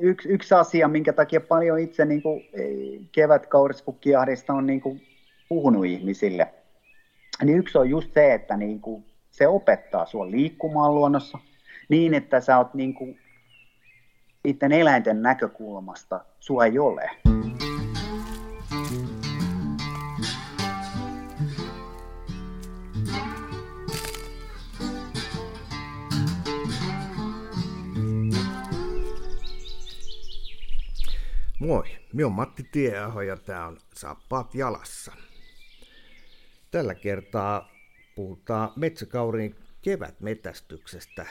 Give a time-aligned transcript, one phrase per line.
[0.00, 2.44] yksi, yksi asia, minkä takia paljon itse niin kuin,
[3.12, 5.02] kevätkaurispukkijahdeista on niin kuin,
[5.48, 6.54] puhunut ihmisille,
[7.44, 11.38] niin yksi on just se, että niin kuin, se opettaa sinua liikkumaan luonnossa
[11.88, 13.18] niin, että sä oot niin kuin,
[14.44, 17.23] niiden eläinten näkökulmasta, sua ei ole.
[31.64, 35.12] Moi, minä on Matti Tieaho ja tämä on Saappaat jalassa.
[36.70, 37.68] Tällä kertaa
[38.14, 41.26] puhutaan metsäkaurin kevätmetästyksestä.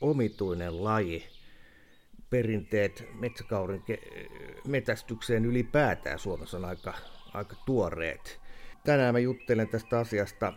[0.00, 1.26] Omituinen laji.
[2.30, 4.28] Perinteet metsäkaurin ke-
[4.66, 6.94] metästykseen ylipäätään Suomessa on aika,
[7.34, 8.40] aika tuoreet.
[8.84, 10.52] Tänään mä juttelen tästä asiasta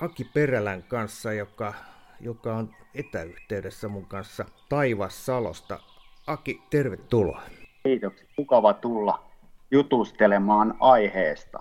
[0.00, 1.74] Aki Perälän kanssa, joka,
[2.20, 5.80] joka on etäyhteydessä mun kanssa Taivassalosta.
[6.26, 7.42] Aki, tervetuloa.
[7.84, 8.26] Kiitoksia.
[8.38, 9.24] Mukava tulla
[9.70, 11.58] jutustelemaan aiheesta.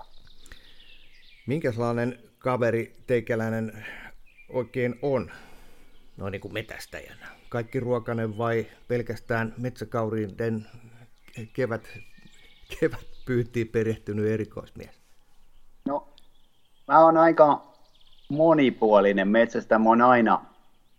[1.48, 3.86] Minkälainen kaveri teikäläinen
[4.50, 5.32] oikein on
[6.18, 7.28] noin niin kuin metästäjänä?
[7.50, 10.68] Kaikki ruokainen vai pelkästään metsäkauriiden
[11.54, 11.88] kevät,
[12.80, 15.02] kevät pyytiin perehtynyt erikoismies?
[15.86, 16.08] No,
[16.88, 17.74] mä oon aika
[18.30, 19.80] monipuolinen metsästä.
[19.80, 20.46] Mä oon aina,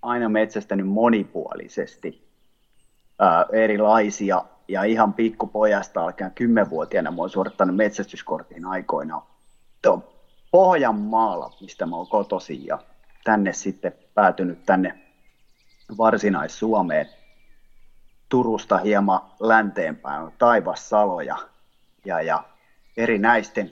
[0.03, 2.29] aina metsästänyt monipuolisesti
[3.19, 9.23] ää, erilaisia ja ihan pikkupojasta alkaen kymmenvuotiaana mä oon suorittanut metsästyskortin aikoina
[10.51, 12.79] Pohjanmaalla, mistä mä oon kotoisin ja
[13.25, 14.99] tänne sitten päätynyt tänne
[15.99, 17.09] Varsinais-Suomeen
[18.29, 21.37] Turusta hieman länteenpäin on Taivassalo ja,
[22.05, 22.45] ja, ja
[22.97, 23.71] erinäisten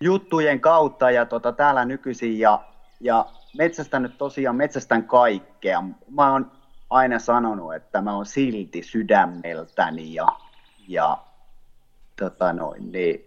[0.00, 2.64] juttujen kautta ja tota, täällä nykyisin ja,
[3.00, 3.26] ja
[3.58, 5.82] metsästänyt tosiaan metsästän kaikkea.
[6.10, 6.57] Mä oon
[6.90, 10.26] aina sanonut, että mä oon silti sydämeltäni ja,
[10.88, 11.18] ja
[12.16, 13.24] tota noin, niin,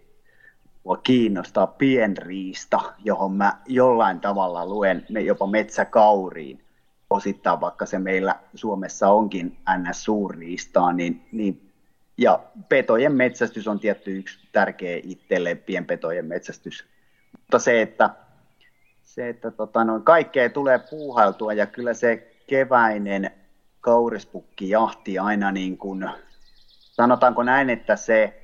[0.84, 6.64] mua kiinnostaa pienriista, johon mä jollain tavalla luen jopa metsäkauriin.
[7.10, 10.04] Osittain vaikka se meillä Suomessa onkin ns.
[10.04, 11.72] suurriistaa, niin, niin
[12.18, 16.84] ja petojen metsästys on tietty yksi tärkeä itselle, pienpetojen metsästys.
[17.38, 18.10] Mutta se, että,
[19.02, 23.30] se, että tota, noin, kaikkea tulee puuhailtua ja kyllä se keväinen
[23.82, 26.10] kaurispukki-jahti aina niin kuin,
[26.92, 28.42] sanotaanko näin, että se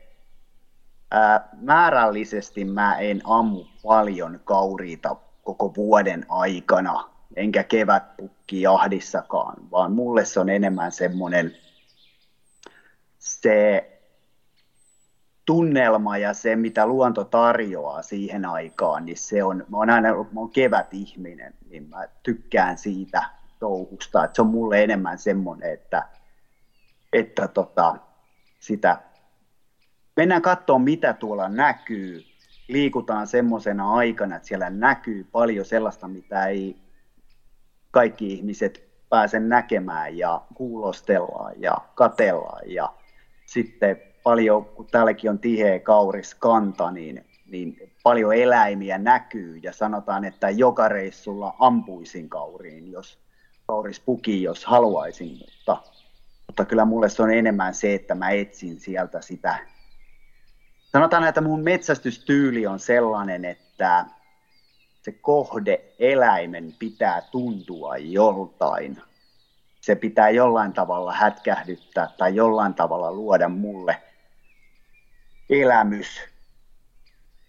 [1.10, 10.40] ää, määrällisesti mä en ammu paljon kauriita koko vuoden aikana, enkä kevätpukkijahdissakaan, vaan mulle se
[10.40, 11.56] on enemmän semmoinen
[13.18, 13.84] se
[15.46, 20.40] tunnelma ja se, mitä luonto tarjoaa siihen aikaan, niin se on, mä oon aina mä
[20.40, 24.24] oon kevätihminen, niin mä tykkään siitä touhusta.
[24.24, 26.08] Et se on mulle enemmän semmoinen, että,
[27.12, 27.96] että tota,
[28.60, 28.98] sitä
[30.16, 32.24] mennään katsomaan, mitä tuolla näkyy.
[32.68, 36.76] Liikutaan semmoisena aikana, että siellä näkyy paljon sellaista, mitä ei
[37.90, 42.70] kaikki ihmiset pääse näkemään ja kuulostellaan ja katellaan.
[42.70, 42.92] Ja
[43.46, 50.24] sitten paljon, kun täälläkin on tiheä kauris kanta, niin, niin paljon eläimiä näkyy ja sanotaan,
[50.24, 53.18] että joka reissulla ampuisin kauriin, jos
[53.68, 55.82] kauris puki, jos haluaisin, mutta,
[56.46, 59.58] mutta kyllä mulle se on enemmän se, että mä etsin sieltä sitä.
[60.92, 64.04] Sanotaan, että mun metsästystyyli on sellainen, että
[65.02, 69.02] se kohde eläimen pitää tuntua joltain.
[69.80, 74.02] Se pitää jollain tavalla hätkähdyttää tai jollain tavalla luoda mulle
[75.50, 76.20] elämys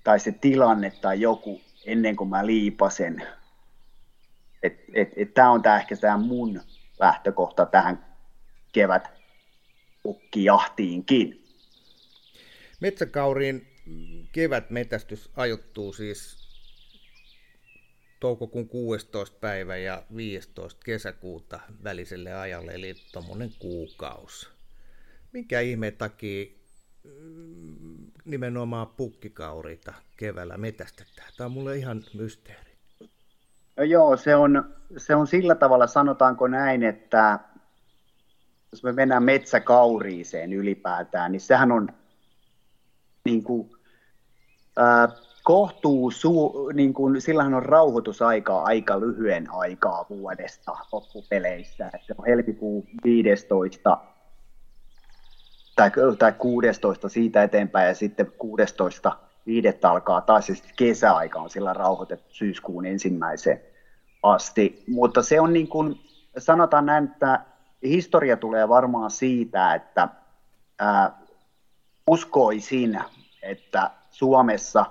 [0.03, 3.27] tai se tilanne tai joku ennen kuin mä liipasen
[4.63, 6.61] et, et, et tämä on tää ehkä tämä mun
[6.99, 8.05] lähtökohta tähän
[8.71, 9.09] kevät
[10.03, 11.43] pukkijahtiinkin.
[12.81, 13.67] Metsäkauriin
[14.31, 16.49] kevätmetästys ajoittuu siis
[18.19, 19.37] toukokuun 16.
[19.39, 20.81] päivä ja 15.
[20.85, 24.47] kesäkuuta väliselle ajalle, eli tuommoinen kuukausi.
[25.33, 26.45] Minkä ihmeen takia
[27.03, 31.33] mm, nimenomaan pukkikaurita keväällä metästetään?
[31.37, 32.68] Tämä on mulle ihan mysteeri.
[33.79, 37.39] No joo, se on, se on sillä tavalla, sanotaanko näin, että
[38.71, 41.89] jos me mennään metsäkauriiseen ylipäätään, niin sehän on
[43.25, 43.69] niin kuin,
[44.79, 51.85] äh, kohtuu, su, niin kuin, sillähän on rauhoitusaika aika lyhyen aikaa vuodesta loppupeleissä.
[51.85, 53.97] Että on helmikuu 15
[55.75, 61.49] tai, tai 16 siitä eteenpäin ja sitten 16 viidettä alkaa taas ja sitten kesäaika on
[61.49, 63.68] sillä rauhoitettu syyskuun ensimmäiseen
[64.23, 64.83] asti.
[64.87, 65.99] Mutta se on niin kuin,
[66.37, 67.41] sanotaan näin, että
[67.83, 70.09] historia tulee varmaan siitä, että
[70.79, 71.19] ää,
[72.07, 72.99] uskoisin,
[73.41, 74.85] että Suomessa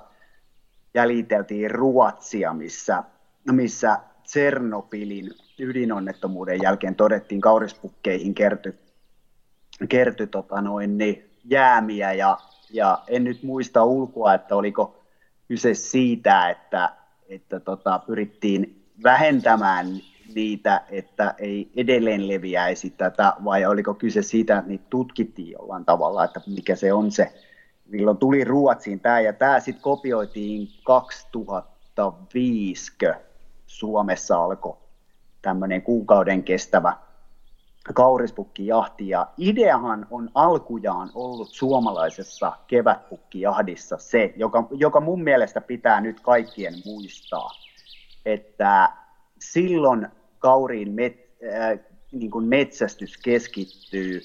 [0.94, 3.04] jäljiteltiin Ruotsia, missä,
[3.52, 8.78] missä Tsernopilin ydinonnettomuuden jälkeen todettiin kaurispukkeihin kerty,
[9.88, 12.38] kerty tota noin, niin jäämiä ja,
[12.70, 15.04] ja en nyt muista ulkoa, että oliko
[15.48, 16.92] kyse siitä, että,
[17.28, 19.86] että tota, pyrittiin vähentämään
[20.34, 26.24] niitä, että ei edelleen leviäisi tätä, vai oliko kyse siitä, että niitä tutkittiin jollain tavalla,
[26.24, 27.32] että mikä se on se,
[27.88, 32.92] milloin tuli Ruotsiin tämä, ja tämä sitten kopioitiin 2005,
[33.66, 34.76] Suomessa alkoi
[35.42, 36.96] tämmöinen kuukauden kestävä
[37.94, 46.20] kaurispukkijahti, ja ideahan on alkujaan ollut suomalaisessa kevätpukkijahdissa se, joka, joka mun mielestä pitää nyt
[46.20, 47.50] kaikkien muistaa,
[48.32, 48.92] että
[49.40, 50.08] silloin
[50.38, 51.16] kauriin met,
[51.54, 51.78] äh,
[52.12, 54.20] niin kuin metsästys keskittyy,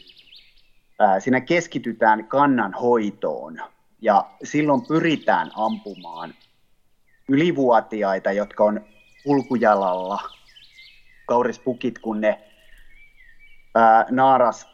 [1.01, 3.61] äh, siinä keskitytään kannan hoitoon
[4.01, 6.33] ja silloin pyritään ampumaan
[7.29, 8.85] ylivuotiaita, jotka on
[9.25, 10.19] ulkujalalla,
[11.25, 12.41] kaurispukit, kun ne
[13.77, 14.67] äh, naaras,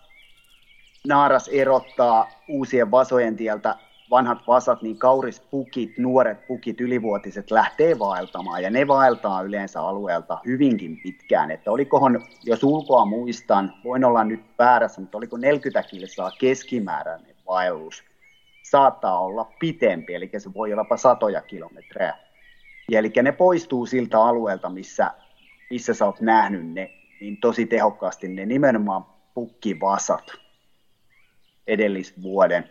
[1.08, 3.76] naaras erottaa uusien vasojen tieltä
[4.12, 11.00] vanhat vasat, niin kaurispukit, nuoret pukit, ylivuotiset lähtee vaeltamaan ja ne vaeltaa yleensä alueelta hyvinkin
[11.04, 11.52] pitkään.
[11.52, 18.04] Että olikohan, jos ulkoa muistan, voin olla nyt väärässä, mutta oliko 40 kilsaa keskimääräinen vaellus.
[18.64, 22.14] Saattaa olla pitempi, eli se voi olla jopa satoja kilometrejä.
[22.92, 25.12] Ja eli ne poistuu siltä alueelta, missä,
[25.70, 26.92] missä sä oot nähnyt ne,
[27.22, 30.32] niin tosi tehokkaasti ne nimenomaan pukkivasat
[31.68, 32.70] edellisvuoden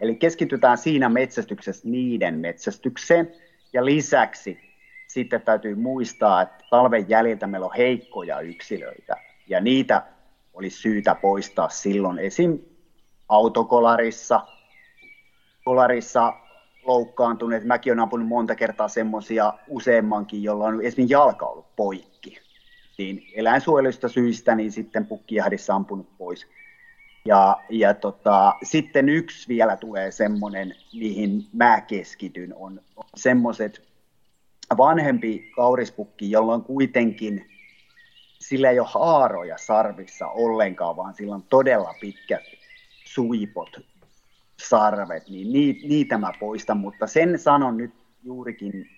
[0.00, 3.32] Eli keskitytään siinä metsästyksessä niiden metsästykseen.
[3.72, 4.58] Ja lisäksi
[5.06, 9.16] sitten täytyy muistaa, että talven jäljiltä meillä on heikkoja yksilöitä.
[9.48, 10.02] Ja niitä
[10.54, 12.58] olisi syytä poistaa silloin esim.
[13.28, 14.40] autokolarissa,
[15.64, 16.32] kolarissa
[16.84, 17.64] loukkaantuneet.
[17.64, 22.38] Mäkin olen ampunut monta kertaa semmoisia useammankin, jolla on esimerkiksi jalka ollut poikki.
[22.98, 26.46] Niin eläinsuojelusta syistä niin sitten pukkijahdissa ampunut pois
[27.24, 33.82] ja, ja tota, sitten yksi vielä tulee semmoinen, mihin mä keskityn, on, on semmoiset
[34.78, 37.50] vanhempi kaurispukki, jolla on kuitenkin,
[38.38, 42.42] sillä ei ole haaroja sarvissa ollenkaan, vaan sillä on todella pitkät
[43.04, 43.80] suipot,
[44.56, 45.52] sarvet, niin
[45.88, 48.90] niitä mä poistan, mutta sen sanon nyt juurikin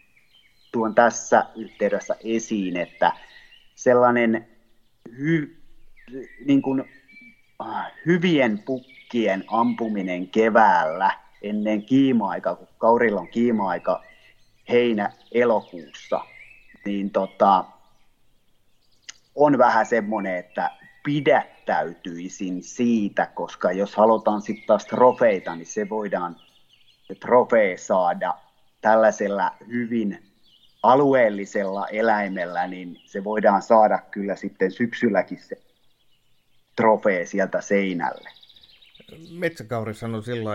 [0.73, 3.13] tuon tässä yhteydessä esiin, että
[3.75, 4.49] sellainen
[5.19, 5.57] hy,
[6.45, 6.85] niin kuin
[8.07, 11.11] hyvien pukkien ampuminen keväällä
[11.43, 14.05] ennen kiima-aikaa, kun kaurilla on kiima-aika
[14.69, 16.21] heinä-elokuussa,
[16.85, 17.65] niin tota,
[19.35, 20.71] on vähän semmoinen, että
[21.05, 26.37] pidättäytyisin siitä, koska jos halutaan sitten taas trofeita, niin se voidaan
[27.03, 28.35] se trofee saada
[28.81, 30.23] tällaisella hyvin
[30.83, 35.57] alueellisella eläimellä, niin se voidaan saada kyllä sitten syksylläkin se
[36.77, 38.31] trofee sieltä seinälle.
[39.31, 40.51] Metsäkauri sanoi sillä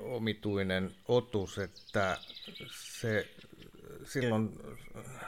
[0.00, 2.16] omituinen otus, että
[2.96, 3.28] se
[4.04, 4.50] silloin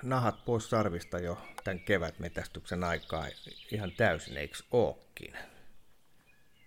[0.03, 3.25] nahat pois sarvista jo tämän kevätmetästyksen aikaa
[3.73, 5.34] ihan täysin, eikö ookin?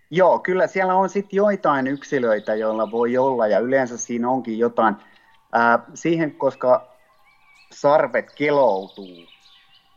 [0.10, 4.96] Joo, kyllä siellä on sitten joitain yksilöitä, joilla voi olla, ja yleensä siinä onkin jotain.
[5.52, 6.98] Ää, siihen, koska
[7.72, 9.28] sarvet keloutuu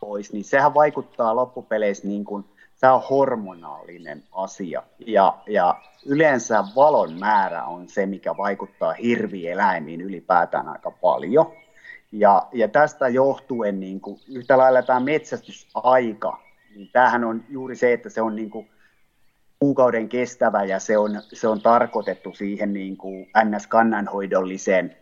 [0.00, 2.44] pois, niin sehän vaikuttaa loppupeleissä niin kuin
[2.80, 4.82] tämä on hormonaalinen asia.
[5.06, 11.52] Ja, ja yleensä valon määrä on se, mikä vaikuttaa hirvieläimiin ylipäätään aika paljon.
[12.12, 16.40] Ja, ja tästä johtuen niin kuin, yhtä lailla tämä metsästysaika,
[16.76, 18.68] niin tämähän on juuri se, että se on niin kuin,
[19.58, 24.96] kuukauden kestävä ja se on, se on tarkoitettu siihen niin kuin NS-kannanhoidolliseen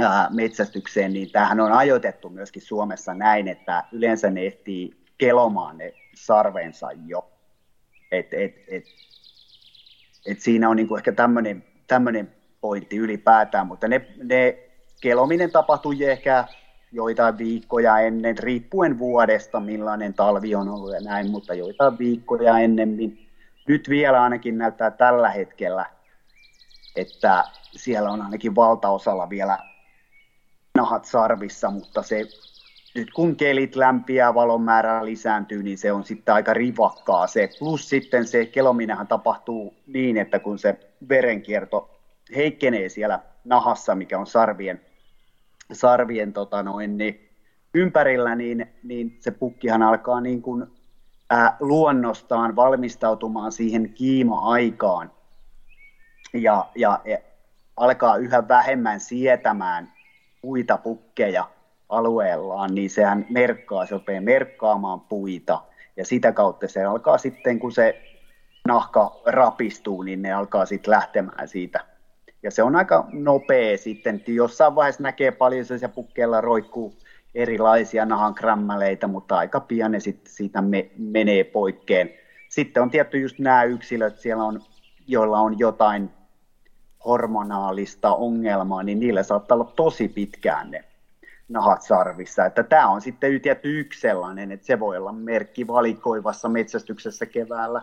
[0.00, 5.94] ää, metsästykseen, niin tämähän on ajoitettu myöskin Suomessa näin, että yleensä ne ehtii kelomaan ne
[6.26, 7.30] sarvensa jo.
[8.12, 8.84] Et, et, et,
[10.26, 11.12] et siinä on niinku ehkä
[11.86, 14.58] tämmöinen pointti ylipäätään, mutta ne, ne
[15.00, 16.44] kelominen tapahtui ehkä
[16.92, 23.28] joitain viikkoja ennen, riippuen vuodesta, millainen talvi on ollut ja näin, mutta joitain viikkoja ennemmin.
[23.68, 25.86] Nyt vielä ainakin näyttää tällä hetkellä,
[26.96, 27.44] että
[27.76, 29.58] siellä on ainakin valtaosalla vielä
[30.74, 32.24] nahat sarvissa, mutta se
[32.94, 37.48] nyt kun kelit lämpiää, valon määrä lisääntyy, niin se on sitten aika rivakkaa se.
[37.58, 40.78] Plus sitten se kelominenhan tapahtuu niin, että kun se
[41.08, 42.00] verenkierto
[42.36, 44.80] heikkenee siellä nahassa, mikä on sarvien,
[45.72, 47.28] sarvien tota noin, niin
[47.74, 50.66] ympärillä, niin, niin se pukkihan alkaa niin kuin
[51.30, 55.12] ää, luonnostaan valmistautumaan siihen kiima-aikaan
[56.32, 57.18] ja, ja, ja
[57.76, 59.92] alkaa yhä vähemmän sietämään
[60.42, 61.50] puita pukkeja
[61.88, 65.62] alueellaan, niin sehän merkkaa, se rupeaa merkkaamaan puita
[65.96, 68.02] ja sitä kautta se alkaa sitten, kun se
[68.68, 71.84] nahka rapistuu, niin ne alkaa sitten lähtemään siitä.
[72.42, 76.94] Ja se on aika nopea sitten, jossain vaiheessa näkee paljon se pukkeella roikkuu
[77.34, 82.10] erilaisia nahan krämmäleitä, mutta aika pian ne sitten siitä me, menee poikkeen.
[82.48, 84.62] Sitten on tietty just nämä yksilöt, siellä on,
[85.06, 86.10] joilla on jotain
[87.04, 90.84] hormonaalista ongelmaa, niin niillä saattaa olla tosi pitkään ne
[91.48, 92.46] nahat sarvissa.
[92.46, 97.82] Että tämä on sitten tietty yksi sellainen, että se voi olla merkki valikoivassa metsästyksessä keväällä,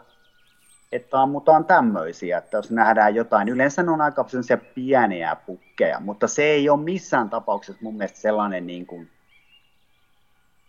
[0.91, 6.27] että ammutaan tämmöisiä, että jos nähdään jotain, yleensä ne on aika sellaisia pieniä pukkeja, mutta
[6.27, 9.09] se ei ole missään tapauksessa mun mielestä sellainen niin kuin,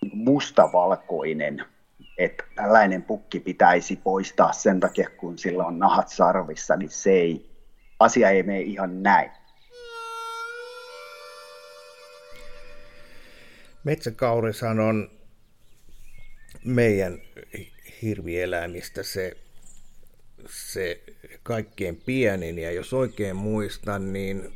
[0.02, 1.64] niin kuin mustavalkoinen,
[2.18, 7.50] että tällainen pukki pitäisi poistaa sen takia, kun sillä on nahat sarvissa, niin se ei,
[8.00, 9.30] asia ei mene ihan näin.
[13.86, 15.10] Metsäkaurishan on
[16.64, 17.18] meidän
[18.02, 19.36] hirvieläimistä se,
[20.48, 21.02] se
[21.42, 24.52] kaikkein pienin, ja jos oikein muistan, niin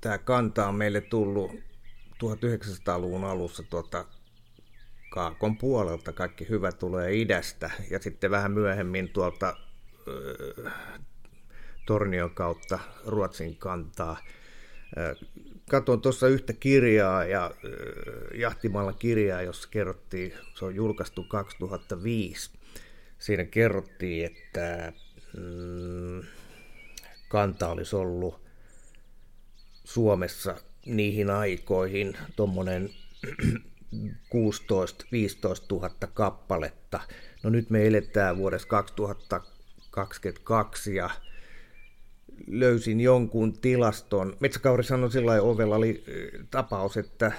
[0.00, 1.50] tämä kanta on meille tullut
[2.24, 4.04] 1900-luvun alussa tuota
[5.10, 9.56] Kaakon puolelta, kaikki hyvä tulee idästä, ja sitten vähän myöhemmin tuolta
[10.66, 10.72] äh,
[11.86, 14.16] Tornion kautta Ruotsin kantaa
[15.70, 17.50] katsoin tuossa yhtä kirjaa ja
[18.34, 22.50] jahtimalla kirjaa, jossa kerrottiin, se on julkaistu 2005.
[23.18, 24.92] Siinä kerrottiin, että
[25.36, 26.22] mm,
[27.28, 28.40] kanta olisi ollut
[29.84, 32.90] Suomessa niihin aikoihin tuommoinen
[33.94, 33.96] 16-15
[35.70, 37.00] 000 kappaletta.
[37.42, 41.10] No nyt me eletään vuodessa 2022 ja
[42.46, 44.36] löysin jonkun tilaston.
[44.40, 46.04] Metsäkauri sanoi sillä ovella oli
[46.50, 47.32] tapaus, että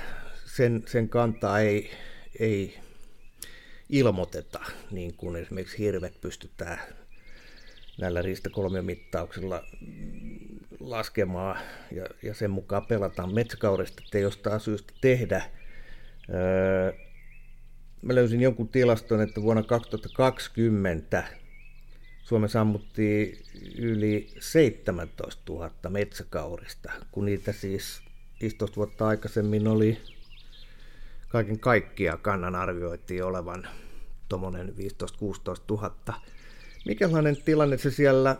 [0.46, 1.92] sen, sen kantaa ei,
[2.39, 2.80] ei
[3.89, 4.60] ilmoiteta,
[4.92, 6.80] niin kuin esimerkiksi hirvet pystytään
[7.98, 9.63] näillä riistakolmiomittauksilla
[10.80, 11.60] laskemaan
[11.92, 15.42] ja, ja sen mukaan pelataan metsäkaurista, että jostain syystä tehdä.
[16.30, 16.94] Öö,
[18.01, 21.24] mä löysin jonkun tilaston, että vuonna 2020
[22.27, 23.38] Suomessa ammuttiin
[23.77, 28.01] yli 17 000 metsäkaurista, kun niitä siis
[28.41, 29.98] 15 vuotta aikaisemmin oli
[31.29, 33.67] kaiken kaikkia kannan arvioitiin olevan
[34.29, 34.74] tuommoinen 15-16
[35.69, 35.91] 000.
[36.86, 38.36] Mikälainen tilanne se siellä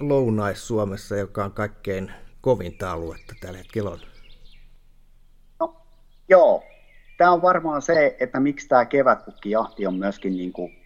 [0.00, 4.00] Lounais-Suomessa, joka on kaikkein kovinta aluetta tällä hetkellä on?
[5.60, 5.76] No,
[6.28, 6.64] joo,
[7.18, 10.81] tämä on varmaan se, että miksi tämä kevätpukkijahti on myöskin niin kuin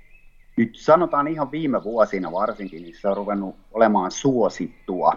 [0.57, 5.13] nyt sanotaan ihan viime vuosina varsinkin, niin se on ruvennut olemaan suosittua.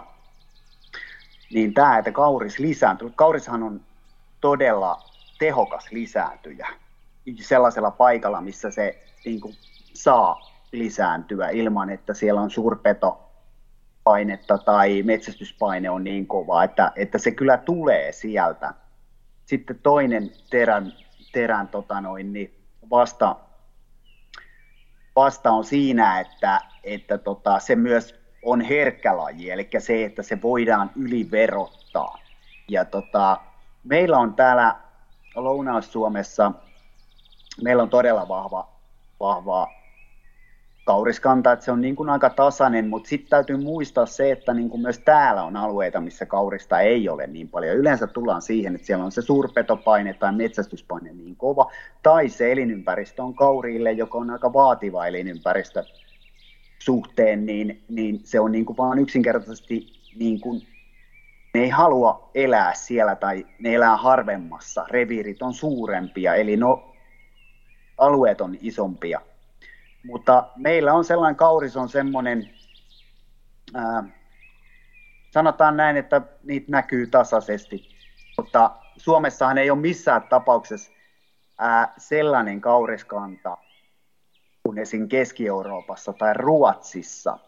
[1.52, 3.12] Niin tämä, että kauris lisääntyy.
[3.16, 3.80] Kaurishan on
[4.40, 5.02] todella
[5.38, 6.68] tehokas lisääntyjä
[7.40, 9.54] sellaisella paikalla, missä se niin kuin,
[9.94, 10.40] saa
[10.72, 13.30] lisääntyä ilman, että siellä on suurpeto
[14.04, 18.74] painetta tai metsästyspaine on niin kova, että, että se kyllä tulee sieltä.
[19.46, 20.92] Sitten toinen terän,
[21.32, 22.54] terän tota noin, niin
[22.90, 23.36] vasta
[25.20, 30.42] vasta on siinä, että, että tota, se myös on herkkä laji, eli se, että se
[30.42, 32.18] voidaan yliverottaa.
[32.68, 33.40] Ja tota,
[33.84, 34.76] meillä on täällä
[35.34, 36.52] Lounais-Suomessa,
[37.62, 38.68] meillä on todella vahva,
[39.20, 39.68] vahva
[40.84, 44.70] kauriskanta, että se on niin kuin aika tasainen, mutta sitten täytyy muistaa se, että niin
[44.70, 47.76] kuin myös täällä on alueita, missä kaurista ei ole niin paljon.
[47.76, 51.70] Yleensä tullaan siihen, että siellä on se suurpetopaine tai metsästyspaine niin kova,
[52.02, 55.84] tai se elinympäristö on kauriille, joka on aika vaativa elinympäristö
[56.78, 59.86] suhteen, niin, niin se on niin kuin vaan yksinkertaisesti
[60.18, 60.62] niin kuin
[61.54, 66.94] ne ei halua elää siellä tai ne elää harvemmassa, reviirit on suurempia, eli no,
[67.98, 69.20] alueet on isompia.
[70.06, 72.50] Mutta meillä on sellainen kauris on semmoinen,
[73.74, 74.04] ää,
[75.30, 77.88] sanotaan näin, että niitä näkyy tasaisesti,
[78.36, 80.92] mutta Suomessahan ei ole missään tapauksessa
[81.58, 83.58] ää, sellainen kauriskanta
[84.62, 85.08] kuin esim.
[85.08, 87.38] Keski-Euroopassa tai Ruotsissa,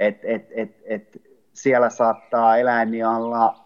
[0.00, 1.22] että et, et, et
[1.52, 3.65] siellä saattaa eläimiä olla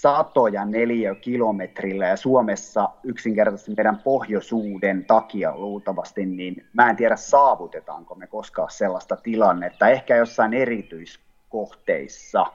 [0.00, 8.26] satoja neliökilometrillä ja Suomessa yksinkertaisesti meidän pohjoisuuden takia luultavasti, niin mä en tiedä saavutetaanko me
[8.26, 12.46] koskaan sellaista tilannetta, ehkä jossain erityiskohteissa,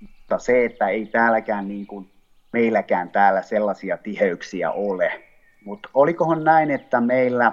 [0.00, 2.10] mutta se, että ei täälläkään niin kuin
[2.52, 5.22] meilläkään täällä sellaisia tiheyksiä ole.
[5.64, 7.52] Mutta olikohan näin, että meillä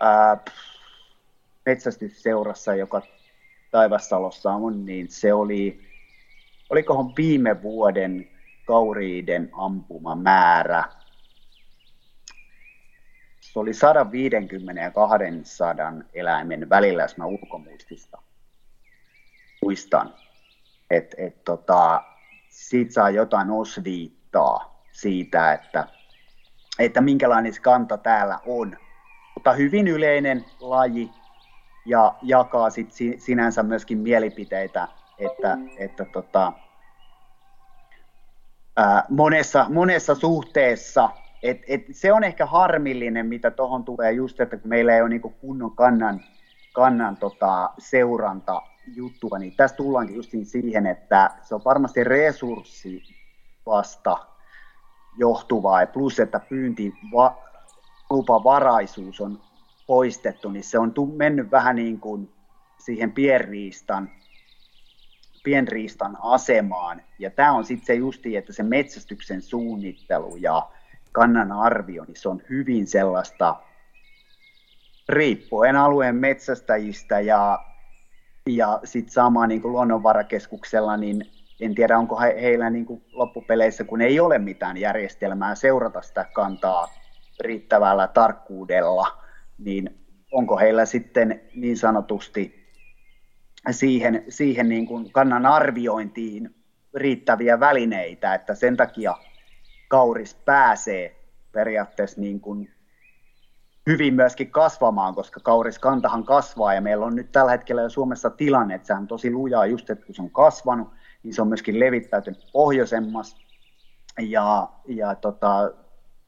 [0.00, 0.36] ää,
[1.66, 3.02] metsästysseurassa, joka
[3.70, 5.91] Taivassalossa on, niin se oli,
[6.72, 8.28] olikohan viime vuoden
[8.64, 10.84] kauriiden ampuma määrä.
[13.40, 18.22] Se oli 150 ja 200 eläimen välillä, jos mä ulkomuistista
[19.62, 20.14] muistan.
[20.90, 22.04] Et, et tota,
[22.48, 25.88] siitä saa jotain osviittaa siitä, että,
[26.78, 28.76] että minkälainen kanta täällä on.
[29.34, 31.10] Mutta hyvin yleinen laji
[31.86, 32.88] ja jakaa sit
[33.18, 34.88] sinänsä myöskin mielipiteitä,
[35.18, 36.52] että, että tota,
[38.76, 41.10] ää, monessa, monessa suhteessa
[41.42, 45.08] et, et se on ehkä harmillinen, mitä tuohon tulee just, että kun meillä ei ole
[45.08, 46.20] niinku kunnon kannan,
[46.72, 48.62] kannan tota, seuranta
[48.94, 53.02] juttua, niin tässä tullaankin just siihen, että se on varmasti resurssi
[53.66, 54.16] vasta
[55.18, 57.38] johtuvaa, plus että pyynti va,
[58.10, 59.40] lupavaraisuus on
[59.86, 62.32] poistettu, niin se on mennyt vähän niin kuin
[62.78, 64.10] siihen pienriistan,
[65.42, 67.02] pienriistan asemaan.
[67.18, 70.68] Ja tämä on sitten se justi, että se metsästyksen suunnittelu ja
[71.12, 73.56] kannan arvio, niin se on hyvin sellaista
[75.08, 77.58] riippuen alueen metsästäjistä ja,
[78.46, 81.26] ja sitten sama niin kuin luonnonvarakeskuksella, niin
[81.60, 86.26] en tiedä onko he, heillä niin kuin loppupeleissä, kun ei ole mitään järjestelmää seurata sitä
[86.32, 86.88] kantaa
[87.40, 89.06] riittävällä tarkkuudella,
[89.58, 89.98] niin
[90.32, 92.61] onko heillä sitten niin sanotusti
[93.70, 96.54] siihen, siihen niin kuin kannan arviointiin
[96.94, 99.14] riittäviä välineitä, että sen takia
[99.88, 101.16] kauris pääsee
[101.52, 102.70] periaatteessa niin kuin
[103.86, 108.74] hyvin myöskin kasvamaan, koska kauriskantahan kasvaa ja meillä on nyt tällä hetkellä jo Suomessa tilanne,
[108.74, 110.88] että se on tosi lujaa just, että kun se on kasvanut,
[111.22, 113.36] niin se on myöskin levittäytynyt pohjoisemmassa
[114.20, 115.72] ja, ja tota,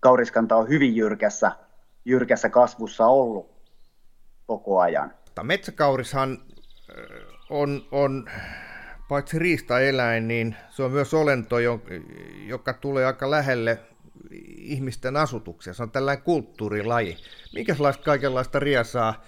[0.01, 1.53] kauriskanta on hyvin jyrkässä,
[2.05, 3.51] jyrkässä kasvussa ollut
[4.47, 5.13] koko ajan.
[5.43, 6.39] Metsäkaurishan
[7.51, 8.31] on, on
[9.09, 11.57] paitsi riistaeläin, niin se on myös olento,
[12.47, 13.79] joka tulee aika lähelle
[14.57, 15.75] ihmisten asutuksia.
[15.75, 17.17] Se on tällainen kulttuurilaji.
[17.55, 19.23] Minkälaista kaikenlaista riesaa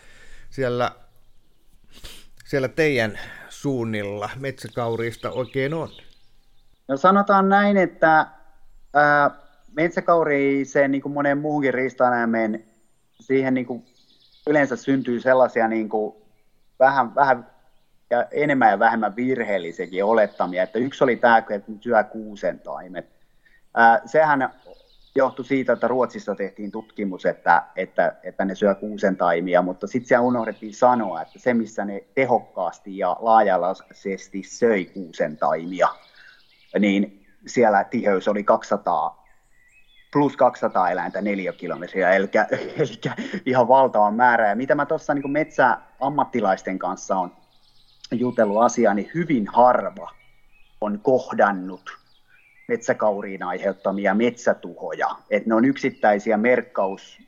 [0.51, 0.91] siellä,
[2.45, 5.89] siellä teidän suunnilla metsäkauriista oikein on?
[6.89, 8.27] No sanotaan näin, että
[8.95, 9.31] ää,
[9.77, 12.65] metsäkauriiseen niin kuin monen muuhunkin riistaeläimeen,
[13.21, 13.87] siihen niin kuin
[14.47, 16.17] yleensä syntyy sellaisia niin kuin
[16.79, 17.56] vähän, vähän
[18.11, 23.07] ja enemmän ja vähemmän virheellisiäkin olettamia, että yksi oli tämä, että syö kuusen taimet.
[24.07, 24.51] Sehän
[25.15, 30.09] johtui siitä, että Ruotsissa tehtiin tutkimus, että, että, että ne syö kuusen taimia, mutta sitten
[30.09, 35.89] siellä unohdettiin sanoa, että se, missä ne tehokkaasti ja laajalaisesti söi kuusen taimia,
[36.79, 39.27] niin siellä tiheys oli 200
[40.13, 42.31] plus 200 eläintä neliökilometriä, eli,
[42.79, 43.13] eli
[43.47, 44.49] ihan valtava määrä.
[44.49, 47.37] Ja mitä mä tuossa niin metsäammattilaisten kanssa on
[48.13, 50.11] jutellut asiaa, niin hyvin harva
[50.81, 51.91] on kohdannut
[52.69, 55.09] metsäkauriin aiheuttamia metsätuhoja.
[55.31, 57.19] Et ne on yksittäisiä merkkaus,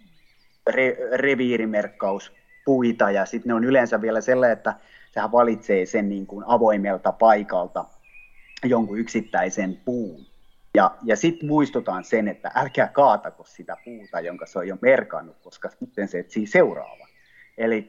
[0.66, 4.74] re, reviirimerkkauspuita ja sitten ne on yleensä vielä sellainen, että
[5.10, 7.84] sehän valitsee sen niin kuin avoimelta paikalta
[8.64, 10.26] jonkun yksittäisen puun.
[10.74, 15.36] Ja, ja sitten muistutaan sen, että älkää kaatako sitä puuta, jonka se on jo merkannut,
[15.42, 17.08] koska sitten se etsii seuraava.
[17.58, 17.88] Eli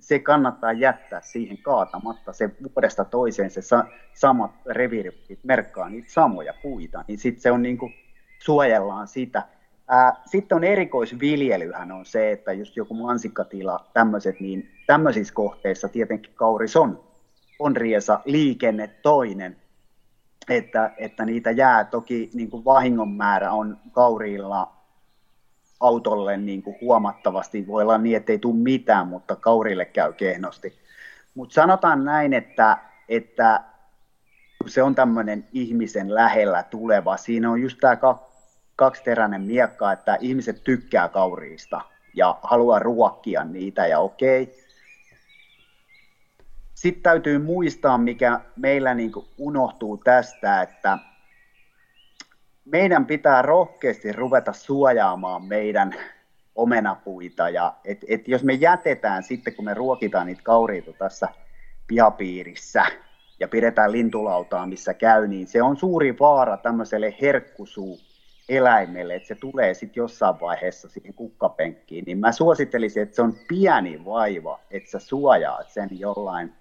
[0.00, 2.32] se kannattaa jättää siihen kaatamatta.
[2.32, 3.84] Se vuodesta toiseen se sa-
[4.14, 7.94] samat reviirit merkkaa niitä samoja puita, niin sitten se on niin kuin,
[8.38, 9.42] suojellaan sitä.
[10.26, 16.76] Sitten on erikoisviljelyhän on se, että just joku mansikkatila, tämmöiset, niin tämmöisissä kohteissa tietenkin kauris
[16.76, 17.04] on,
[17.58, 19.56] on riesa liikenne toinen,
[20.48, 21.84] että, että niitä jää.
[21.84, 24.77] Toki niin kuin vahingon määrä on kauriilla
[25.80, 27.66] autolle niin kuin huomattavasti.
[27.66, 30.78] Voi olla niin, että ei tule mitään, mutta kaurille käy kehnosti.
[31.34, 33.60] Mutta sanotaan näin, että, että
[34.66, 37.16] se on tämmöinen ihmisen lähellä tuleva.
[37.16, 37.96] Siinä on just tämä
[38.76, 41.80] kaksiteräinen miekka, että ihmiset tykkää kauriista
[42.14, 44.68] ja haluaa ruokkia niitä ja okei.
[46.74, 50.98] Sitten täytyy muistaa, mikä meillä niin unohtuu tästä, että
[52.70, 55.94] meidän pitää rohkeasti ruveta suojaamaan meidän
[56.54, 57.48] omenapuita.
[57.48, 61.28] Ja et, et jos me jätetään sitten, kun me ruokitaan niitä kauriita tässä
[61.86, 62.84] pihapiirissä
[63.40, 67.98] ja pidetään lintulautaa, missä käy, niin se on suuri vaara tämmöiselle herkkusuu
[68.48, 73.34] eläimelle, että se tulee sitten jossain vaiheessa siihen kukkapenkkiin, niin mä suosittelisin, että se on
[73.48, 76.52] pieni vaiva, että sä suojaat sen jollain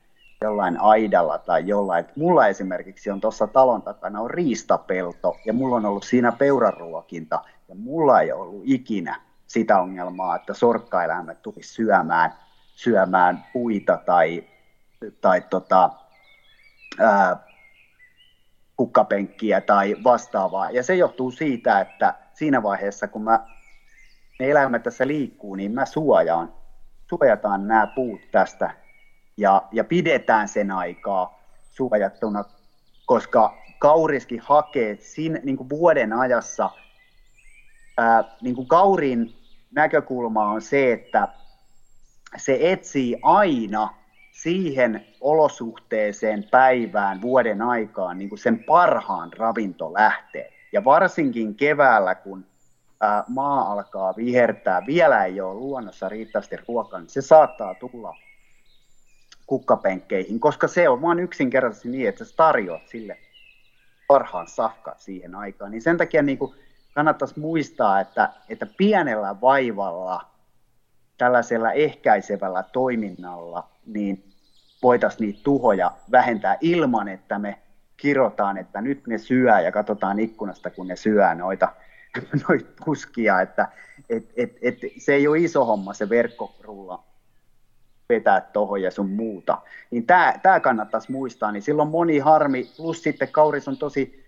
[0.41, 2.06] jollain aidalla tai jollain.
[2.15, 7.76] Mulla esimerkiksi on tuossa talon takana on riistapelto ja mulla on ollut siinä peuraruokinta ja
[7.76, 12.34] mulla ei ollut ikinä sitä ongelmaa, että sorkkaeläimet tulisi syömään,
[12.76, 14.43] syömään puita tai,
[15.21, 15.89] tai tota,
[17.00, 17.38] ää,
[18.78, 20.71] kukkapenkkiä tai vastaavaa.
[20.71, 23.39] Ja se johtuu siitä, että siinä vaiheessa, kun mä,
[24.39, 26.54] ne eläimet tässä liikkuu, niin mä suojaan,
[27.10, 28.87] suojataan nämä puut tästä
[29.38, 32.43] ja, ja pidetään sen aikaa suojattuna,
[33.06, 36.69] koska kauriskin hakee siinä, niin kuin vuoden ajassa,
[37.97, 39.36] ää, niin kuin kaurin
[39.71, 41.28] näkökulma on se, että
[42.38, 43.93] se etsii aina
[44.32, 50.54] siihen olosuhteeseen päivään, vuoden aikaan niin kuin sen parhaan ravintolähteen.
[50.71, 52.45] Ja varsinkin keväällä, kun
[53.02, 58.15] ää, maa alkaa vihertää, vielä ei ole luonnossa riittävästi ruokaa, niin se saattaa tulla
[59.47, 63.17] kukkapenkkeihin, koska se on vain yksinkertaisesti niin, että sä tarjoat sille
[64.07, 65.71] parhaan safkan siihen aikaan.
[65.71, 66.55] Niin sen takia niin kuin
[66.93, 70.25] kannattaisi muistaa, että, että pienellä vaivalla,
[71.17, 74.33] tällaisella ehkäisevällä toiminnalla, niin
[74.83, 77.57] voitaisiin niitä tuhoja vähentää ilman, että me
[77.97, 81.73] kirotaan, että nyt ne syö ja katsotaan ikkunasta, kun ne syö noita,
[82.47, 83.67] noita puskia, että
[84.10, 87.03] et, et, et, se ei ole iso homma se verkkorulla
[88.09, 89.61] vetää tuohon ja sun muuta.
[89.91, 90.05] Niin
[90.41, 94.25] tämä kannattaisi muistaa, niin silloin moni harmi, plus sitten kauris on tosi,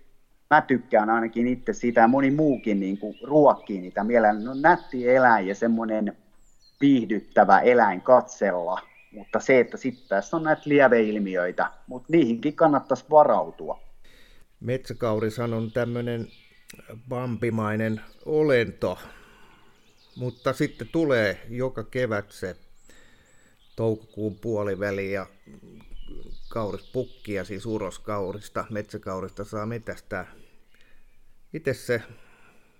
[0.50, 4.40] mä tykkään ainakin itse siitä ja moni muukin niin kuin ruokkii niitä mielellä.
[4.40, 6.16] No nätti eläin ja semmoinen
[6.80, 8.80] viihdyttävä eläin katsella,
[9.12, 13.80] mutta se, että sitten tässä on näitä lieveilmiöitä, mutta niihinkin kannattaisi varautua.
[14.60, 16.26] Metsäkauris on tämmöinen
[17.10, 18.98] vampimainen olento,
[20.16, 22.56] mutta sitten tulee joka kevät se
[23.80, 25.26] toukokuun puoliväli ja
[26.48, 30.26] kaurispukkia, siis uroskaurista, metsäkaurista saa metästää.
[31.52, 32.02] Miten se,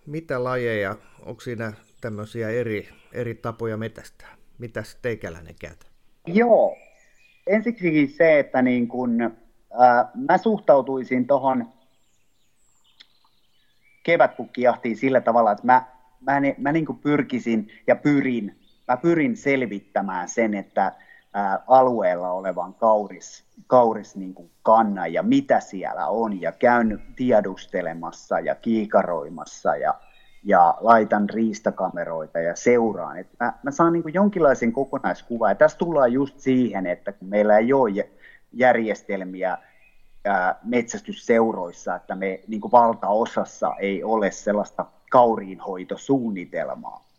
[0.07, 4.37] mitä lajeja, onko siinä tämmöisiä eri, eri tapoja metästää?
[4.59, 5.87] Mitäs teikäläinen käytä?
[6.27, 6.77] Joo,
[7.47, 9.21] ensiksi se, että niin kun,
[9.79, 11.69] ää, mä suhtautuisin tuohon
[14.03, 15.85] kevätpukkijahtiin sillä tavalla, että mä,
[16.21, 18.60] mä, mä niin pyrkisin ja pyrin
[18.91, 20.93] mä pyrin selvittämään sen, että
[21.33, 26.41] ää, alueella olevan kauris, kauris niin kuin kannan ja mitä siellä on.
[26.41, 29.95] Ja käyn tiedustelemassa ja kiikaroimassa ja,
[30.45, 33.19] ja laitan riistakameroita ja seuraan.
[33.19, 35.51] Et mä, mä saan niin kuin jonkinlaisen kokonaiskuvan.
[35.51, 38.11] Ja tässä tullaan just siihen, että kun meillä ei ole
[38.53, 39.59] järjestelmiä
[40.25, 47.10] ää, metsästysseuroissa, että me niin kuin valtaosassa ei ole sellaista kauriinhoitosuunnitelmaa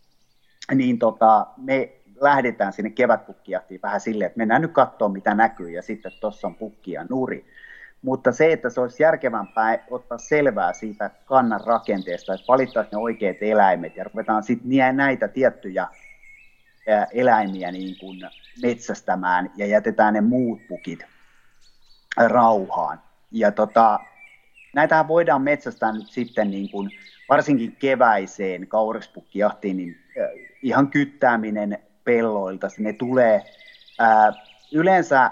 [0.75, 1.89] niin tota, me
[2.21, 6.55] lähdetään sinne kevätpukkijahtiin vähän silleen, että mennään nyt katsoa mitä näkyy ja sitten tuossa on
[6.55, 7.45] pukki ja nuri.
[8.01, 13.37] Mutta se, että se olisi järkevämpää ottaa selvää siitä kannan rakenteesta, että valittaisiin ne oikeat
[13.41, 15.87] eläimet ja ruvetaan sitten näitä tiettyjä
[17.13, 18.19] eläimiä niin kuin
[18.61, 21.05] metsästämään ja jätetään ne muut pukit
[22.17, 23.01] rauhaan.
[23.31, 23.99] Ja tota,
[24.73, 26.91] näitähän voidaan metsästää nyt sitten niin kuin,
[27.29, 29.97] varsinkin keväiseen kaurispunkkijahtiin, niin
[30.61, 33.55] ihan kyttääminen pelloilta, ne tulee.
[33.99, 34.33] Ää,
[34.71, 35.31] yleensä,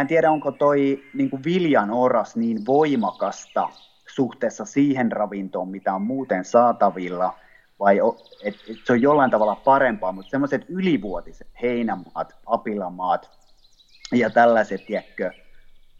[0.00, 3.68] en tiedä onko toi niin kuin viljan oras niin voimakasta
[4.06, 7.34] suhteessa siihen ravintoon, mitä on muuten saatavilla,
[7.80, 8.00] vai
[8.44, 13.30] et, et se on jollain tavalla parempaa, mutta semmoiset ylivuotiset heinämaat, apilamaat
[14.12, 15.30] ja tällaiset, tiedätkö,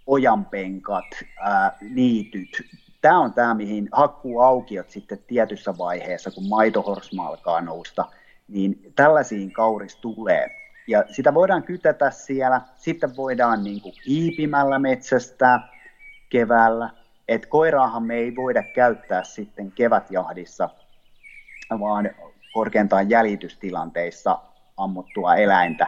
[0.07, 1.05] ojanpenkat,
[1.41, 2.63] ää, niityt,
[3.01, 8.05] tämä on tämä, mihin hakkuuaukiot sitten tietyssä vaiheessa, kun maitohorsma alkaa nousta,
[8.51, 10.61] niin tällaisiin kauris tulee.
[10.87, 15.69] Ja sitä voidaan kytätä siellä, sitten voidaan niin kuin hiipimällä metsästää
[16.29, 16.91] keväällä,
[17.29, 20.69] että koiraahan me ei voida käyttää sitten kevätjahdissa,
[21.71, 22.11] vaan
[22.53, 24.39] korkeintaan jäljitystilanteissa
[24.77, 25.87] ammuttua eläintä.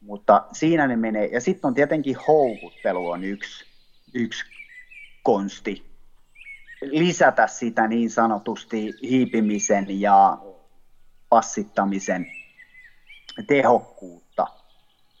[0.00, 1.26] Mutta siinä ne menee.
[1.26, 3.64] Ja sitten on tietenkin houkuttelu on yksi,
[4.14, 4.44] yksi
[5.22, 5.84] konsti,
[6.82, 10.38] lisätä sitä niin sanotusti hiipimisen ja
[11.28, 12.26] passittamisen
[13.46, 14.46] tehokkuutta.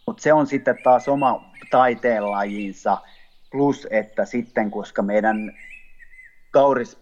[0.06, 2.98] Mutta se on sitten taas oma taiteenlajinsa,
[3.50, 5.58] plus että sitten, koska meidän
[6.50, 6.98] kauris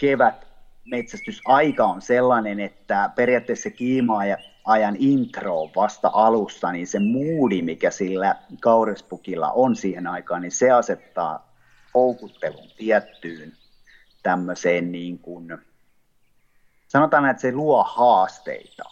[0.00, 0.46] kevät
[0.84, 4.22] metsästysaika on sellainen, että periaatteessa kiimaa
[4.64, 10.70] ajan intro vasta alussa, niin se moodi, mikä sillä kaurispukilla on siihen aikaan, niin se
[10.70, 11.54] asettaa
[11.94, 13.52] houkuttelun tiettyyn
[14.22, 15.58] tämmöiseen niin kuin,
[16.92, 18.82] sanotaan, että se luo haasteita.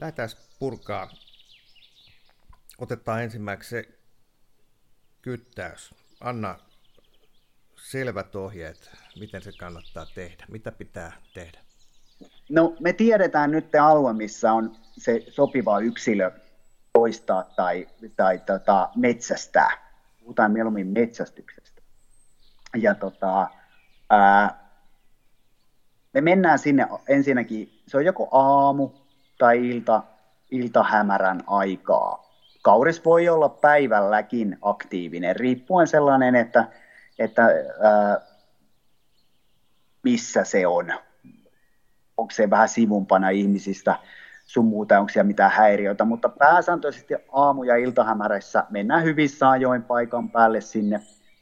[0.00, 1.10] Lähdetään purkaa.
[2.78, 3.88] Otetaan ensimmäiseksi se
[5.22, 5.94] kyttäys.
[6.20, 6.58] Anna
[7.76, 8.90] selvät ohjeet,
[9.20, 10.44] miten se kannattaa tehdä?
[10.48, 11.58] Mitä pitää tehdä?
[12.48, 16.30] No me tiedetään nyt alue, missä on se sopiva yksilö
[16.92, 19.90] poistaa tai, tai tota, metsästää.
[20.20, 21.69] Puhutaan mieluummin metsästyksestä.
[22.76, 23.50] Ja tota,
[24.10, 24.70] ää,
[26.14, 28.90] me mennään sinne ensinnäkin, se on joko aamu
[29.38, 30.02] tai ilta,
[30.50, 32.30] iltahämärän aikaa.
[32.62, 36.68] Kauris voi olla päivälläkin aktiivinen, riippuen sellainen, että,
[37.18, 38.20] että ää,
[40.02, 40.92] missä se on.
[42.16, 43.96] Onko se vähän sivumpana ihmisistä
[44.46, 50.30] sun muuta, onko siellä mitään häiriöitä, mutta pääsääntöisesti aamu- ja iltahämärässä mennään hyvissä ajoin paikan
[50.30, 51.00] päälle sinne.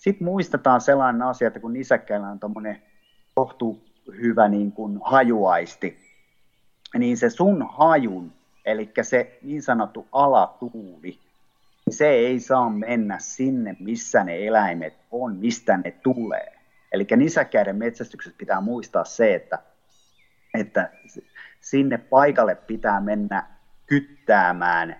[0.08, 2.82] Sitten muistetaan sellainen asia, että kun nisäkkäillä on tuommoinen
[3.34, 5.98] kohtuu hyvä niin kuin hajuaisti,
[6.98, 8.32] niin se sun hajun,
[8.64, 11.18] eli se niin sanottu alatuuli,
[11.86, 16.52] niin se ei saa mennä sinne, missä ne eläimet on, mistä ne tulee.
[16.92, 19.58] Eli nisäkkäiden metsästyksessä pitää muistaa se, että,
[20.54, 20.90] että
[21.60, 23.46] sinne paikalle pitää mennä
[23.86, 24.96] kyttäämään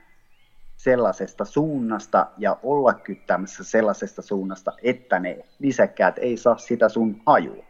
[0.78, 7.64] sellaisesta suunnasta ja olla kyttäämässä sellaisesta suunnasta, että ne nisäkkäät ei saa sitä sun hajua.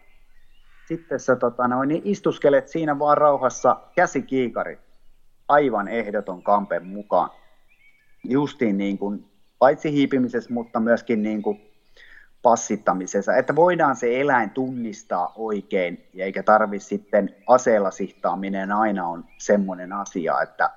[0.88, 4.78] Sitten sä tota, noin, niin istuskelet siinä vaan rauhassa käsikiikari,
[5.48, 7.30] aivan ehdoton kampen mukaan.
[8.24, 11.70] Justiin niin kuin, paitsi hiipimisessä, mutta myöskin niin kuin
[12.42, 19.92] passittamisessa, että voidaan se eläin tunnistaa oikein, eikä tarvi sitten aseella sihtaaminen aina on semmoinen
[19.92, 20.70] asia, että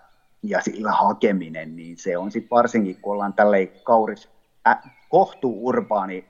[0.44, 4.30] ja sillä hakeminen, niin se on sitten varsinkin, kun ollaan tälleen kauris,
[4.68, 4.78] äh,
[5.10, 6.26] kohtuu urbaani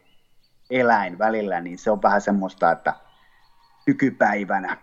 [0.69, 2.93] eläin välillä, niin se on vähän semmoista, että
[3.87, 4.77] nykypäivänä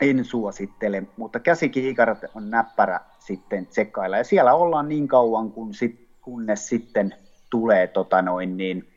[0.00, 4.16] en suosittele, mutta käsikiikarat on näppärä sitten tsekkailla.
[4.16, 7.14] Ja siellä ollaan niin kauan, kun sit, kunnes sitten
[7.50, 8.88] tulee tota noin, niin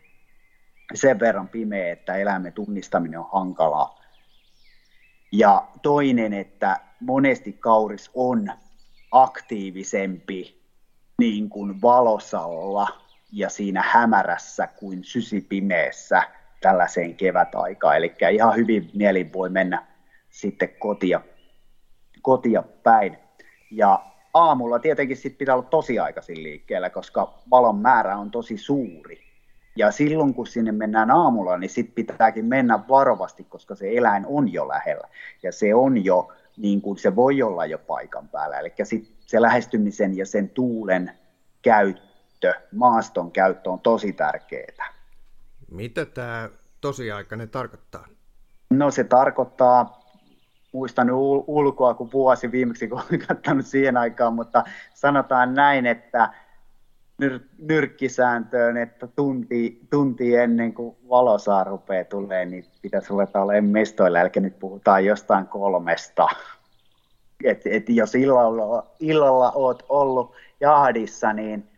[0.94, 4.00] sen verran pimeä, että eläimen tunnistaminen on hankalaa.
[5.32, 8.52] Ja toinen, että monesti kauris on
[9.12, 10.62] aktiivisempi
[11.19, 12.88] niin kuin valosalla
[13.32, 16.24] ja siinä hämärässä kuin sysipimeessä
[16.62, 17.98] tällaiseen kevätaikaan.
[17.98, 19.86] Eli ihan hyvin mielin voi mennä
[20.30, 21.22] sitten kotia,
[22.22, 23.17] kotia päin.
[23.72, 29.30] Ja aamulla tietenkin sit pitää olla tosi aikaisin liikkeellä, koska valon määrä on tosi suuri.
[29.76, 34.54] Ja silloin kun sinne mennään aamulla, niin sitten pitääkin mennä varovasti, koska se eläin on
[34.54, 35.08] jo lähellä.
[35.43, 38.60] Ja se on jo, niin kuin se voi olla jo paikan päällä.
[38.60, 41.12] Eli sit se lähestymisen ja sen tuulen
[41.62, 44.93] käyttö, maaston käyttö on tosi tärkeää.
[45.72, 46.50] Mitä tämä
[46.82, 48.08] tosiaikainen tarkoittaa?
[48.69, 50.00] No se tarkoittaa,
[50.72, 51.12] muistan
[51.48, 56.34] ulkoa kuin vuosi viimeksi, kun olen katsonut siihen aikaan, mutta sanotaan näin, että
[57.20, 64.20] nyr- nyrkkisääntöön, että tunti, tunti ennen kuin valosaa rupeaa tulee, niin pitäisi ruveta olemaan mestoilla,
[64.20, 66.28] eli nyt puhutaan jostain kolmesta.
[67.44, 71.70] Et, et jos illalla, illalla oot ollut jahdissa, niin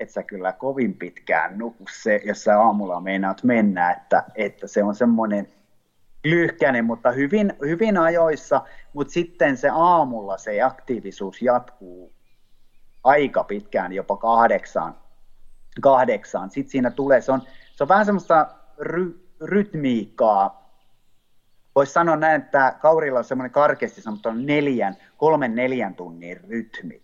[0.00, 4.84] et sä kyllä kovin pitkään nuku se, jos sä aamulla meinaat mennä, että, että se
[4.84, 5.48] on semmoinen
[6.24, 12.12] lyhkäinen, mutta hyvin, hyvin ajoissa, mutta sitten se aamulla se aktiivisuus jatkuu
[13.04, 14.94] aika pitkään, jopa kahdeksaan.
[15.80, 16.50] kahdeksaan.
[16.50, 20.60] Sitten siinä tulee, se on, se on vähän semmoista ry, rytmiikkaa.
[21.74, 27.02] Voisi sanoa näin, että kaurilla on semmoinen karkeasti sanottu neljän, kolmen neljän tunnin rytmi.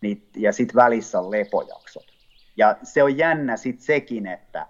[0.00, 2.04] Niin, ja sitten välissä on lepojaksot.
[2.56, 4.66] Ja se on jännä sitten sekin, että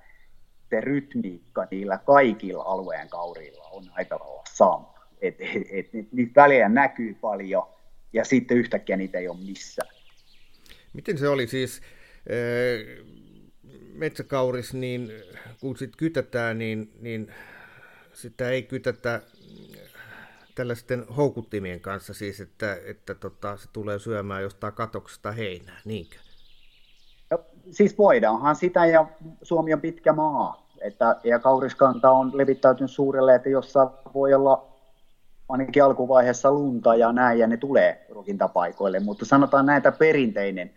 [0.71, 4.95] se rytmiikka niillä kaikilla alueen kaurilla on aika lailla sama.
[5.21, 7.69] Et, et, et, niitä välejä näkyy paljon
[8.13, 9.96] ja sitten yhtäkkiä niitä ei ole missään.
[10.97, 11.81] Miten se oli siis
[12.31, 13.07] äh,
[13.95, 15.13] metsäkauris, niin
[15.61, 17.33] kun sit kytätään, niin, niin
[18.13, 19.21] sitä ei kytätä
[20.55, 26.17] tällaisten houkuttimien kanssa siis, että, että tota, se tulee syömään jostain katoksesta heinää, niinkö?
[27.31, 29.07] No, siis voidaanhan sitä ja
[29.43, 30.67] Suomi on pitkä maa.
[30.81, 34.77] Että, ja kauriskanta on levittäytynyt suurelle, että jossa voi olla
[35.49, 40.71] ainakin alkuvaiheessa lunta ja näin, ja ne tulee ruokintapaikoille, mutta sanotaan näitä perinteinen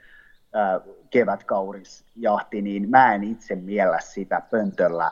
[1.09, 5.12] kevätkaurisjahti, niin mä en itse miellä sitä pöntöllä,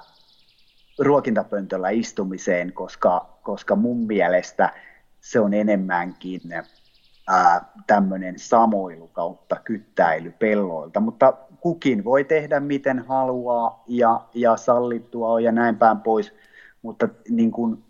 [1.00, 4.73] ruokintapöntöllä istumiseen, koska, koska mun mielestä
[5.21, 6.41] se on enemmänkin
[7.88, 15.52] tämmöinen samoilu kautta kyttäily pelloilta, mutta kukin voi tehdä miten haluaa ja, ja sallittua ja
[15.52, 16.34] näin päin pois,
[16.82, 17.84] mutta niin kuin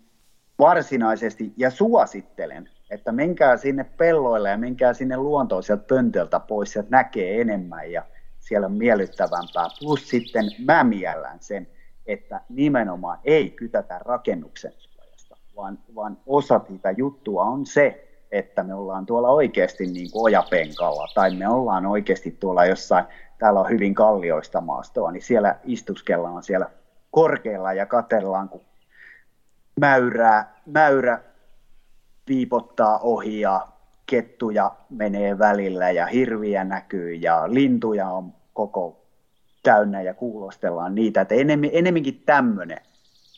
[0.58, 6.90] varsinaisesti, ja suosittelen, että menkää sinne pelloille ja menkää sinne luontoon sieltä pöntöltä pois, sieltä
[6.90, 8.02] näkee enemmän ja
[8.38, 9.68] siellä on miellyttävämpää.
[9.80, 11.68] Plus sitten mä miellän sen,
[12.06, 18.74] että nimenomaan ei kytätä rakennuksen suojasta, vaan, vaan osa sitä juttua on se, että me
[18.74, 23.04] ollaan tuolla oikeasti niin kuin ojapenkalla tai me ollaan oikeasti tuolla jossain,
[23.38, 26.70] täällä on hyvin kallioista maastoa, niin siellä istuskellaan siellä
[27.10, 28.60] korkealla ja katellaan, kun
[29.80, 31.20] mäyrää, mäyrä
[32.28, 33.66] viipottaa ohi ja
[34.06, 39.06] kettuja menee välillä ja hirviä näkyy ja lintuja on koko
[39.62, 41.20] täynnä ja kuulostellaan niitä.
[41.20, 42.78] Että enemmin, enemminkin tämmöinen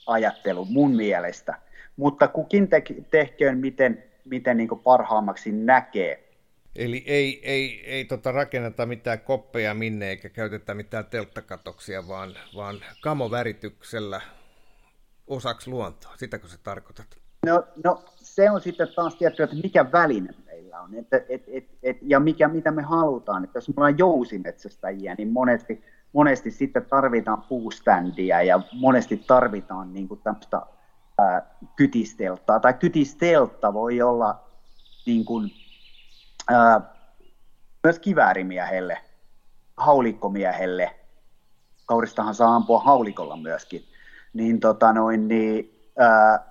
[0.07, 1.55] ajattelu mun mielestä.
[1.97, 6.31] Mutta kukin te, tehköön miten, miten niin parhaammaksi näkee.
[6.77, 12.77] Eli ei, ei, ei tota rakenneta mitään koppeja minne eikä käytetä mitään telttakatoksia, vaan, vaan
[13.01, 14.21] kamovärityksellä
[15.27, 16.15] osaksi luontoa.
[16.17, 17.20] Sitäkö se tarkoitat?
[17.47, 21.65] No, no se on sitten taas tietty, että mikä väline meillä on että, et, et,
[21.83, 23.45] et, ja mikä, mitä me halutaan.
[23.45, 30.09] Että jos me ollaan jousimetsästäjiä, niin monesti, monesti sitten tarvitaan puuständiä ja monesti tarvitaan niin
[30.09, 30.63] kuin tämmöistä
[31.19, 31.43] ää,
[31.77, 32.61] kytisteltaa.
[32.61, 34.41] Tai kytistelta voi olla
[35.07, 35.51] niin kuin,
[36.49, 36.81] ää,
[37.85, 38.99] myös kiväärimiehelle,
[39.77, 40.91] haulikkomiehelle.
[41.87, 43.85] Kauristahan saa ampua haulikolla myöskin.
[44.33, 46.50] Niin, tota noin, niin ää,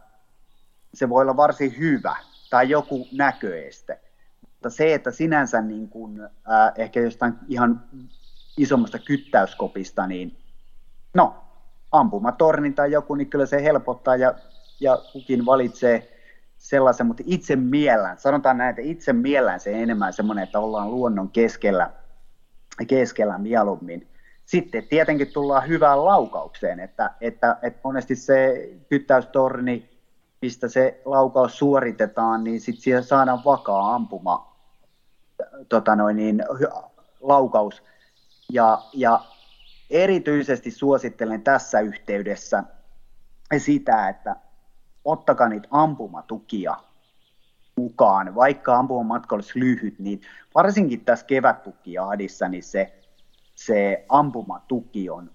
[0.93, 2.15] se voi olla varsin hyvä
[2.49, 3.99] tai joku näköeste.
[4.41, 7.83] Mutta se, että sinänsä niin kuin, ää, ehkä jostain ihan
[8.57, 10.37] isommasta kyttäyskopista, niin
[11.13, 11.35] no,
[11.91, 14.33] ampumatorni tai joku, niin kyllä se helpottaa ja,
[14.79, 16.19] ja kukin valitsee
[16.57, 21.29] sellaisen, mutta itse miellän, sanotaan näin, että itse miellän se enemmän semmoinen, että ollaan luonnon
[21.29, 21.91] keskellä,
[22.87, 24.07] keskellä mieluummin.
[24.45, 29.98] Sitten tietenkin tullaan hyvään laukaukseen, että, että, että monesti se kyttäystorni,
[30.41, 34.55] mistä se laukaus suoritetaan, niin sitten siellä saadaan vakaa ampuma
[35.69, 36.43] tota noin, niin,
[37.21, 37.83] laukaus.
[38.51, 39.25] Ja, ja
[39.89, 42.63] erityisesti suosittelen tässä yhteydessä
[43.57, 44.35] sitä, että
[45.05, 46.75] ottakaa niitä ampumatukia
[47.75, 50.21] mukaan, vaikka ampumamatka olisi lyhyt, niin
[50.55, 52.99] varsinkin tässä kevättukiaadissa, niin se,
[53.55, 55.31] se ampumatuki on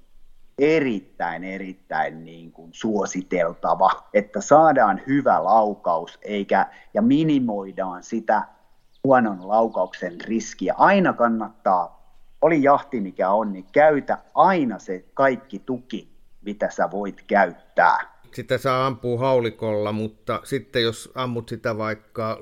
[0.58, 8.42] erittäin, erittäin niin kuin suositeltava, että saadaan hyvä laukaus eikä, ja minimoidaan sitä
[9.04, 10.74] huonon laukauksen riskiä.
[10.78, 12.04] Aina kannattaa,
[12.42, 16.08] oli jahti mikä on, niin käytä aina se kaikki tuki,
[16.42, 17.98] mitä sä voit käyttää.
[18.34, 22.38] Sitä saa ampua haulikolla, mutta sitten jos ammut sitä vaikka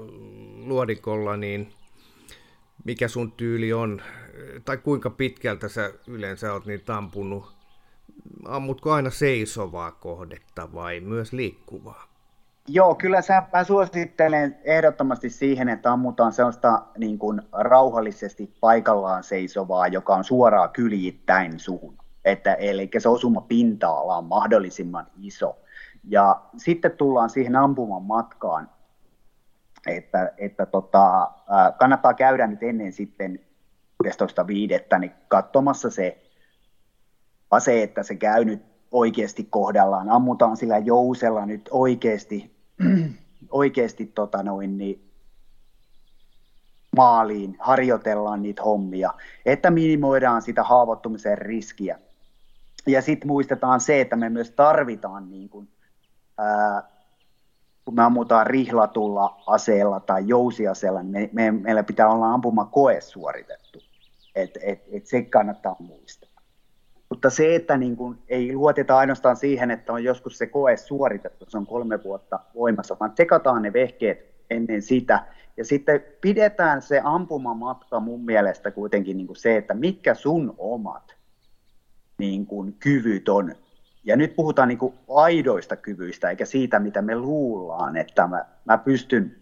[0.66, 1.72] luodikolla, niin
[2.84, 4.02] mikä sun tyyli on,
[4.64, 7.61] tai kuinka pitkältä sä yleensä oot niitä ampunut?
[8.48, 12.12] Ammutko aina seisovaa kohdetta vai myös liikkuvaa?
[12.68, 19.86] Joo, kyllä sä, mä suosittelen ehdottomasti siihen, että ammutaan sellaista niin kuin rauhallisesti paikallaan seisovaa,
[19.86, 21.98] joka on suoraan kyljittäin suhun.
[22.24, 25.58] Että, eli se osuma pinta-ala on mahdollisimman iso.
[26.04, 28.70] Ja sitten tullaan siihen ampuman matkaan,
[29.86, 31.30] että, että tota,
[31.78, 33.40] kannattaa käydä nyt ennen sitten
[34.04, 34.98] 11.5.
[34.98, 36.22] niin katsomassa se
[37.52, 38.62] ase, että se käy nyt
[38.92, 40.10] oikeasti kohdallaan.
[40.10, 42.56] Ammutaan sillä jousella nyt oikeasti,
[43.50, 45.12] oikeasti tota noin, niin
[46.96, 49.14] maaliin, harjoitellaan niitä hommia,
[49.46, 51.98] että minimoidaan sitä haavoittumisen riskiä.
[52.86, 55.68] Ja sitten muistetaan se, että me myös tarvitaan, niin kun,
[56.38, 56.82] ää,
[57.84, 63.00] kun me ammutaan rihlatulla aseella tai jousiaseella, niin me, me, meillä pitää olla ampuma koe
[63.00, 63.78] suoritettu.
[64.34, 66.21] Et, et, et se kannattaa muistaa.
[67.12, 71.44] Mutta se, että niin kuin ei luoteta ainoastaan siihen, että on joskus se koe suoritettu,
[71.48, 75.26] se on kolme vuotta voimassa, vaan tsekataan ne vehkeet ennen sitä.
[75.56, 81.16] Ja sitten pidetään se ampumamatka mun mielestä kuitenkin niin kuin se, että mitkä sun omat
[82.18, 83.54] niin kuin kyvyt on.
[84.04, 88.78] Ja nyt puhutaan niin kuin aidoista kyvyistä, eikä siitä, mitä me luullaan, että mä, mä
[88.78, 89.36] pystyn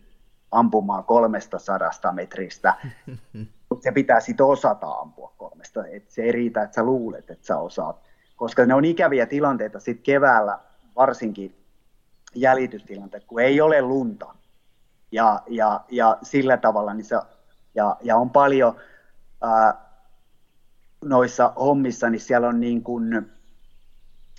[0.50, 2.74] ampumaan 300 metristä
[3.70, 5.86] mutta se pitää sitten osata ampua kolmesta.
[5.86, 8.00] Et se ei riitä, että sä luulet, että sä osaat.
[8.36, 10.58] Koska ne on ikäviä tilanteita sitten keväällä,
[10.96, 11.56] varsinkin
[12.34, 14.34] jäljitystilanteet, kun ei ole lunta.
[15.12, 17.16] Ja, ja, ja sillä tavalla, niin se,
[17.74, 18.76] ja, ja on paljon
[19.42, 19.74] ää,
[21.04, 23.32] noissa hommissa, niin siellä on niin kuin,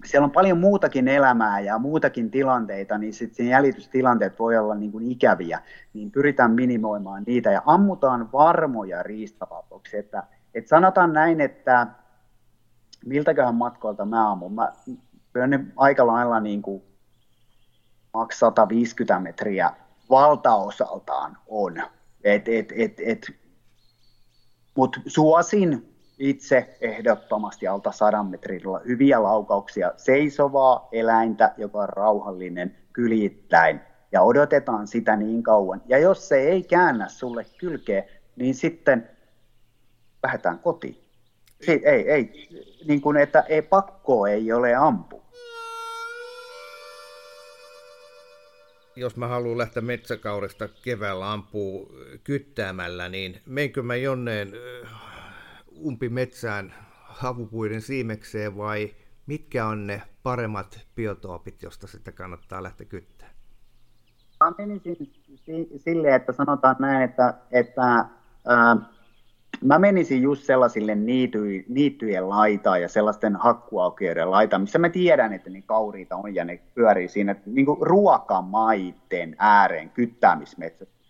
[0.05, 5.11] siellä on paljon muutakin elämää ja muutakin tilanteita, niin sitten jäljitystilanteet voi olla niin kuin
[5.11, 5.61] ikäviä,
[5.93, 9.97] niin pyritään minimoimaan niitä ja ammutaan varmoja riistavapauksi.
[9.97, 10.23] Että,
[10.53, 11.87] että sanotaan näin, että
[13.05, 14.53] miltäköhän matkoilta mä ammun.
[14.53, 14.71] Mä
[15.47, 16.83] ne aika lailla niin kuin
[18.13, 19.71] maks 150 metriä
[20.09, 21.83] valtaosaltaan on.
[22.23, 23.31] Et, et, et, et,
[24.75, 25.90] Mutta suosin
[26.21, 33.79] itse ehdottomasti alta sadan metrillä hyviä laukauksia seisovaa eläintä, joka on rauhallinen kylittäin
[34.11, 35.81] ja odotetaan sitä niin kauan.
[35.87, 38.03] Ja jos se ei käännä sulle kylkeä,
[38.35, 39.09] niin sitten
[40.23, 40.97] lähdetään kotiin.
[41.67, 42.47] Ei, ei, ei,
[42.87, 45.21] niin kuin, että ei pakko ei ole ampu.
[48.95, 51.91] Jos mä haluan lähteä metsäkaudesta keväällä ampuu
[52.23, 54.51] kyttäämällä, niin menkö mä jonneen
[55.79, 58.91] umpimetsään havupuiden siimekseen vai
[59.25, 63.29] mitkä on ne paremmat biotoopit, josta sitä kannattaa lähteä kyttää?
[64.39, 65.13] Mä menisin
[65.77, 68.05] silleen, että sanotaan näin, että, että
[68.47, 68.77] ää,
[69.63, 75.49] mä menisin just sellaisille niity, niittyjen laitaan ja sellaisten hakkuaukioiden laitaan, missä mä tiedän, että
[75.49, 81.00] niin kauriita on ja ne pyörii siinä niin ruokamaiden ääreen kyttäämismetsässä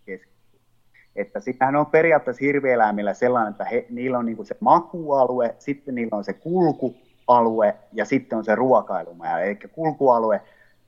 [1.16, 6.18] että sitähän on periaatteessa hirvieläimillä sellainen, että he, niillä on niin se makualue, sitten niillä
[6.18, 9.40] on se kulkualue ja sitten on se ruokailumaja.
[9.40, 10.42] Eli kulkualue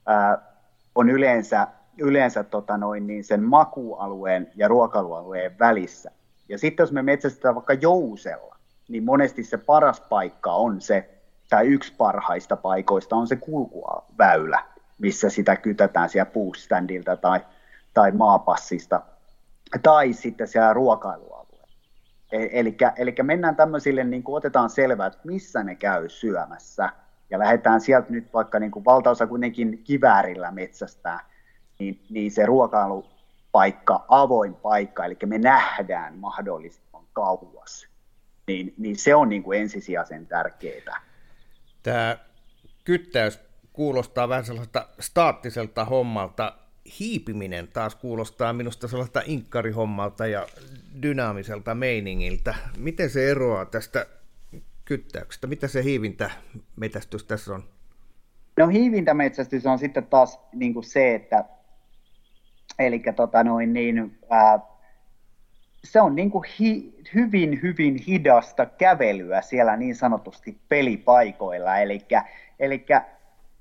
[0.06, 0.38] ää,
[0.96, 1.68] on yleensä,
[1.98, 6.12] yleensä tota noin, niin sen makualueen ja ruokailualueen välissä.
[6.50, 8.56] Ja sitten jos me metsästetään vaikka jousella,
[8.90, 11.10] niin monesti se paras paikka on se,
[11.50, 14.60] tai yksi parhaista paikoista on se kulkuväylä,
[14.98, 17.40] missä sitä kytätään siellä puustandilta tai,
[17.94, 19.02] tai maapassista
[19.84, 21.68] tai sitten siellä ruokailualueella.
[22.98, 26.90] Eli mennään tämmöisille, niin kuin otetaan selvää, että missä ne käy syömässä,
[27.30, 31.20] ja lähdetään sieltä nyt vaikka niin kuin valtaosa kuitenkin kiväärillä metsästää,
[31.80, 37.88] niin, niin se ruokailupaikka, avoin paikka, eli me nähdään mahdollisimman kauas,
[38.48, 41.02] niin, niin se on niin kuin ensisijaisen tärkeää.
[41.84, 42.18] Tämä
[42.84, 43.40] kyttäys
[43.74, 46.54] kuulostaa vähän sellaista staattiselta hommalta
[47.00, 50.48] hiipiminen taas kuulostaa minusta sellaista inkkarihommalta ja
[51.02, 52.56] dynaamiselta meiningiltä.
[52.78, 54.06] Miten se eroaa tästä
[54.86, 55.48] kyttäyksestä?
[55.48, 57.64] Mitä se hiivintämetästys tässä on?
[58.58, 61.46] No hiivintämetsästys on sitten taas niin kuin se, että
[62.80, 64.60] eli tota noin, niin, ää,
[65.84, 71.78] se on niin kuin hi, hyvin, hyvin hidasta kävelyä siellä niin sanotusti pelipaikoilla.
[72.60, 72.86] Eli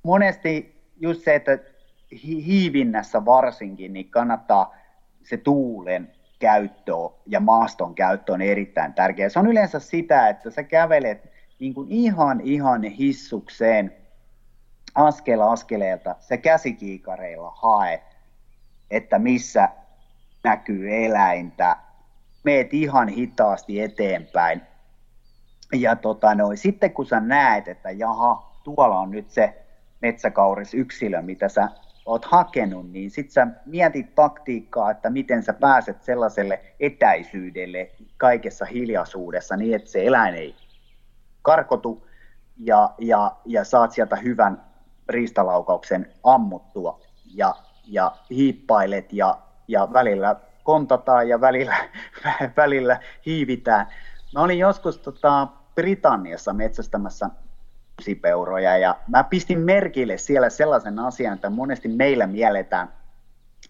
[0.03, 1.59] monesti just se, että
[2.25, 4.75] hiivinnässä varsinkin, niin kannattaa
[5.25, 6.93] se tuulen käyttö
[7.27, 9.29] ja maaston käyttö on erittäin tärkeää.
[9.29, 13.95] Se on yleensä sitä, että sä kävelet niin kuin ihan ihan hissukseen
[14.95, 18.03] askel askeleelta, se käsikiikareilla hae,
[18.91, 19.69] että missä
[20.45, 21.77] näkyy eläintä,
[22.45, 24.63] meet ihan hitaasti eteenpäin.
[25.73, 29.63] Ja tota noin, sitten kun sä näet, että jaha, tuolla on nyt se
[30.03, 31.69] metsäkauris yksilö, mitä sä
[32.07, 39.57] oot hakenut, niin sitten sä mietit taktiikkaa, että miten sä pääset sellaiselle etäisyydelle kaikessa hiljaisuudessa
[39.57, 40.55] niin, että se eläin ei
[41.43, 42.07] karkotu
[42.57, 44.63] ja, ja, ja saat sieltä hyvän
[45.09, 47.01] riistalaukauksen ammuttua
[47.35, 47.55] ja,
[47.87, 49.39] ja hiippailet ja,
[49.69, 51.77] ja välillä kontataan ja välillä,
[52.57, 53.87] välillä hiivitään.
[54.35, 57.31] Mä olin joskus tota, Britanniassa metsästämässä
[58.03, 58.79] sipeuroja.
[58.79, 62.93] Ja mä pistin merkille siellä sellaisen asian, että monesti meillä mielletään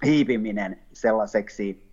[0.05, 1.93] hiiviminen sellaiseksi,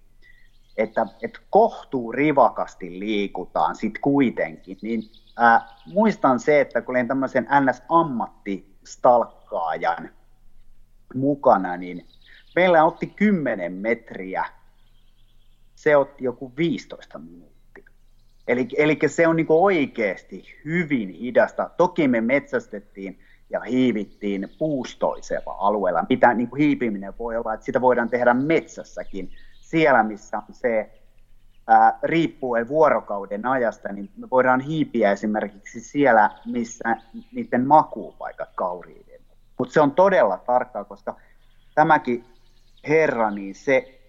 [0.78, 4.78] että, että kohtuu rivakasti liikutaan sit kuitenkin.
[4.82, 5.04] Niin
[5.38, 10.10] ää, muistan se, että kun olin tämmöisen NS-ammattistalkkaajan
[11.16, 12.08] mukana, niin
[12.56, 14.46] meillä otti 10 metriä,
[15.76, 17.49] se otti joku 15 minuuttia
[18.50, 21.70] Eli, eli se on niin oikeasti hyvin hidasta.
[21.78, 23.20] Toki me metsästettiin
[23.50, 29.32] ja hiivittiin puustoisella alueella, mitä niin kuin hiipiminen voi olla, että sitä voidaan tehdä metsässäkin.
[29.62, 30.92] Siellä, missä on se,
[31.68, 36.96] ää, riippuen vuorokauden ajasta, niin me voidaan hiipiä esimerkiksi siellä, missä
[37.32, 39.22] niiden makuupaikat kauriiden.
[39.58, 41.16] Mutta se on todella tarkkaa, koska
[41.76, 42.26] tämäkin
[42.88, 44.00] herra, niin se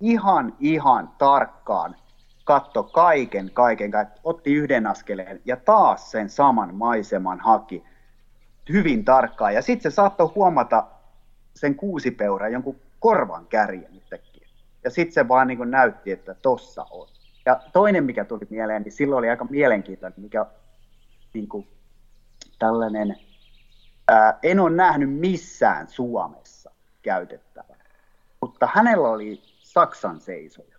[0.00, 1.96] ihan, ihan tarkkaan
[2.44, 3.92] katto kaiken, kaiken,
[4.24, 7.84] otti yhden askeleen ja taas sen saman maiseman haki
[8.68, 9.54] hyvin tarkkaan.
[9.54, 10.86] Ja sitten se saattoi huomata
[11.54, 14.48] sen kuusipeuran jonkun korvan kärjen yhtäkkiä.
[14.84, 17.08] Ja sitten se vaan niin näytti, että tossa on.
[17.46, 20.46] Ja toinen, mikä tuli mieleen, niin silloin oli aika mielenkiintoinen, mikä
[21.34, 21.68] niin kuin,
[22.58, 23.16] tällainen,
[24.08, 26.70] ää, en ole nähnyt missään Suomessa
[27.02, 27.74] käytettävä.
[28.40, 30.73] Mutta hänellä oli Saksan seisoja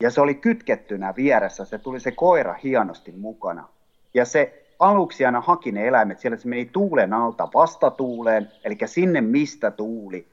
[0.00, 3.68] ja se oli kytkettynä vieressä, se tuli se koira hienosti mukana.
[4.14, 9.20] Ja se aluksi aina haki ne eläimet, siellä se meni tuulen alta vastatuuleen, eli sinne
[9.20, 10.26] mistä tuuli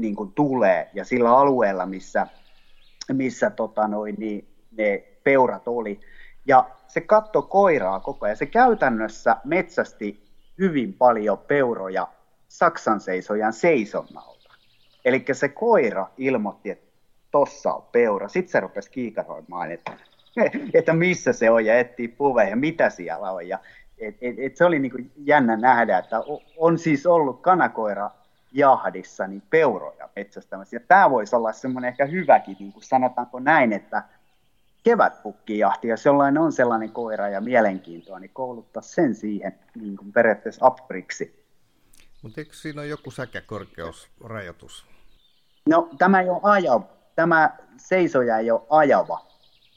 [0.00, 2.26] niin kuin tulee, ja sillä alueella, missä,
[3.12, 6.00] missä tota noin, niin ne peurat oli.
[6.46, 8.36] Ja se katto koiraa koko ajan.
[8.36, 12.08] Se käytännössä metsästi hyvin paljon peuroja
[12.48, 14.54] Saksan seisojan seisonnalta.
[15.04, 16.87] Eli se koira ilmoitti, että
[17.30, 18.28] tossa on peura.
[18.28, 19.92] Sitten se rupesi kiikaroimaan, että,
[20.74, 23.48] että missä se on ja etsii puveja, mitä siellä on.
[23.48, 23.58] Ja,
[23.98, 26.16] et, et, et se oli niin jännä nähdä, että
[26.56, 28.10] on siis ollut kanakoira
[28.52, 30.76] jahdissa niin peuroja metsästämässä.
[30.76, 34.02] Ja tämä voisi olla semmoinen ehkä hyväkin, niin kuin sanotaanko näin, että
[34.84, 40.66] kevätpukkijahti, jos jollain on sellainen koira ja mielenkiintoa, niin kouluttaa sen siihen niin kuin periaatteessa
[40.66, 41.44] apriksi.
[42.22, 44.86] Mutta eikö siinä ole joku säkäkorkeusrajoitus?
[45.68, 46.86] No tämä ei ole ajava,
[47.18, 49.26] tämä seisoja ei ole ajava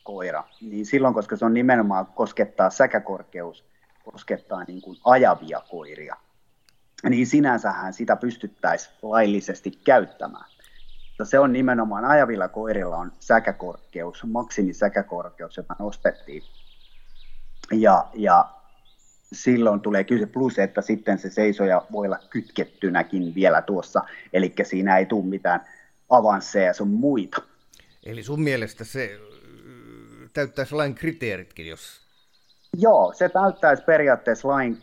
[0.04, 3.66] koira, niin silloin, koska se on nimenomaan koskettaa säkäkorkeus,
[4.06, 6.16] koskettaa niin kuin ajavia koiria,
[7.10, 10.46] niin sinänsähän sitä pystyttäisiin laillisesti käyttämään.
[11.08, 16.44] Mutta se on nimenomaan ajavilla koirilla on säkäkorkeus, maksimisäkäkorkeus, jota nostettiin.
[17.72, 18.50] Ja, ja
[19.34, 24.98] silloin tulee kyse plus, että sitten se seisoja voi olla kytkettynäkin vielä tuossa, eli siinä
[24.98, 25.66] ei tule mitään
[26.12, 27.42] avansseja sun muita.
[28.04, 29.20] Eli sun mielestä se
[30.34, 32.02] täyttäisi lain kriteeritkin, jos...
[32.78, 34.78] Joo, se täyttäisi periaatteessa lain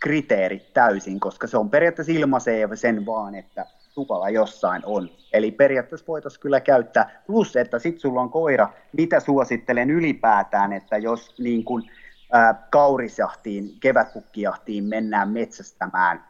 [0.00, 5.10] kriteerit täysin, koska se on periaatteessa ilmaisee sen vaan, että tukala jossain on.
[5.32, 10.98] Eli periaatteessa voitaisiin kyllä käyttää, plus että sitten sulla on koira, mitä suosittelen ylipäätään, että
[10.98, 11.90] jos niin kuin,
[12.32, 16.24] ää, kaurisjahtiin, kevätpukkijahtiin mennään metsästämään,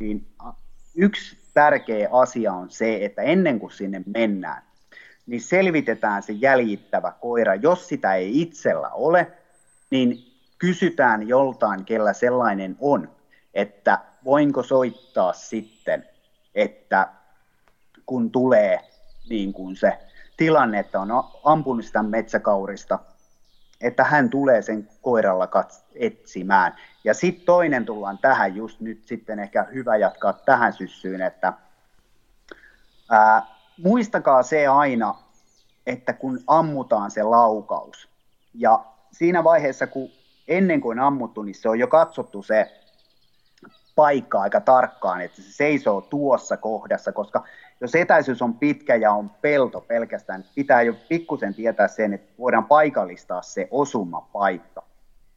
[0.00, 0.26] niin
[0.96, 4.62] yksi tärkeä asia on se, että ennen kuin sinne mennään,
[5.26, 7.54] niin selvitetään se jäljittävä koira.
[7.54, 9.32] Jos sitä ei itsellä ole,
[9.90, 10.18] niin
[10.58, 13.10] kysytään joltain, kellä sellainen on,
[13.54, 16.06] että voinko soittaa sitten,
[16.54, 17.08] että
[18.06, 18.80] kun tulee
[19.30, 19.98] niin kuin se
[20.36, 21.08] tilanne, että on
[21.44, 22.98] ampunut sitä metsäkaurista,
[23.80, 25.48] että hän tulee sen koiralla
[25.94, 26.76] etsimään.
[27.06, 31.52] Ja sitten toinen tullaan tähän just nyt sitten ehkä hyvä jatkaa tähän syssyyn, että
[33.10, 33.42] ää,
[33.82, 35.14] muistakaa se aina,
[35.86, 38.08] että kun ammutaan se laukaus
[38.54, 40.10] ja siinä vaiheessa, kun
[40.48, 42.82] ennen kuin ammuttu, niin se on jo katsottu se
[43.94, 47.44] paikka aika tarkkaan, että se seisoo tuossa kohdassa, koska
[47.80, 52.32] jos etäisyys on pitkä ja on pelto pelkästään, niin pitää jo pikkusen tietää sen, että
[52.38, 54.85] voidaan paikallistaa se osuma paikka.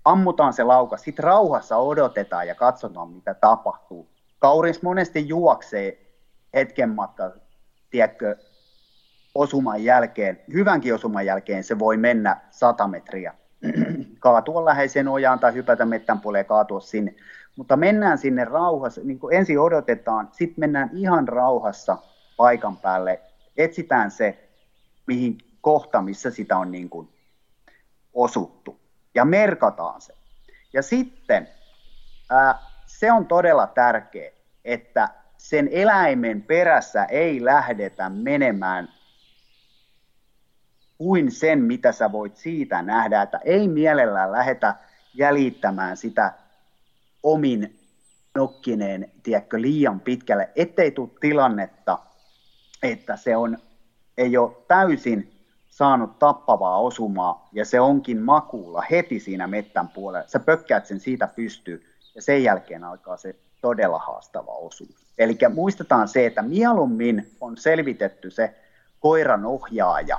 [0.09, 4.09] Ammutaan se lauka, sitten rauhassa odotetaan ja katsotaan, mitä tapahtuu.
[4.39, 5.97] Kauris monesti juoksee
[6.53, 7.31] hetken matka,
[7.89, 8.35] tiedätkö,
[9.35, 13.33] osuman jälkeen, hyvänkin osuman jälkeen se voi mennä 100 metriä
[14.19, 17.15] kaatua läheiseen ojaan tai hypätä mettän puoleen kaatua sinne.
[17.55, 21.97] Mutta mennään sinne rauhassa, niin kuin ensin odotetaan, sitten mennään ihan rauhassa
[22.37, 23.21] paikan päälle,
[23.57, 24.49] etsitään se,
[25.07, 27.09] mihin kohta, missä sitä on niin kuin
[28.13, 28.79] osuttu,
[29.19, 30.13] ja merkataan se.
[30.73, 31.47] Ja sitten
[32.29, 34.31] ää, se on todella tärkeä,
[34.65, 38.89] että sen eläimen perässä ei lähdetä menemään
[40.97, 44.75] kuin sen, mitä sä voit siitä nähdä, että ei mielellään lähetä
[45.13, 46.33] jäljittämään sitä
[47.23, 47.79] omin
[48.35, 51.99] nokkineen, tiedätkö, liian pitkälle, ettei tule tilannetta,
[52.83, 53.57] että se on,
[54.17, 55.38] ei ole täysin
[55.79, 60.27] saanut tappavaa osumaa ja se onkin makuulla heti siinä mettän puolella.
[60.27, 65.05] Sä pökkäät sen siitä pystyy ja sen jälkeen alkaa se todella haastava osuus.
[65.17, 68.55] Eli muistetaan se, että mieluummin on selvitetty se
[68.99, 70.17] koiran ohjaaja.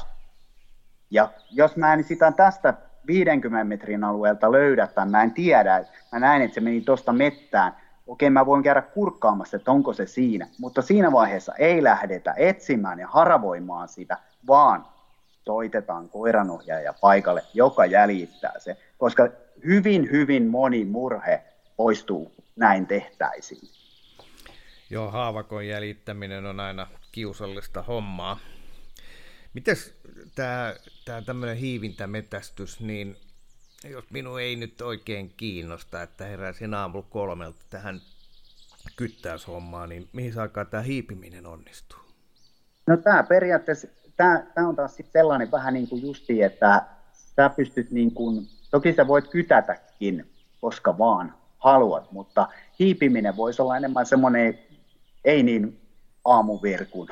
[1.11, 2.75] Ja jos mä en sitä tästä
[3.07, 7.77] 50 metrin alueelta löydä tai mä en tiedä, mä näen, että se meni tuosta mettään,
[8.07, 12.99] okei mä voin käydä kurkkaamassa, että onko se siinä, mutta siinä vaiheessa ei lähdetä etsimään
[12.99, 14.87] ja haravoimaan sitä, vaan
[15.51, 19.29] soitetaan koiranohjaaja paikalle, joka jäljittää se, koska
[19.65, 21.45] hyvin, hyvin moni murhe
[21.77, 23.69] poistuu näin tehtäisiin.
[24.91, 28.39] Joo, haavakon jäljittäminen on aina kiusallista hommaa.
[29.55, 29.95] Mites
[30.35, 30.75] tämä,
[31.05, 33.17] tämä tämmöinen hiivintämetästys, niin
[33.85, 38.01] jos minun ei nyt oikein kiinnosta, että heräisin aamulla kolmelta tähän
[38.97, 41.99] kyttäyshommaan, niin mihin aikaan tämä hiipiminen onnistuu?
[42.87, 43.89] No tämä periaatteessa,
[44.55, 48.93] tämä, on taas sitten sellainen vähän niin kuin justi, että sä pystyt niin kuin, toki
[48.93, 52.49] sä voit kytätäkin, koska vaan haluat, mutta
[52.79, 54.59] hiipiminen voisi olla enemmän semmoinen,
[55.25, 55.81] ei niin
[56.25, 57.09] aamuvirkun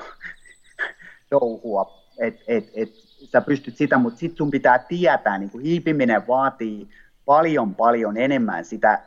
[1.31, 2.89] touhua, että et, et,
[3.33, 6.89] sä pystyt sitä, mutta sitten sun pitää tietää, niin kuin hiipiminen vaatii
[7.25, 9.03] paljon paljon enemmän sitä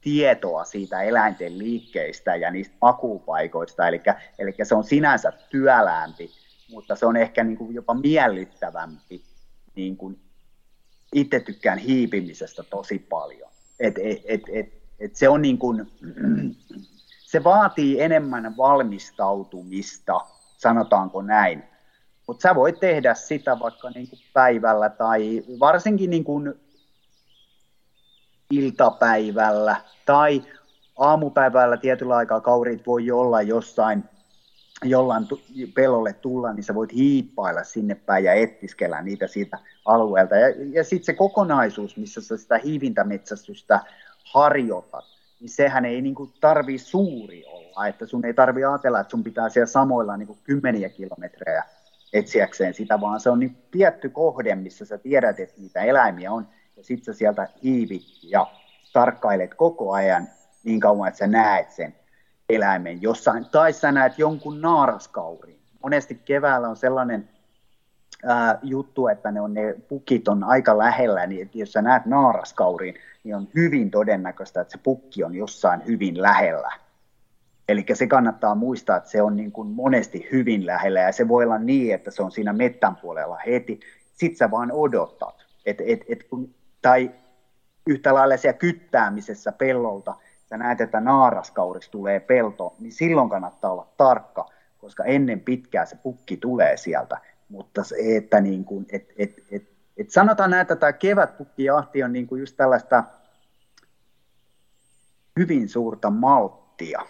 [0.00, 4.02] tietoa siitä eläinten liikkeistä ja niistä makuupaikoista, eli,
[4.38, 6.30] eli se on sinänsä työläämpi,
[6.72, 9.22] mutta se on ehkä niin kuin jopa miellyttävämpi
[9.74, 10.20] niin kuin
[11.14, 13.50] itse tykkään hiipimisestä tosi paljon.
[13.80, 15.92] Et, et, et, et, et se on niin kuin,
[17.32, 20.20] se vaatii enemmän valmistautumista,
[20.58, 21.62] sanotaanko näin.
[22.26, 26.54] Mutta sä voit tehdä sitä vaikka niin kuin päivällä tai varsinkin niin kuin
[28.50, 30.42] iltapäivällä tai
[30.98, 34.04] aamupäivällä tietyllä aikaa kaurit voi olla jossain
[34.82, 35.26] jollain
[35.74, 40.36] pelolle tulla, niin sä voit hiippailla sinne päin ja ettiskellä niitä siitä alueelta.
[40.36, 43.80] Ja, ja sitten se kokonaisuus, missä sä sitä hiivintämetsästystä
[44.24, 45.04] harjoitat,
[45.40, 49.48] niin sehän ei niin tarvii suuri olla, että sun ei tarvi ajatella, että sun pitää
[49.48, 51.64] siellä samoilla niin kymmeniä kilometrejä
[52.12, 56.48] etsiäkseen sitä, vaan se on niin tietty kohde, missä sä tiedät, että niitä eläimiä on,
[56.76, 58.46] ja sitten sä sieltä hiivit ja
[58.92, 60.28] tarkkailet koko ajan
[60.64, 61.94] niin kauan, että sä näet sen
[62.54, 65.58] eläimen jossain, tai sä näet jonkun naaraskaurin.
[65.82, 67.28] Monesti keväällä on sellainen
[68.24, 72.94] ää, juttu, että ne, on, ne pukit on aika lähellä, niin jos sä näet naaraskaurin,
[73.24, 76.72] niin on hyvin todennäköistä, että se pukki on jossain hyvin lähellä.
[77.68, 81.44] Eli se kannattaa muistaa, että se on niin kuin monesti hyvin lähellä ja se voi
[81.44, 83.80] olla niin, että se on siinä mettän puolella heti.
[84.14, 85.46] Sitten sä vaan odotat.
[85.66, 87.10] Et, et, et kun, tai
[87.86, 90.14] yhtä lailla siellä kyttäämisessä pellolta,
[90.52, 94.48] sä näet, että naaraskauriksi tulee pelto, niin silloin kannattaa olla tarkka,
[94.78, 97.20] koska ennen pitkää se pukki tulee sieltä.
[97.48, 99.62] Mutta se, että niin kuin, et, et, et,
[99.96, 103.04] et sanotaan näin, että tämä kevätpukkijahti on niin kuin just tällaista
[105.38, 107.00] hyvin suurta malttia.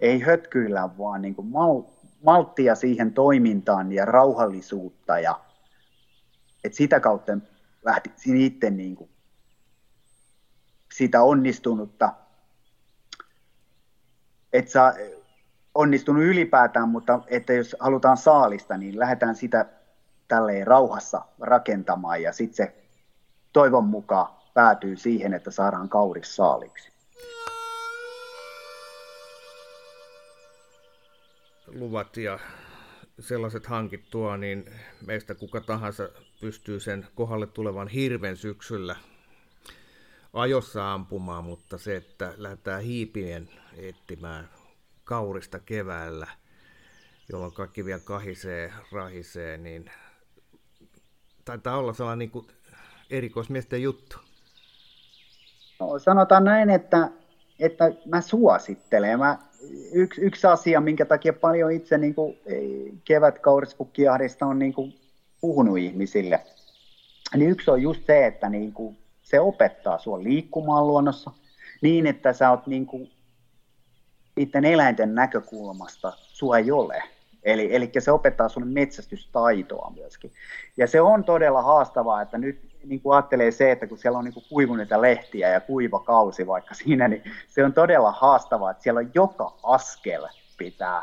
[0.00, 1.82] Ei hötkyillä, vaan niin kuin mal,
[2.24, 5.40] malttia siihen toimintaan ja rauhallisuutta ja
[6.64, 7.32] et sitä kautta
[7.84, 8.10] lähti
[8.46, 9.10] itse niin kuin
[10.92, 12.12] sitä onnistunutta,
[14.52, 14.92] et saa
[15.74, 19.66] onnistunut ylipäätään, mutta että jos halutaan saalista, niin lähdetään sitä
[20.28, 22.74] tälleen rauhassa rakentamaan ja sitten se
[23.52, 26.90] toivon mukaan päätyy siihen, että saadaan kauris saaliksi.
[31.66, 32.38] Luvat ja
[33.20, 34.72] sellaiset hankittua, niin
[35.06, 36.08] meistä kuka tahansa
[36.40, 38.96] pystyy sen kohdalle tulevan hirven syksyllä
[40.32, 44.48] ajossa ampumaan, mutta se, että lähdetään hiipien etsimään
[45.04, 46.26] kaurista keväällä,
[47.32, 49.90] jolloin kaikki vielä kahisee, rahisee, niin
[51.44, 52.46] taitaa olla sellainen niin
[53.10, 54.16] erikoismiesten juttu.
[55.80, 57.10] No, sanotaan näin, että,
[57.58, 59.18] että mä suosittelen.
[59.18, 59.38] Mä,
[59.92, 62.38] yksi, yksi asia, minkä takia paljon itse niin kuin,
[63.04, 65.00] kevätkaurispukkijahdeista on niin kuin,
[65.40, 66.44] puhunut ihmisille,
[67.36, 68.99] niin yksi on just se, että niin kuin,
[69.30, 71.30] se opettaa sinua liikkumaan luonnossa
[71.82, 73.10] niin, että sä oot niin kuin,
[74.36, 77.02] niiden eläinten näkökulmasta sua ei ole.
[77.42, 80.32] Eli, eli se opettaa sinulle metsästystaitoa myöskin.
[80.76, 84.24] Ja se on todella haastavaa, että nyt niin kuin ajattelee se, että kun siellä on
[84.24, 88.82] niin kuin kuivuneita lehtiä ja kuiva kausi vaikka siinä, niin se on todella haastavaa, että
[88.82, 90.28] siellä on joka askel
[90.58, 91.02] pitää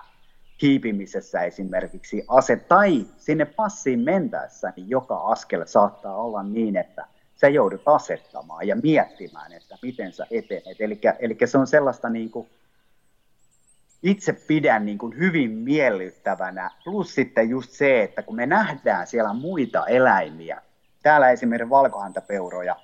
[0.62, 7.06] hiipimisessä esimerkiksi ase, tai sinne passiin mentäessä, niin joka askel saattaa olla niin, että
[7.42, 10.78] sä joudut asettamaan ja miettimään, että miten sä etenet.
[11.20, 12.50] Eli se on sellaista niin kuin,
[14.04, 16.72] itse pidän niin kuin hyvin miellyttävänä.
[16.84, 20.62] Plus sitten just se, että kun me nähdään siellä muita eläimiä,
[21.04, 22.76] täällä esimerkiksi valkohantapeuroja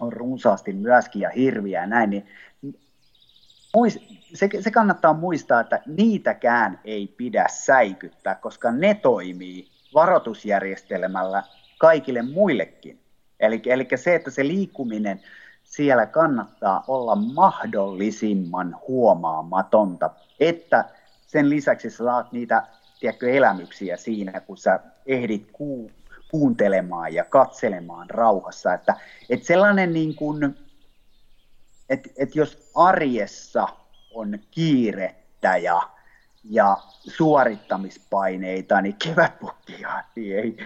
[0.00, 2.28] on runsaasti myöskin ja hirviä ja näin, niin
[4.34, 11.42] se, se kannattaa muistaa, että niitäkään ei pidä säikyttää, koska ne toimii varoitusjärjestelmällä
[11.78, 13.05] kaikille muillekin.
[13.40, 15.20] Eli, eli se, että se liikkuminen
[15.64, 20.10] siellä kannattaa olla mahdollisimman huomaamatonta,
[20.40, 20.84] että
[21.26, 22.66] sen lisäksi sä saat niitä
[23.00, 25.90] tiedätkö, elämyksiä siinä, kun sä ehdit ku,
[26.30, 28.74] kuuntelemaan ja katselemaan rauhassa.
[28.74, 28.94] Että,
[29.28, 30.58] että sellainen niin kuin,
[31.88, 33.68] että, että jos arjessa
[34.14, 35.90] on kiirettä ja,
[36.44, 36.76] ja
[37.16, 40.56] suorittamispaineita, niin kevätpukkia niin ei,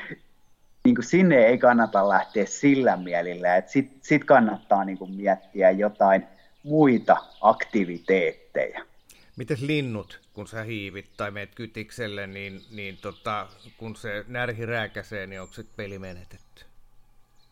[0.85, 5.71] niin kuin sinne ei kannata lähteä sillä mielillä, että sitten sit kannattaa niin kuin miettiä
[5.71, 6.27] jotain
[6.63, 8.85] muita aktiviteetteja.
[9.37, 15.27] Mites linnut, kun sä hiivit tai meet kytikselle, niin, niin tota, kun se närhi rääkäsee,
[15.27, 16.65] niin onko se peli menetetty?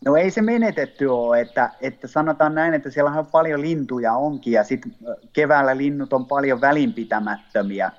[0.04, 4.52] No ei se menetetty ole, että, että sanotaan näin, että siellä on paljon lintuja onkin
[4.52, 4.96] ja sitten
[5.32, 7.92] keväällä linnut on paljon välinpitämättömiä,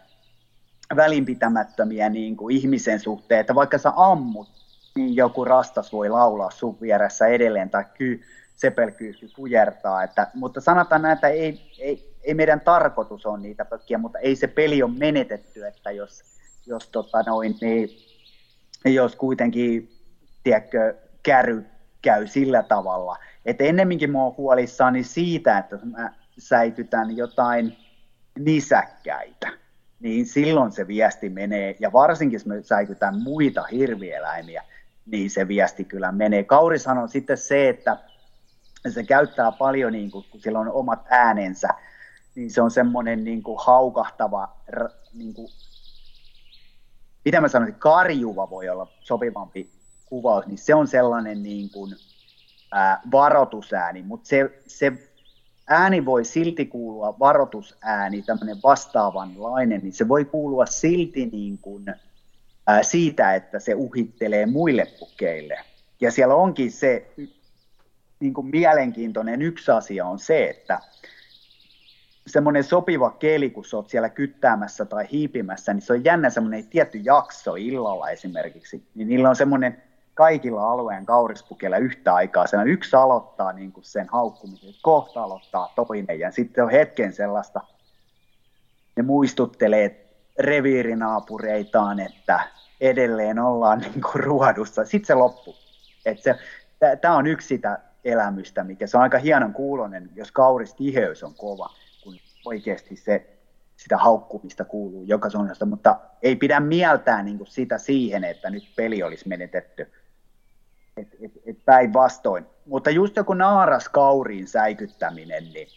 [0.96, 4.59] välinpitämättömiä niin kuin ihmisen suhteen, että vaikka sä ammut
[4.96, 8.22] joku rastas voi laulaa sun vieressä edelleen tai ky,
[8.56, 10.04] sepelkyykky kujertaa.
[10.04, 14.36] Että, mutta sanotaan näin, että ei, ei, ei meidän tarkoitus on niitä pökkiä, mutta ei
[14.36, 16.24] se peli ole menetetty, että jos,
[16.66, 17.90] jos, tota noin, niin,
[18.86, 19.92] jos kuitenkin
[20.44, 21.66] tiedätkö, käry
[22.02, 27.78] käy sillä tavalla, että ennemminkin mä oon huolissani siitä, että mä säikytän jotain
[28.40, 29.50] nisäkkäitä,
[30.00, 34.64] niin silloin se viesti menee, ja varsinkin jos me säikytään muita hirvieläimiä,
[35.12, 36.43] niin se viesti kyllä menee.
[36.43, 37.97] Kaurishan on sitten se, että
[38.89, 41.68] se käyttää paljon, niin kuin, kun sillä on omat äänensä,
[42.36, 44.55] niin se on semmoinen niin kuin haukahtava,
[45.14, 45.47] niin kuin,
[47.26, 49.70] mitä mä sanoisin, karjuva voi olla sopivampi
[50.05, 51.95] kuvaus, niin se on sellainen niin kuin,
[52.72, 54.93] ää, varoitusääni, mutta se, se
[55.68, 61.86] ääni voi silti kuulua, varoitusääni, tämmöinen vastaavanlainen, niin se voi kuulua silti niin kuin,
[62.82, 65.59] siitä, että se uhittelee muille pukeille.
[66.01, 67.11] Ja siellä onkin se
[68.20, 70.80] niin kuin mielenkiintoinen yksi asia on se, että
[72.28, 76.67] semmoinen sopiva keli, kun sä oot siellä kyttäämässä tai hiipimässä, niin se on jännä semmoinen
[76.67, 82.47] tietty jakso illalla esimerkiksi, niin niillä on semmoinen kaikilla alueen kaurispukeilla yhtä aikaa.
[82.47, 87.61] Se yksi aloittaa niin kuin sen haukkumisen, kohta aloittaa toinen ja sitten on hetken sellaista,
[88.95, 90.05] ne muistuttelee
[90.39, 92.39] reviirinaapureitaan, että
[92.82, 94.86] edelleen ollaan niin kuin ruodussa.
[94.86, 95.56] Sitten se loppu.
[97.02, 101.70] Tämä on yksi sitä elämystä, mikä se on aika hienon kuulonen, jos kauristiheys on kova,
[102.04, 102.16] kun
[102.46, 103.40] oikeasti se
[103.76, 108.64] sitä haukkumista kuuluu joka suunnasta, mutta ei pidä mieltää niin kuin sitä siihen, että nyt
[108.76, 109.92] peli olisi menetetty.
[110.98, 112.46] Et, et, et päinvastoin.
[112.66, 115.68] Mutta just joku naaras kauriin säikyttäminen, niin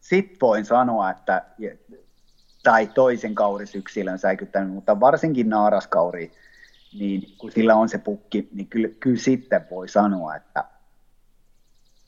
[0.00, 1.42] sit voin sanoa, että
[2.66, 6.32] tai toisen kaurisyksilön säikyttäminen, mutta varsinkin naaraskauri,
[6.98, 10.64] niin kun sillä on se pukki, niin kyllä, kyllä sitten voi sanoa, että,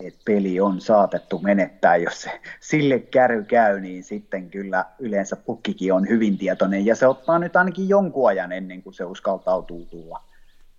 [0.00, 5.92] että peli on saatettu menettää, jos se sille käry käy, niin sitten kyllä yleensä pukkikin
[5.92, 10.24] on hyvin tietoinen, ja se ottaa nyt ainakin jonkun ajan ennen kuin se uskaltautuu tulla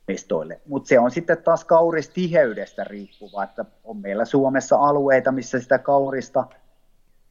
[0.08, 0.62] mestoille.
[0.68, 6.46] Mutta se on sitten taas kauristiheydestä riippuva, että on meillä Suomessa alueita, missä sitä kaurista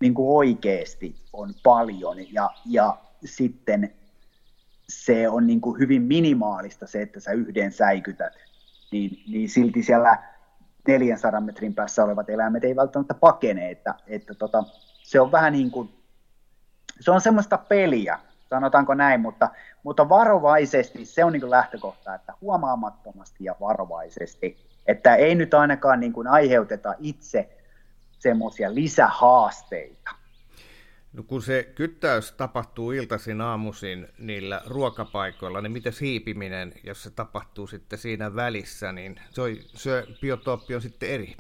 [0.01, 3.95] niin kuin oikeasti on paljon, ja, ja sitten
[4.89, 8.33] se on niin kuin hyvin minimaalista se, että sä yhden säikytät,
[8.93, 10.19] niin, niin silti siellä
[10.89, 14.65] 400 metrin päässä olevat eläimet ei välttämättä pakene, että, että tota,
[15.03, 15.91] se on vähän niin kuin,
[17.01, 18.19] se on semmoista peliä,
[18.51, 19.49] sanotaanko näin, mutta,
[19.83, 26.01] mutta varovaisesti se on niin kuin lähtökohta, että huomaamattomasti ja varovaisesti, että ei nyt ainakaan
[26.01, 27.58] niin kuin aiheuteta itse
[28.19, 30.11] semmoisia lisähaasteita.
[31.13, 37.67] No kun se kyttäys tapahtuu iltaisin aamuisin niillä ruokapaikoilla, niin miten hiipiminen, jos se tapahtuu
[37.67, 41.37] sitten siinä välissä, niin se, on, se biotooppi on sitten eri.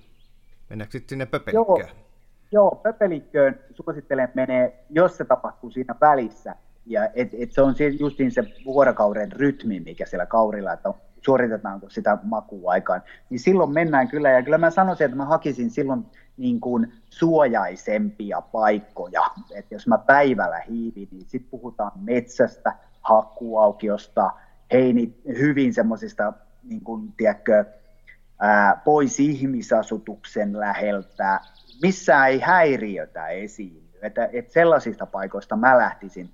[0.70, 1.89] Mennäänkö sitten sinne pöpelikköön?
[1.89, 2.07] Joo,
[2.53, 6.55] joo pöpelikköön suosittelen menee, jos se tapahtuu siinä välissä.
[6.87, 12.18] Ja et, et se on justiin se vuorokauden rytmi, mikä siellä kaurilla, että suoritetaanko sitä
[12.22, 16.06] makuaikaan, niin silloin mennään kyllä, ja kyllä mä sanoisin, että mä hakisin silloin
[16.36, 19.22] niin kuin suojaisempia paikkoja.
[19.54, 24.30] että jos mä päivällä hiivin, niin sitten puhutaan metsästä, hakkuaukiosta,
[24.72, 27.64] heini, hyvin semmoisista, niin kuin, tiedätkö,
[28.38, 31.40] ää, pois ihmisasutuksen läheltä,
[31.82, 33.88] missä ei häiriötä esiin.
[34.02, 36.30] Että, että sellaisista paikoista mä lähtisin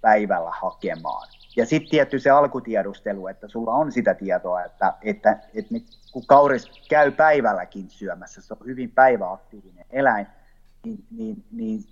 [0.00, 1.28] päivällä hakemaan.
[1.56, 5.74] Ja sitten tietty se alkutiedustelu, että sulla on sitä tietoa, että, että, että
[6.12, 10.26] kun kauris käy päivälläkin syömässä, se on hyvin päiväaktiivinen eläin,
[10.84, 11.84] niin, niin, niin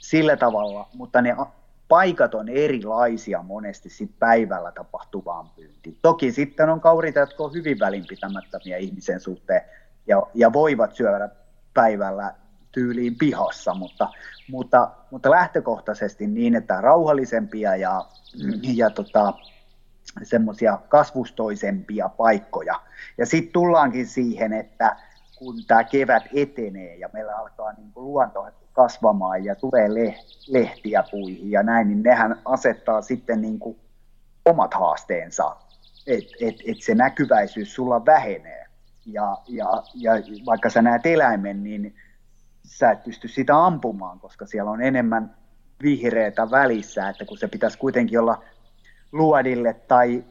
[0.00, 1.36] sillä tavalla, mutta ne
[1.88, 5.98] paikat on erilaisia monesti sit päivällä tapahtuvaan pyyntiin.
[6.02, 9.62] Toki sitten on kaurita, jotka on hyvin välinpitämättömiä ihmisen suhteen
[10.06, 11.28] ja, ja voivat syödä
[11.74, 12.34] päivällä
[12.72, 14.08] tyyliin pihassa, mutta,
[14.48, 18.04] mutta, mutta lähtökohtaisesti niin, että rauhallisempia ja,
[18.62, 19.32] ja tota,
[20.22, 22.80] semmoisia kasvustoisempia paikkoja.
[23.18, 24.96] Ja sitten tullaankin siihen, että
[25.36, 29.88] kun tämä kevät etenee ja meillä alkaa niin luonto kasvamaan ja tulee
[30.48, 33.58] lehtiä puihin ja näin, niin nehän asettaa sitten niin
[34.44, 35.56] omat haasteensa,
[36.06, 38.66] että et, et se näkyväisyys sulla vähenee.
[39.06, 40.12] Ja, ja, ja
[40.46, 41.96] vaikka sä näet eläimen, niin
[42.78, 45.36] sä et pysty sitä ampumaan, koska siellä on enemmän
[45.82, 48.42] vihreätä välissä, että kun se pitäisi kuitenkin olla
[49.12, 50.24] luodille tai,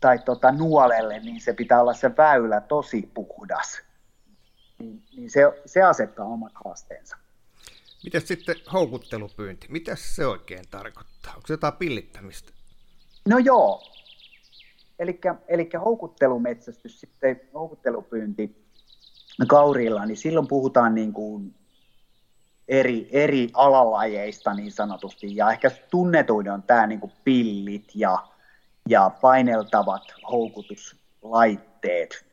[0.00, 3.80] tai tota nuolelle, niin se pitää olla se väylä tosi puhdas.
[4.78, 7.16] Niin, niin se, se asettaa omat haasteensa.
[8.04, 9.66] Miten sitten houkuttelupyynti?
[9.70, 11.34] Mitä se oikein tarkoittaa?
[11.34, 12.52] Onko se jotain pillittämistä?
[13.28, 13.82] No joo.
[15.48, 18.67] Eli houkuttelumetsästys, sitten houkuttelupyynti
[19.46, 21.54] kaurilla, niin silloin puhutaan niin kuin
[22.68, 28.18] eri, eri alalajeista niin sanotusti, ja ehkä tunnetuin on tämä niin kuin pillit ja,
[28.88, 32.26] ja paineltavat houkutuslaitteet, laitteet.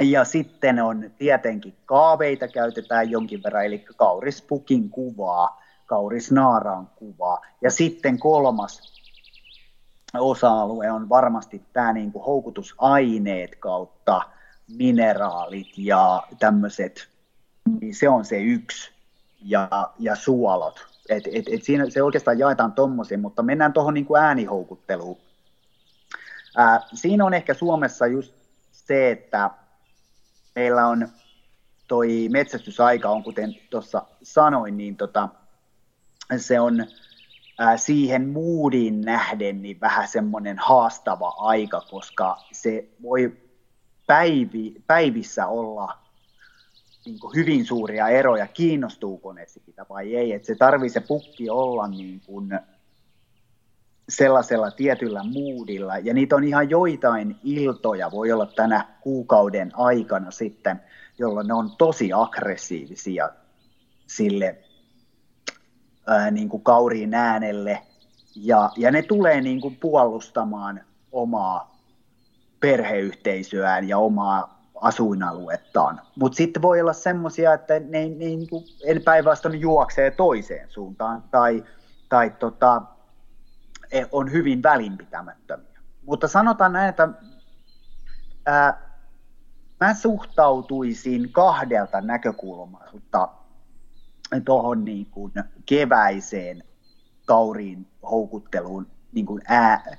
[0.00, 7.40] Ja sitten on tietenkin kaaveita käytetään jonkin verran, eli kaurispukin kuvaa, kaurisnaaraan kuvaa.
[7.62, 8.92] Ja sitten kolmas
[10.14, 14.22] osa-alue on varmasti tämä niin kuin houkutusaineet kautta
[14.76, 17.08] mineraalit ja tämmöiset,
[17.80, 18.92] niin se on se yksi,
[19.44, 19.68] ja,
[19.98, 20.86] ja suolot.
[21.08, 25.18] Et, et, et siinä se oikeastaan jaetaan tommosin, mutta mennään tuohon niin äänihoukutteluun.
[26.56, 28.34] Ää, siinä on ehkä Suomessa just
[28.72, 29.50] se, että
[30.54, 31.08] meillä on
[31.88, 35.28] toi metsästysaika on, kuten tuossa sanoin, niin tota,
[36.36, 36.86] se on
[37.58, 43.41] ää, siihen moodiin nähden niin vähän semmoinen haastava aika, koska se voi
[44.06, 45.98] päivi, päivissä olla
[47.04, 50.32] niin hyvin suuria eroja, kiinnostuuko ne siitä vai ei.
[50.32, 52.60] Että se tarvii se pukki olla niin kuin
[54.08, 60.80] sellaisella tietyllä moodilla, ja niitä on ihan joitain iltoja, voi olla tänä kuukauden aikana sitten,
[61.18, 63.30] jolloin ne on tosi aggressiivisia
[64.06, 64.58] sille
[66.06, 67.82] ää, niin kuin kauriin äänelle,
[68.36, 70.80] ja, ja ne tulee niin kuin puolustamaan
[71.12, 71.71] omaa
[72.62, 76.00] perheyhteisöään ja omaa asuinaluettaan.
[76.18, 78.64] Mutta sitten voi olla semmoisia, että ne, ne niin kuin,
[79.04, 81.64] päinvastoin juoksee toiseen suuntaan tai,
[82.08, 82.82] tai tota,
[83.92, 85.80] e, on hyvin välinpitämättömiä.
[86.06, 87.08] Mutta sanotaan näin, että
[88.46, 88.92] ää,
[89.80, 93.28] mä suhtautuisin kahdelta näkökulmalta
[94.44, 95.06] tuohon niin
[95.66, 96.64] keväiseen
[97.26, 99.96] kauriin houkutteluun niin kuin ää,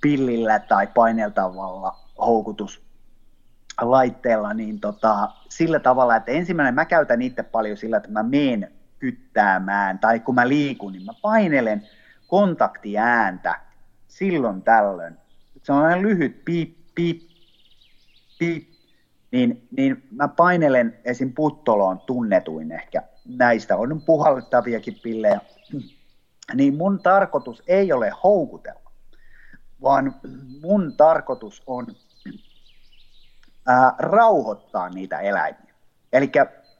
[0.00, 7.96] pillillä tai paineltavalla houkutuslaitteella, niin tota, sillä tavalla, että ensimmäinen mä käytän itse paljon sillä,
[7.96, 11.88] että mä meen kyttäämään, tai kun mä liikun, niin mä painelen
[12.26, 13.60] kontaktiääntä
[14.08, 15.16] silloin tällöin.
[15.62, 17.22] Se on lyhyt piip, piip,
[18.38, 18.68] piip,
[19.30, 21.32] niin, niin mä painelen esim.
[21.32, 25.40] puttoloon tunnetuin ehkä näistä, on puhallettaviakin pillejä,
[26.54, 28.90] niin mun tarkoitus ei ole houkutella,
[29.82, 30.14] vaan
[30.62, 31.86] mun tarkoitus on
[33.66, 35.74] ää, rauhoittaa niitä eläimiä.
[36.12, 36.32] Eli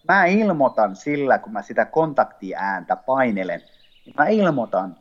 [0.08, 3.62] mä ilmoitan sillä, kun mä sitä kontaktiääntä painelen,
[4.06, 4.96] niin mä ilmoitan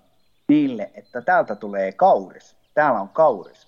[0.47, 3.67] niille, että täältä tulee kauris, täällä on kauris,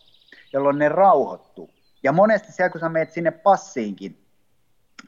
[0.53, 1.69] jolloin ne rauhoittuu.
[2.03, 4.25] Ja monesti siellä, kun sä menet sinne passiinkin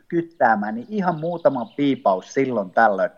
[0.08, 3.12] kyttäämään, niin ihan muutama piipaus silloin tällöin,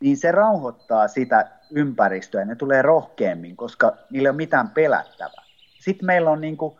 [0.00, 5.44] niin se rauhoittaa sitä ympäristöä, ne tulee rohkeammin, koska niillä ei ole mitään pelättävää.
[5.80, 6.76] Sitten meillä on niin kuin,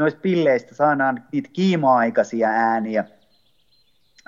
[0.00, 3.04] noista pilleistä saadaan niitä kiima-aikaisia ääniä,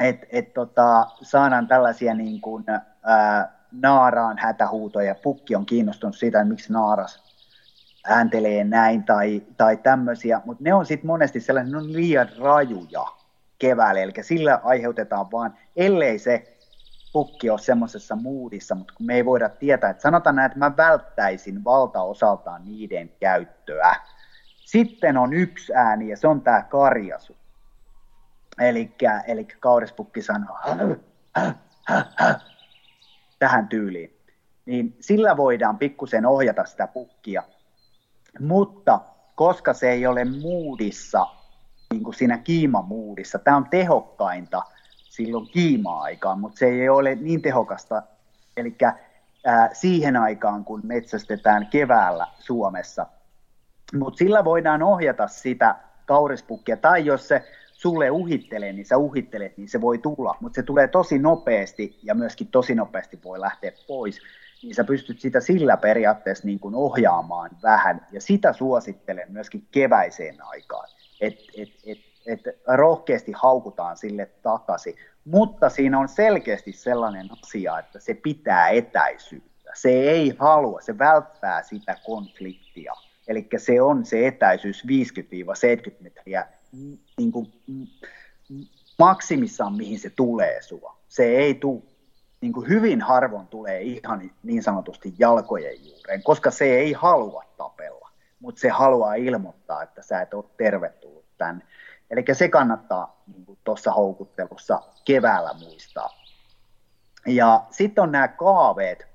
[0.01, 2.64] että et tota, saadaan tällaisia niin kuin,
[3.03, 7.23] ää, naaraan hätähuutoja, pukki on kiinnostunut siitä, että miksi naaras
[8.05, 13.07] ääntelee näin tai, tai tämmöisiä, mutta ne on sitten monesti sellaisia, ne on liian rajuja
[13.59, 16.59] keväällä, eli sillä aiheutetaan vaan, ellei se
[17.12, 20.77] pukki ole semmoisessa muudissa, mutta kun me ei voida tietää, että sanotaan näin, että mä
[20.77, 23.97] välttäisin valtaosaltaan niiden käyttöä.
[24.65, 27.37] Sitten on yksi ääni ja se on tämä karjasu.
[28.61, 28.95] Eli,
[29.61, 30.59] kaurispukki sanoo
[33.39, 34.17] tähän tyyliin.
[34.67, 37.43] Niin sillä voidaan pikkusen ohjata sitä pukkia.
[38.41, 39.01] Mutta
[39.35, 41.27] koska se ei ole muudissa,
[41.93, 44.63] niin kuin siinä kiimamuudissa, tämä on tehokkainta
[45.09, 48.03] silloin kiima-aikaan, mutta se ei ole niin tehokasta,
[48.57, 48.77] eli
[49.73, 53.07] siihen aikaan, kun metsästetään keväällä Suomessa.
[53.99, 55.74] Mutta sillä voidaan ohjata sitä
[56.07, 60.62] kaurispukkia, tai jos se sulle uhittelee, niin sä uhittelet, niin se voi tulla, mutta se
[60.62, 64.18] tulee tosi nopeasti ja myöskin tosi nopeasti voi lähteä pois,
[64.62, 70.36] niin sä pystyt sitä sillä periaatteessa niin kuin ohjaamaan vähän, ja sitä suosittelen myöskin keväiseen
[70.45, 70.88] aikaan,
[71.20, 78.01] että et, et, et rohkeasti haukutaan sille takaisin, mutta siinä on selkeästi sellainen asia, että
[78.01, 82.93] se pitää etäisyyttä, se ei halua, se välttää sitä konfliktia,
[83.29, 84.89] eli se on se etäisyys 50-70
[86.01, 86.47] metriä
[87.18, 87.53] niin kuin,
[88.99, 90.97] maksimissaan, mihin se tulee sua.
[91.09, 91.83] Se ei tule,
[92.41, 98.11] niin kuin hyvin harvoin tulee ihan niin sanotusti jalkojen juureen, koska se ei halua tapella,
[98.41, 101.64] mutta se haluaa ilmoittaa, että sä et ole tervetullut tänne.
[102.11, 106.09] Eli se kannattaa niin tuossa houkuttelussa keväällä muistaa.
[107.27, 109.12] Ja sitten on nämä kaaveet,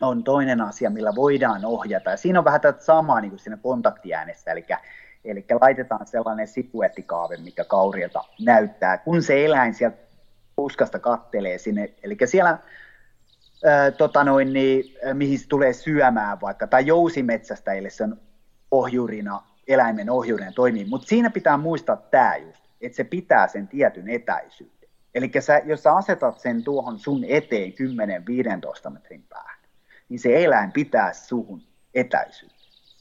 [0.00, 2.10] on toinen asia, millä voidaan ohjata.
[2.10, 4.64] Ja siinä on vähän tätä samaa niin kuin siinä kontaktiäänessä, eli
[5.24, 9.96] Eli laitetaan sellainen sipuettikaave, mikä kaurilta näyttää, kun se eläin sieltä
[10.56, 11.94] puskasta kattelee sinne.
[12.02, 12.58] Eli siellä,
[13.64, 18.20] ää, tota noin, niin, mihin se tulee syömään vaikka, tai jousimetsästäjille se on
[18.70, 20.84] ohjurina eläimen ohjuuden toimii.
[20.84, 24.88] Mutta siinä pitää muistaa tämä just, että se pitää sen tietyn etäisyyden.
[25.14, 25.30] Eli
[25.64, 27.72] jos sä asetat sen tuohon sun eteen
[28.86, 29.58] 10-15 metrin päähän,
[30.08, 31.62] niin se eläin pitää suhun
[31.94, 32.54] etäisyyttä.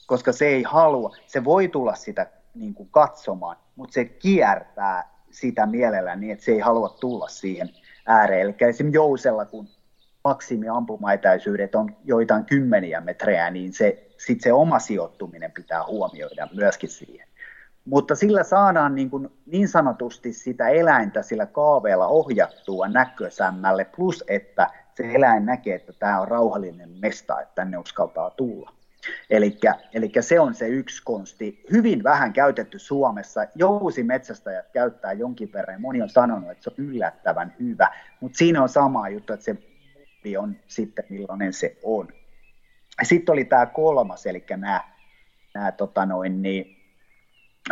[0.07, 5.65] Koska se ei halua, se voi tulla sitä niin kuin katsomaan, mutta se kiertää sitä
[5.65, 7.69] mielellä niin, että se ei halua tulla siihen
[8.05, 8.41] ääreen.
[8.41, 9.67] Eli esimerkiksi jousella, kun
[10.23, 16.89] maksimi ampumaetäisyydet on joitain kymmeniä metrejä, niin se, sit se oma sijoittuminen pitää huomioida myöskin
[16.89, 17.27] siihen.
[17.85, 24.69] Mutta sillä saadaan niin, kuin niin sanotusti sitä eläintä sillä kaaveella ohjattua näkösämmälle, plus että
[24.95, 28.73] se eläin näkee, että tämä on rauhallinen mesta, että tänne uskaltaa tulla.
[29.29, 33.45] Eli se on se yksi konsti, hyvin vähän käytetty Suomessa.
[33.55, 38.69] Jousimetsästäjät käyttää jonkin verran, moni on sanonut, että se on yllättävän hyvä, mutta siinä on
[38.69, 39.57] sama juttu, että se
[40.39, 42.07] on sitten millainen se on.
[43.03, 44.81] Sitten oli tämä kolmas, eli nämä,
[45.53, 46.83] nämä tota noin, niin,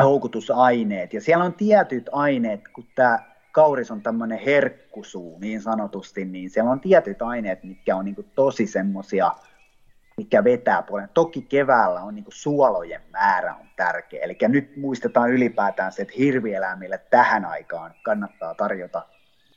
[0.02, 1.14] houkutusaineet.
[1.14, 6.72] Ja siellä on tietyt aineet, kun tämä kauris on tämmöinen herkkusuu niin sanotusti, niin siellä
[6.72, 9.32] on tietyt aineet, mitkä on niin tosi semmoisia,
[10.18, 11.10] mikä vetää puolen.
[11.14, 14.24] Toki keväällä on niin suolojen määrä on tärkeä.
[14.24, 19.06] Eli nyt muistetaan ylipäätään se, että hirvieläimille tähän aikaan kannattaa tarjota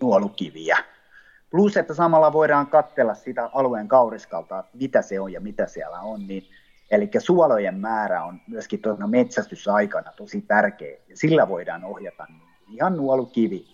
[0.00, 0.78] nuolukiviä.
[1.50, 6.26] Plus, että samalla voidaan katsella sitä alueen kauriskalta, mitä se on ja mitä siellä on.
[6.26, 6.42] Niin,
[6.90, 10.96] eli suolojen määrä on myöskin tuona metsästysaikana tosi tärkeä.
[11.08, 12.26] Ja sillä voidaan ohjata
[12.68, 13.73] ihan nuolukivi.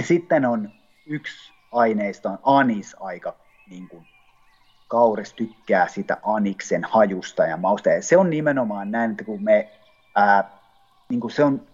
[0.00, 0.70] Sitten on
[1.06, 3.36] yksi aineista on anis aika
[3.70, 4.06] niin kuin
[4.88, 7.88] kauris tykkää sitä aniksen hajusta ja mausta.
[7.88, 9.70] Ja se on nimenomaan näin, että kun me,
[10.14, 10.50] ää,
[11.08, 11.66] niin kuin se on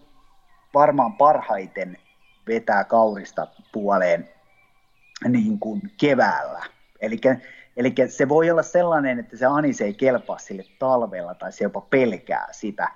[0.73, 1.97] varmaan parhaiten
[2.47, 4.29] vetää kaurista puoleen
[5.27, 6.63] niin kuin keväällä.
[7.77, 11.81] Eli se voi olla sellainen, että se anis ei kelpaa sille talvella tai se jopa
[11.81, 12.87] pelkää sitä.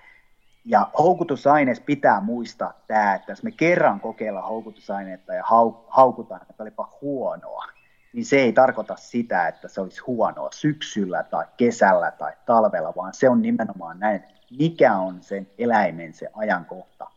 [0.65, 5.43] Ja houkutusaineessa pitää muistaa tämä, että jos me kerran kokeillaan houkutusaineetta ja
[5.87, 7.65] haukutaan, että olipa huonoa,
[8.13, 13.13] niin se ei tarkoita sitä, että se olisi huonoa syksyllä tai kesällä tai talvella, vaan
[13.13, 14.23] se on nimenomaan näin,
[14.59, 17.07] mikä on sen eläimen se ajankohta.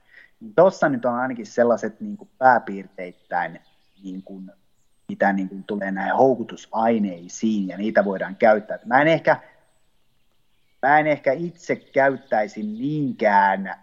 [0.40, 3.60] Niin Tuossa nyt on ainakin sellaiset niin kuin pääpiirteittäin,
[4.04, 4.52] niin kuin,
[5.08, 8.78] mitä niin kuin tulee näihin houkutusaineisiin, ja niitä voidaan käyttää.
[8.84, 9.36] Mä en ehkä,
[10.82, 13.74] mä en ehkä itse käyttäisi niinkään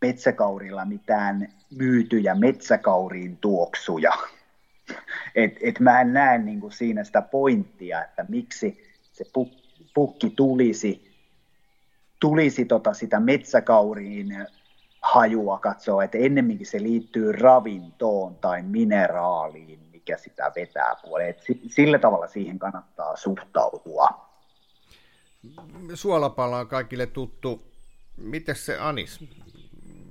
[0.00, 4.12] metsäkaurilla mitään myytyjä metsäkauriin tuoksuja,
[5.34, 9.24] et, et mä en näe niin siinä sitä pointtia, että miksi se
[9.94, 11.14] pukki tulisi,
[12.20, 14.46] tulisi tota sitä metsäkauriin
[15.00, 21.30] hajua katsoa, että ennemminkin se liittyy ravintoon tai mineraaliin, mikä sitä vetää puoleen.
[21.30, 24.23] Et sillä tavalla siihen kannattaa suhtautua.
[25.94, 27.62] Suolapala on kaikille tuttu.
[28.16, 29.20] Miten se anis?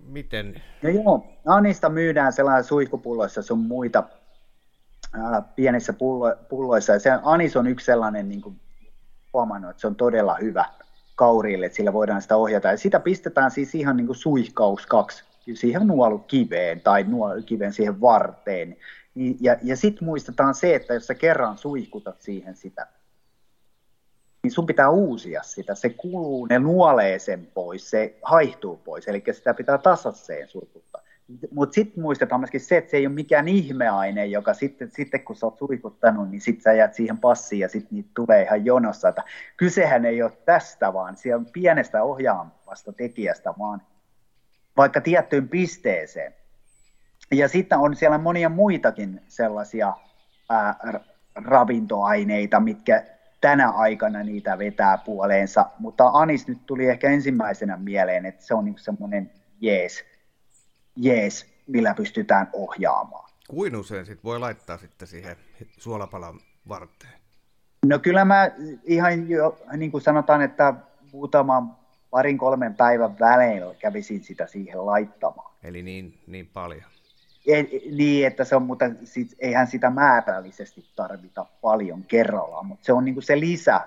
[0.07, 0.61] Miten?
[0.81, 4.03] No joo, anista myydään sellainen suihkupulloissa sun muita
[5.55, 6.93] pienissä pullo, pulloissa.
[6.93, 8.59] Ja se anis on yksi sellainen, niin kuin
[9.33, 10.65] huomannut, että se on todella hyvä
[11.15, 12.67] kauriille, että sillä voidaan sitä ohjata.
[12.67, 15.23] Ja sitä pistetään siis ihan niin kuin suihkaus kaksi
[15.53, 18.77] siihen nuolukiveen tai nuolukiveen siihen varteen.
[19.39, 22.87] Ja, ja sitten muistetaan se, että jos sä kerran suihkutat siihen sitä,
[24.43, 25.75] niin sun pitää uusia sitä.
[25.75, 31.01] Se kuluu, ne nuolee sen pois, se haihtuu pois, eli sitä pitää tasaiseen suihkuttaa.
[31.51, 35.35] Mutta sitten muistetaan myöskin se, että se ei ole mikään ihmeaine, joka sitten, sitten kun
[35.35, 39.09] sä oot suihkuttanut, niin sitten sä jäät siihen passiin ja sitten niitä tulee ihan jonossa.
[39.09, 39.23] Että
[39.57, 43.81] kysehän ei ole tästä, vaan siellä pienestä ohjaamasta tekijästä, vaan
[44.77, 46.33] vaikka tiettyyn pisteeseen.
[47.31, 49.93] Ja sitten on siellä monia muitakin sellaisia
[50.49, 50.75] ää,
[51.35, 53.03] ravintoaineita, mitkä
[53.43, 58.65] tänä aikana niitä vetää puoleensa, mutta anis nyt tuli ehkä ensimmäisenä mieleen, että se on
[58.65, 59.31] niin semmoinen
[59.61, 60.03] jees
[60.95, 63.29] jees, millä pystytään ohjaamaan.
[63.47, 65.35] Kuin usein sit voi laittaa sitten siihen
[65.77, 66.39] suolapalan
[66.69, 67.13] varteen?
[67.85, 68.51] No kyllä mä
[68.83, 70.73] ihan jo, niin kuin sanotaan, että
[71.11, 71.77] muutaman
[72.09, 75.53] parin kolmen päivän välein kävisin sitä siihen laittamaan.
[75.63, 76.92] Eli niin, niin paljon?
[77.91, 83.05] Niin, että se on, mutta sit, eihän sitä määrällisesti tarvita paljon kerrallaan, mutta se on
[83.05, 83.81] niin kuin se lisä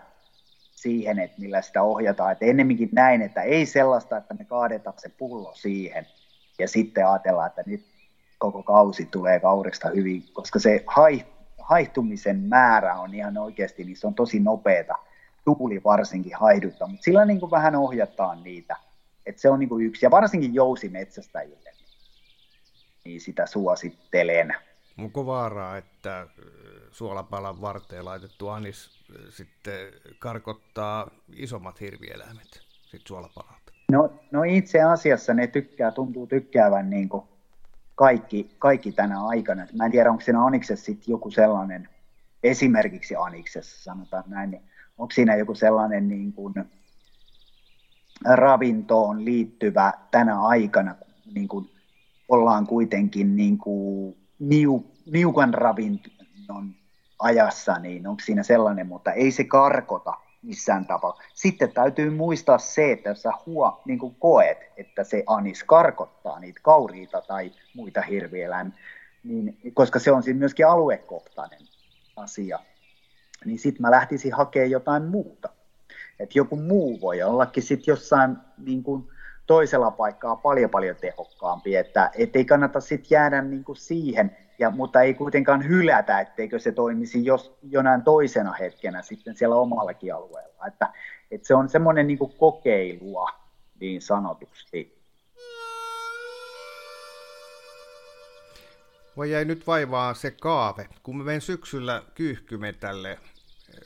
[0.70, 2.32] siihen, että millä sitä ohjataan.
[2.32, 6.06] Että ennemminkin näin, että ei sellaista, että me kaadetaan se pullo siihen,
[6.58, 7.84] ja sitten ajatellaan, että nyt
[8.38, 10.84] koko kausi tulee kaurista hyvin, koska se
[11.58, 14.94] haihtumisen määrä on ihan oikeasti, niin se on tosi nopeeta,
[15.44, 18.76] tuuli varsinkin haihduttaa, mutta sillä niin kuin vähän ohjataan niitä,
[19.26, 21.65] että se on niin kuin yksi, ja varsinkin jousimetsästäjille,
[23.06, 24.54] niin sitä suosittelen.
[24.98, 26.26] Onko vaaraa, että
[26.92, 33.72] suolapalan varteen laitettu anis sitten karkottaa isommat hirvieläimet sitten suolapalalta?
[33.92, 37.24] No, no itse asiassa ne tykkää, tuntuu tykkäävän niin kuin
[37.94, 39.66] kaikki, kaikki tänä aikana.
[39.76, 41.88] Mä en tiedä, onko siinä Aniksessa sitten joku sellainen,
[42.42, 44.62] esimerkiksi Aniksessa sanotaan näin, niin
[44.98, 46.54] onko siinä joku sellainen niin kuin
[48.24, 50.94] ravintoon liittyvä tänä aikana,
[51.34, 51.70] niin kuin
[52.28, 56.74] ollaan kuitenkin niin kuin niu, niukan ravinnon
[57.18, 61.32] ajassa, niin onko siinä sellainen, mutta ei se karkota missään tapauksessa.
[61.34, 66.40] Sitten täytyy muistaa se, että jos sä huo, niin kuin koet, että se anis karkottaa
[66.40, 68.74] niitä kauriita tai muita hirvieläimiä,
[69.24, 71.60] niin, koska se on siis myöskin aluekohtainen
[72.16, 72.58] asia,
[73.44, 75.48] niin sitten mä lähtisin hakemaan jotain muuta.
[76.20, 79.08] Että joku muu voi ollakin sitten jossain niin kuin
[79.46, 85.00] toisella paikkaa paljon paljon tehokkaampi, että ei kannata sitten jäädä niin kuin siihen, ja, mutta
[85.00, 90.66] ei kuitenkaan hylätä, etteikö se toimisi jos, jonain toisena hetkenä sitten siellä omallakin alueella.
[90.66, 90.92] Että,
[91.30, 93.28] että se on semmoinen niin kokeilua
[93.80, 94.96] niin sanotusti.
[99.16, 100.88] Vai jäi nyt vaivaa se kaave.
[101.02, 103.18] Kun me menen syksyllä kyyhkymetälle,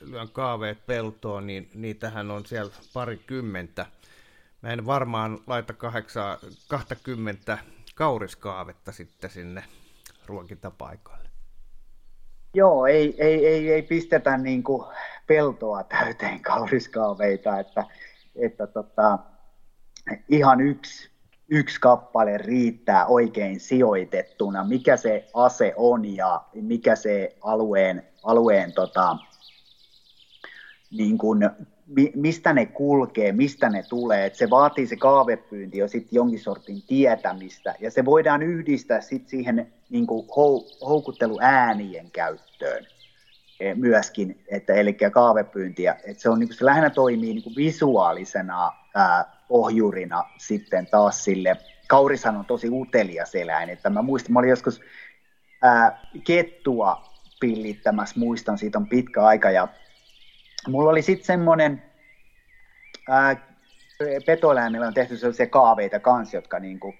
[0.00, 3.86] lyön kaaveet peltoon, niin niitähän on siellä parikymmentä.
[4.62, 6.38] Mä en varmaan laita 8,
[6.68, 7.58] 20
[7.94, 9.64] kauriskaavetta sitten sinne
[10.26, 11.28] ruokintapaikoille?
[12.54, 14.86] Joo, ei, ei, ei, ei pistetä niin kuin
[15.26, 17.84] peltoa täyteen kauriskaaveita, että,
[18.36, 19.18] että tota,
[20.28, 21.10] ihan yksi,
[21.48, 29.16] yksi kappale riittää oikein sijoitettuna, mikä se ase on ja mikä se alueen, alueen tota,
[30.90, 31.50] niin kuin
[32.14, 34.26] mistä ne kulkee, mistä ne tulee.
[34.26, 39.28] Et se vaatii se kaavepyynti jo sitten jonkin sortin tietämistä, ja se voidaan yhdistää sit
[39.28, 42.86] siihen niin kuin hou, houkutteluäänien käyttöön
[43.60, 45.96] e, myöskin, että, eli kaavepyyntiä.
[46.04, 51.24] Et se, on, niin kuin, se lähinnä toimii niin kuin visuaalisena ää, ohjurina sitten taas
[51.24, 51.56] sille.
[51.88, 54.80] Kaurishan on tosi utelias eläin, että mä muistan, mä olin joskus
[55.62, 57.10] ää, kettua
[57.40, 59.68] pillittämässä, muistan, siitä on pitkä aika, ja
[60.68, 61.82] mulla oli sitten semmoinen,
[64.26, 66.94] petoeläimillä on tehty sellaisia kaaveita kanssa, jotka niinku,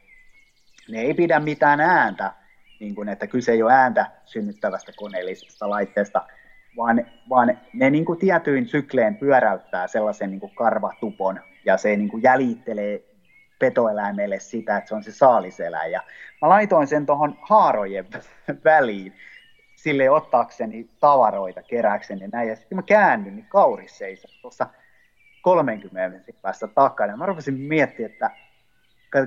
[0.88, 2.32] ne ei pidä mitään ääntä,
[2.80, 6.26] niin kuin, että kyse ei ole ääntä synnyttävästä koneellisesta laitteesta,
[6.76, 12.08] vaan, vaan ne niin kuin tietyin sykleen pyöräyttää sellaisen niin kuin karvatupon, ja se niin
[12.08, 13.02] kuin jäljittelee
[13.58, 15.92] petoeläimelle sitä, että se on se saaliseläin.
[15.92, 16.02] Ja
[16.42, 18.06] mä laitoin sen tuohon haarojen
[18.64, 19.12] väliin,
[19.82, 22.48] sille ottaakseni tavaroita, keräkseni näin.
[22.48, 24.66] Ja sitten mä käännyin, niin kauris seisoi tuossa
[25.42, 27.16] 30 minuutin päästä takana.
[27.16, 28.30] Mä rupesin miettimään, että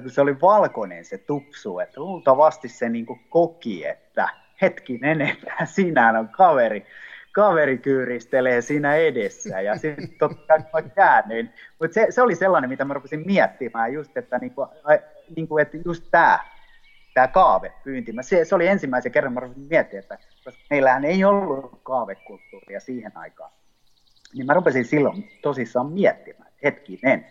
[0.01, 4.29] kun se oli valkoinen se tupsu, että luultavasti se niin koki, että
[4.61, 6.85] hetkinen, että sinä on kaveri,
[7.31, 11.53] kaveri kyyristelee siinä edessä ja sitten totta kai käännyin.
[11.79, 14.67] Mutta se, se, oli sellainen, mitä mä rupesin miettimään just, että, niinku,
[15.35, 16.39] niinku, että just tämä
[17.13, 18.13] tämä kaavepyynti.
[18.21, 19.67] Se, se oli ensimmäisen kerran, mä rupesin
[19.99, 23.51] että koska meillähän ei ollut kaavekulttuuria siihen aikaan,
[24.33, 27.27] niin mä rupesin silloin tosissaan miettimään, että hetkinen,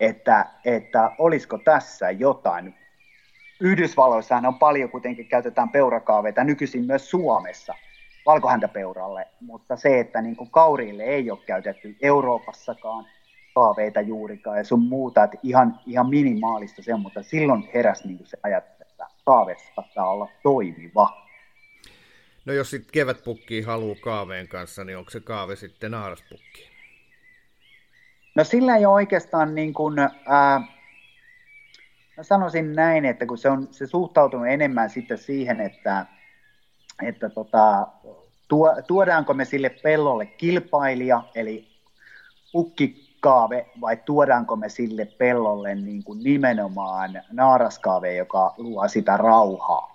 [0.00, 2.74] että, että olisiko tässä jotain.
[3.60, 7.74] Yhdysvalloissahan on paljon, kuitenkin käytetään peurakaaveita, nykyisin myös Suomessa
[8.26, 13.06] valkohäntäpeuralle, mutta se, että niin kuin kauriille ei ole käytetty Euroopassakaan
[13.54, 18.38] kaaveita juurikaan ja sun muuta, että ihan, ihan minimaalista se mutta silloin heräsi niin se
[18.42, 21.22] ajatus, että kaave saattaa olla toimiva.
[22.44, 26.68] No jos sitten kevätpukki haluaa kaaveen kanssa, niin onko se kaave sitten naaraspukki?
[28.34, 30.60] No sillä ei ole oikeastaan niin kuin, ää,
[32.16, 36.06] mä sanoisin näin, että kun se on se suhtautunut enemmän sitten siihen, että,
[37.02, 37.86] että tota,
[38.48, 41.68] tuo, tuodaanko me sille pellolle kilpailija, eli
[43.22, 49.92] pukkikaave, vai tuodaanko me sille pellolle niin kuin nimenomaan naaraskaave, joka luo sitä rauhaa.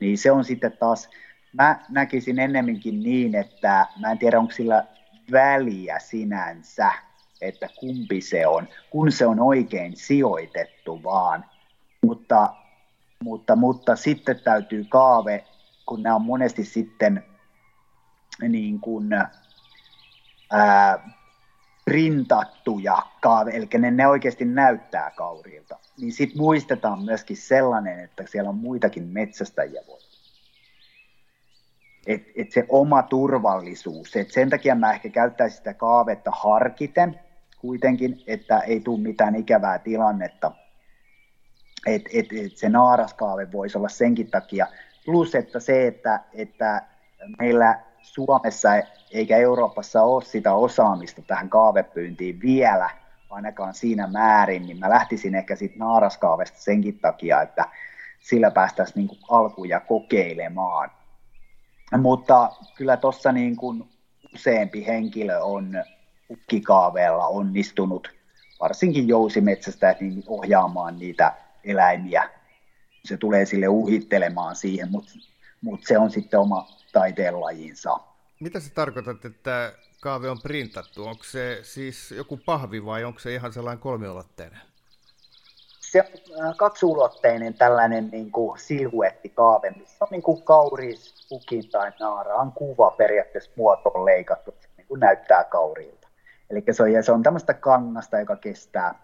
[0.00, 1.10] Niin se on sitten taas,
[1.52, 4.84] mä näkisin ennemminkin niin, että mä en tiedä, onko sillä
[5.32, 6.92] väliä sinänsä,
[7.40, 11.44] että kumpi se on, kun se on oikein sijoitettu vaan.
[12.02, 12.54] Mutta,
[13.24, 15.44] mutta, mutta sitten täytyy kaave,
[15.86, 17.24] kun nämä on monesti sitten
[18.48, 19.12] niin kuin,
[20.52, 21.17] ää,
[21.88, 28.50] printattuja kaave, eli ne, ne oikeasti näyttää kaurilta, niin sitten muistetaan myöskin sellainen, että siellä
[28.50, 29.98] on muitakin metsästäjiä voi.
[32.06, 37.20] Et, et se oma turvallisuus, et sen takia mä ehkä käyttäisin sitä kaavetta harkiten,
[37.58, 40.52] kuitenkin, että ei tule mitään ikävää tilannetta.
[41.86, 44.66] Et, et, et se naaraskaave voisi olla senkin takia.
[45.04, 46.82] Plus, että se, että, että
[47.38, 48.68] meillä Suomessa
[49.10, 52.90] eikä Euroopassa ole sitä osaamista tähän kaavepyyntiin vielä,
[53.30, 57.64] ainakaan siinä määrin, niin mä lähtisin ehkä siitä naaraskaavesta senkin takia, että
[58.20, 60.90] sillä päästäisiin niin alkuja kokeilemaan.
[61.98, 63.84] Mutta kyllä tuossa niin kuin
[64.34, 65.84] useampi henkilö on
[66.28, 68.08] pukkikaaveella onnistunut,
[68.60, 72.30] varsinkin jousimetsästä, niin ohjaamaan niitä eläimiä.
[73.04, 75.12] Se tulee sille uhittelemaan siihen, mutta
[75.62, 76.68] mut se on sitten oma
[76.98, 77.98] taiteenlajinsa.
[78.40, 81.04] Mitä se tarkoitat, että kaave on printattu?
[81.06, 84.60] Onko se siis joku pahvi vai onko se ihan sellainen kolmiulotteinen?
[85.80, 91.92] Se on äh, kaksiulotteinen tällainen niin kuin silhuettikaave, missä on niin kuin kauris, pukin tai
[92.00, 96.08] naaraan kuva periaatteessa muotoon leikattu, se niin kuin näyttää kaurilta.
[96.50, 98.94] Eli se on, ja se on tämmöistä kangasta, joka kestää,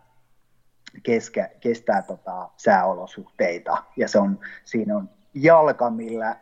[1.02, 6.36] keske, kestää tota, sääolosuhteita, ja se on, siinä on jalka, millä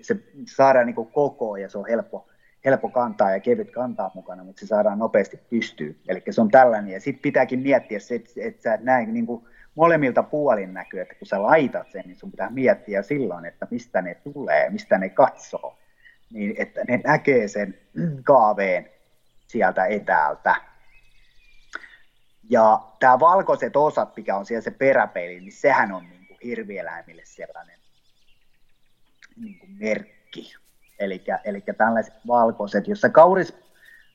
[0.00, 0.16] se
[0.56, 2.28] saadaan niin kuin koko, ja se on helppo,
[2.64, 5.96] helppo kantaa ja kevyt kantaa mukana, mutta se saadaan nopeasti pystyyn.
[6.08, 9.44] Eli se on tällainen, ja sitten pitääkin miettiä se, että, että sä näin niin kuin
[9.74, 14.02] molemmilta puolin näkyy, että kun sä laitat sen, niin sun pitää miettiä silloin, että mistä
[14.02, 15.78] ne tulee, mistä ne katsoo,
[16.32, 17.78] niin että ne näkee sen
[18.24, 18.90] kaaveen
[19.46, 20.54] sieltä etäältä.
[22.50, 27.22] Ja tämä valkoiset osat, mikä on siellä se peräpeili, niin sehän on niin kuin hirvieläimille
[27.24, 27.77] sellainen
[29.40, 30.54] niin kuin merkki.
[31.44, 33.54] Eli tällaiset valkoiset, jossa kauris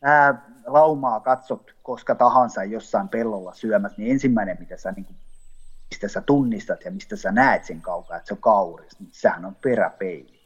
[0.04, 5.18] ää, laumaa katsot koska tahansa jossain pellolla syömässä, niin ensimmäinen, mitä sä, niin kuin,
[5.90, 9.46] mistä sä tunnistat ja mistä sä näet sen kaukaa, että se on kauris, niin sehän
[9.46, 10.44] on peräpeili.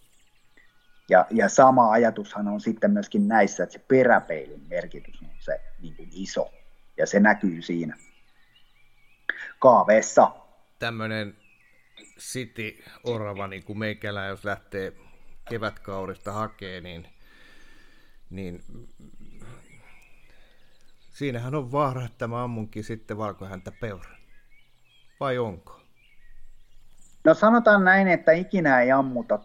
[1.09, 5.95] Ja, ja sama ajatushan on sitten myöskin näissä, että se peräpeilin merkitys on se niin
[5.95, 6.53] kuin iso,
[6.97, 7.97] ja se näkyy siinä
[9.59, 10.31] kaaveessa.
[10.79, 11.35] Tämmöinen
[12.17, 14.93] city-orava, niin kuin meikälä, jos lähtee
[15.49, 17.07] kevätkaurista hakee, niin,
[18.29, 18.63] niin
[21.09, 24.17] siinähän on vaara, että mä ammunkin sitten valkohäntä peura.
[25.19, 25.81] Vai onko?
[27.23, 29.39] No sanotaan näin, että ikinä ei ammuta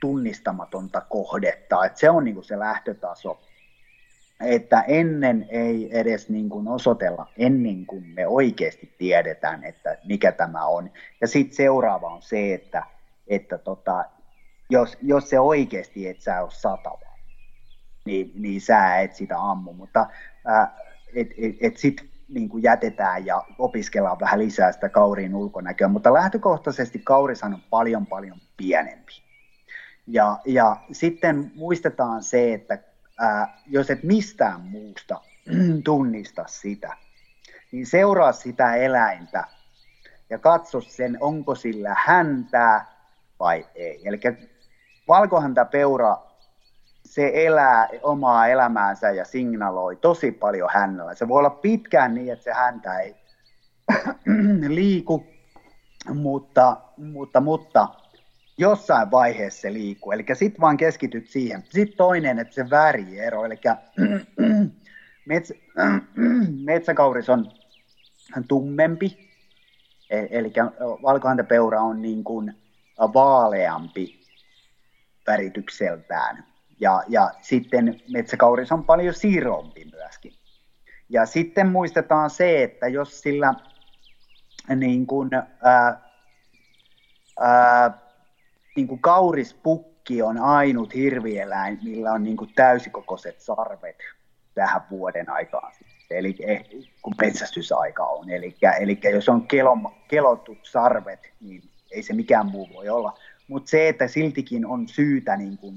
[0.00, 1.84] tunnistamatonta kohdetta.
[1.84, 3.40] Että se on niin kuin se lähtötaso.
[4.40, 10.66] Että ennen ei edes niin kuin osoitella, ennen kuin me oikeasti tiedetään, että mikä tämä
[10.66, 10.90] on.
[11.20, 12.82] Ja sitten seuraava on se, että,
[13.28, 14.04] että tota,
[14.70, 17.16] jos, jos se oikeasti et sä ole satava,
[18.04, 19.72] niin, niin sä et sitä ammu.
[19.72, 20.06] Mutta
[20.44, 20.76] ää,
[21.14, 26.12] et, et, et sitten niin kuin jätetään ja opiskellaan vähän lisää sitä kauriin ulkonäköä, mutta
[26.12, 29.12] lähtökohtaisesti kaurishan on paljon paljon pienempi.
[30.06, 32.78] Ja, ja sitten muistetaan se, että
[33.18, 35.20] ää, jos et mistään muusta
[35.84, 36.96] tunnista sitä,
[37.72, 39.44] niin seuraa sitä eläintä
[40.30, 42.86] ja katso sen, onko sillä häntää
[43.40, 44.08] vai ei.
[44.08, 44.20] Eli
[45.08, 46.18] valkohäntäpeura,
[47.04, 51.14] se elää omaa elämäänsä ja signaloi tosi paljon hännällä.
[51.14, 53.16] Se voi olla pitkään niin, että se häntä ei
[54.68, 55.26] liiku,
[56.14, 57.88] mutta, mutta, mutta
[58.58, 60.12] jossain vaiheessa se liikkuu.
[60.12, 61.64] Eli sitten vaan keskityt siihen.
[61.70, 63.60] Sitten toinen, että se väriero, eli
[65.26, 65.54] metsä,
[66.64, 67.52] metsäkauris on
[68.48, 69.30] tummempi,
[70.10, 70.52] e, eli
[71.02, 72.54] valkohäntäpeura on niin kuin
[72.98, 74.20] vaaleampi
[75.26, 76.44] väritykseltään.
[76.80, 80.32] Ja, ja sitten metsäkauris on paljon siirompi myöskin.
[81.08, 83.54] Ja sitten muistetaan se, että jos sillä
[84.76, 85.30] niin kuin,
[85.62, 86.00] ää,
[87.40, 88.05] ää,
[88.76, 93.96] niin kuin kaurispukki on ainut hirvieläin, millä on niin kuin täysikokoiset sarvet
[94.54, 95.72] tähän vuoden aikaan.
[96.10, 96.64] Eli eh,
[97.02, 98.30] kun metsästysaika on.
[98.30, 103.18] Eli, eli jos on kelom, kelotut sarvet, niin ei se mikään muu voi olla.
[103.48, 105.76] Mutta se, että siltikin on syytä niin kuin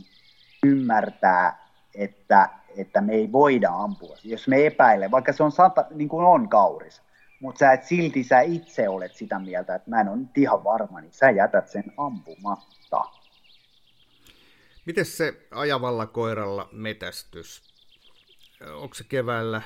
[0.66, 4.18] ymmärtää, että, että me ei voida ampua.
[4.24, 7.02] Jos me epäile, vaikka se on, sata, niin kuin on kauris,
[7.40, 10.64] mutta sä et silti sä itse olet sitä mieltä, että mä en ole nyt ihan
[10.64, 13.06] varma, niin sä jätät sen ampumatta.
[14.86, 17.64] Miten se ajavalla koiralla metästys?
[18.74, 19.62] Onko se keväällä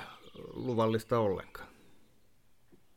[0.54, 1.68] luvallista ollenkaan?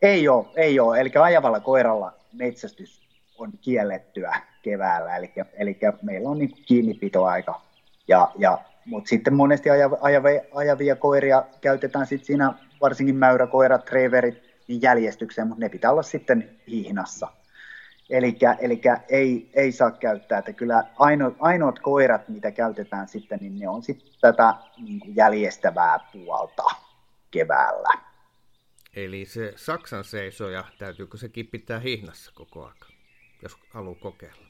[0.03, 1.01] Ei ole, ei ole.
[1.01, 3.03] Eli ajavalla koiralla metsästys
[3.39, 7.61] on kiellettyä keväällä, eli, eli meillä on niin kiinnipitoaika.
[8.09, 9.71] Ja, ja, mutta sitten monesti
[10.01, 16.03] ajavia, ajavia koiria käytetään sitten siinä, varsinkin mäyräkoirat, treverit, niin jäljestykseen, mutta ne pitää olla
[16.03, 17.29] sitten hihnassa.
[18.11, 18.39] Eli
[19.09, 23.83] ei, ei saa käyttää, että kyllä ainoat, ainoat koirat, mitä käytetään sitten, niin ne on
[23.83, 26.63] sitten tätä niin kuin jäljestävää puolta
[27.31, 27.89] keväällä.
[28.97, 32.77] Eli se Saksan seisoja, täytyykö sekin pitää hihnassa koko ajan,
[33.43, 34.46] jos haluaa kokeilla?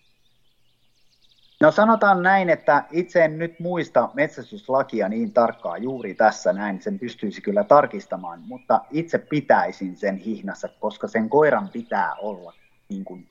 [1.61, 6.99] No sanotaan näin, että itse en nyt muista metsästyslakia niin tarkkaa juuri tässä näin, sen
[6.99, 12.53] pystyisi kyllä tarkistamaan, mutta itse pitäisin sen hihnassa, koska sen koiran pitää olla
[12.89, 13.29] niin kuin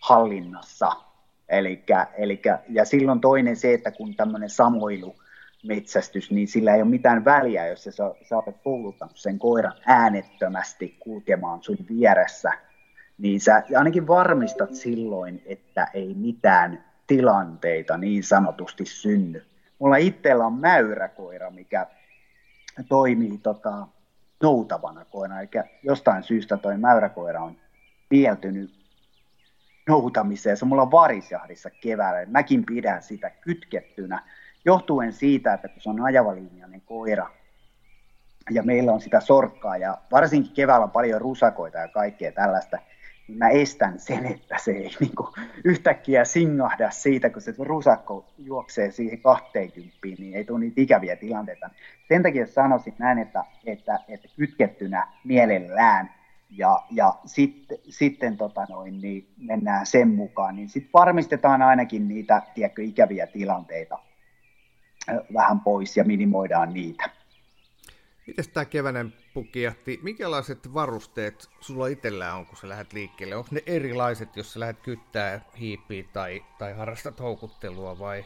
[0.00, 0.92] hallinnassa.
[1.48, 5.16] Elikkä, elikkä, ja silloin toinen se, että kun tämmöinen samoilu
[5.64, 7.90] metsästys, niin sillä ei ole mitään väliä, jos sä,
[8.28, 12.52] sä olet kouluttanut sen koiran äänettömästi kulkemaan sun vieressä,
[13.18, 19.46] niin sä ainakin varmistat silloin, että ei mitään tilanteita niin sanotusti synny.
[19.78, 21.86] Mulla itsellä on mäyräkoira, mikä
[22.88, 23.86] toimii tota,
[24.42, 25.48] noutavana koira, eli
[25.82, 27.56] jostain syystä toi mäyräkoira on
[28.10, 28.70] mieltynyt
[29.88, 30.56] noutamiseen.
[30.56, 32.30] Se on mulla varisjahdissa keväällä.
[32.30, 34.22] Mäkin pidän sitä kytkettynä
[34.64, 37.30] johtuen siitä, että kun se on ajavalinjainen koira
[38.50, 42.78] ja meillä on sitä sorkkaa ja varsinkin keväällä on paljon rusakoita ja kaikkea tällaista,
[43.28, 45.28] mä estän sen, että se ei niin kuin,
[45.64, 51.70] yhtäkkiä singahda siitä, kun se rusakko juoksee siihen 20, niin ei tule niitä ikäviä tilanteita.
[52.08, 56.14] Sen takia sanoisin näin, että, että, että kytkettynä mielellään
[56.50, 62.42] ja, ja sitten, sitten tota noin, niin mennään sen mukaan, niin sitten varmistetaan ainakin niitä
[62.54, 63.98] tiedätkö, ikäviä tilanteita
[65.34, 67.10] vähän pois ja minimoidaan niitä.
[68.26, 73.36] Miten tämä keväinen pukkijahti, minkälaiset varusteet sulla itsellään on, kun sä lähdet liikkeelle?
[73.36, 78.24] Onko ne erilaiset, jos sä lähdet kyttää hiippiä tai, tai harrastat houkuttelua vai?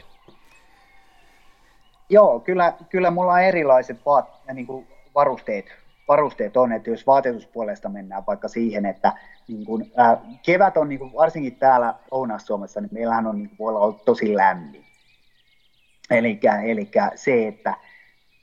[2.09, 5.65] Joo, kyllä, kyllä mulla on erilaiset vaat, niin kuin varusteet,
[6.07, 9.13] varusteet on, että jos vaatetuspuolesta mennään vaikka siihen, että
[9.47, 13.57] niin kuin, ää, kevät on niin kuin, varsinkin täällä Lounais-Suomessa, niin meillähän on, niin kuin,
[13.57, 14.85] voi olla tosi lämmin.
[16.09, 16.39] Eli
[17.15, 17.75] se, että,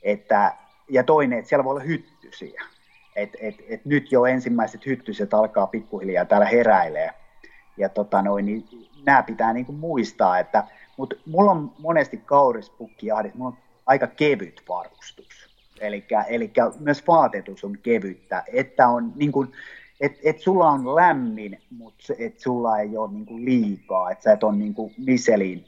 [0.01, 0.55] että,
[0.89, 2.63] ja toinen, että siellä voi olla hyttysiä.
[3.15, 7.09] Et, et, et nyt jo ensimmäiset hyttyset alkaa pikkuhiljaa täällä heräilee.
[7.77, 8.65] Ja tota noin, niin
[9.05, 10.63] nämä pitää niin kuin muistaa, että
[10.97, 15.49] mutta mulla on monesti kaurispukkijahdit, mulla on aika kevyt varustus.
[15.81, 16.05] Eli
[16.79, 19.51] myös vaatetus on kevyttä, että on niin kuin,
[20.01, 24.33] et, et sulla on lämmin, mutta et sulla ei ole niin kuin liikaa, että sä
[24.33, 25.65] et ole niin kuin Michelin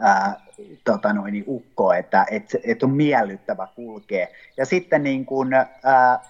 [0.00, 0.40] ää,
[0.84, 4.26] tota noin, niin ukko, että et, et on miellyttävä kulkea.
[4.56, 6.20] Ja sitten niin kuin, ää,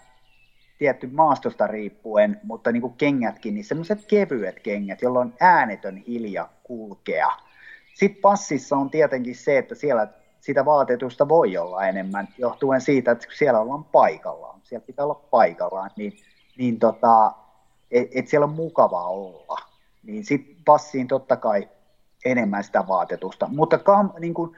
[0.79, 6.49] tietty maastosta riippuen, mutta niin kuin kengätkin, niin semmoiset kevyet kengät, jolloin on äänetön hilja
[6.63, 7.31] kulkea.
[7.95, 10.09] Sitten passissa on tietenkin se, että siellä
[10.41, 15.91] sitä vaatetusta voi olla enemmän, johtuen siitä, että siellä ollaan paikallaan, siellä pitää olla paikallaan,
[15.97, 16.17] niin,
[16.59, 17.33] niin tota,
[17.91, 19.57] että et siellä on mukava olla.
[20.03, 21.69] Niin sitten passiin totta kai
[22.25, 23.49] enemmän sitä vaatetusta.
[23.49, 24.57] Mutta kam, niin kuin,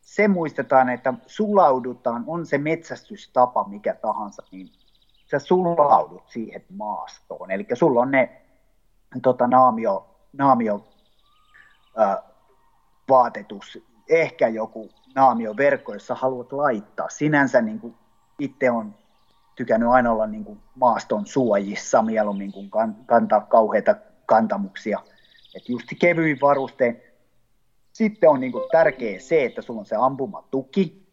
[0.00, 4.68] se muistetaan, että sulaudutaan, on se metsästystapa mikä tahansa, niin
[5.30, 7.50] sä sulaudut siihen maastoon.
[7.50, 8.42] Eli sulla on ne
[9.22, 10.88] tota, naamio, naamio
[11.96, 12.22] ää,
[13.08, 13.78] vaatetus,
[14.08, 17.08] ehkä joku naamioverkko, jossa haluat laittaa.
[17.08, 17.94] Sinänsä niin kuin
[18.38, 18.94] itse on
[19.56, 22.70] tykännyt aina olla niin kuin maaston suojissa mieluummin kuin
[23.06, 23.94] kantaa kauheita
[24.26, 24.98] kantamuksia.
[25.58, 27.02] Että just kevyin varustein.
[27.92, 31.06] Sitten on niin kuin tärkeä se, että sulla on se ampumatuki,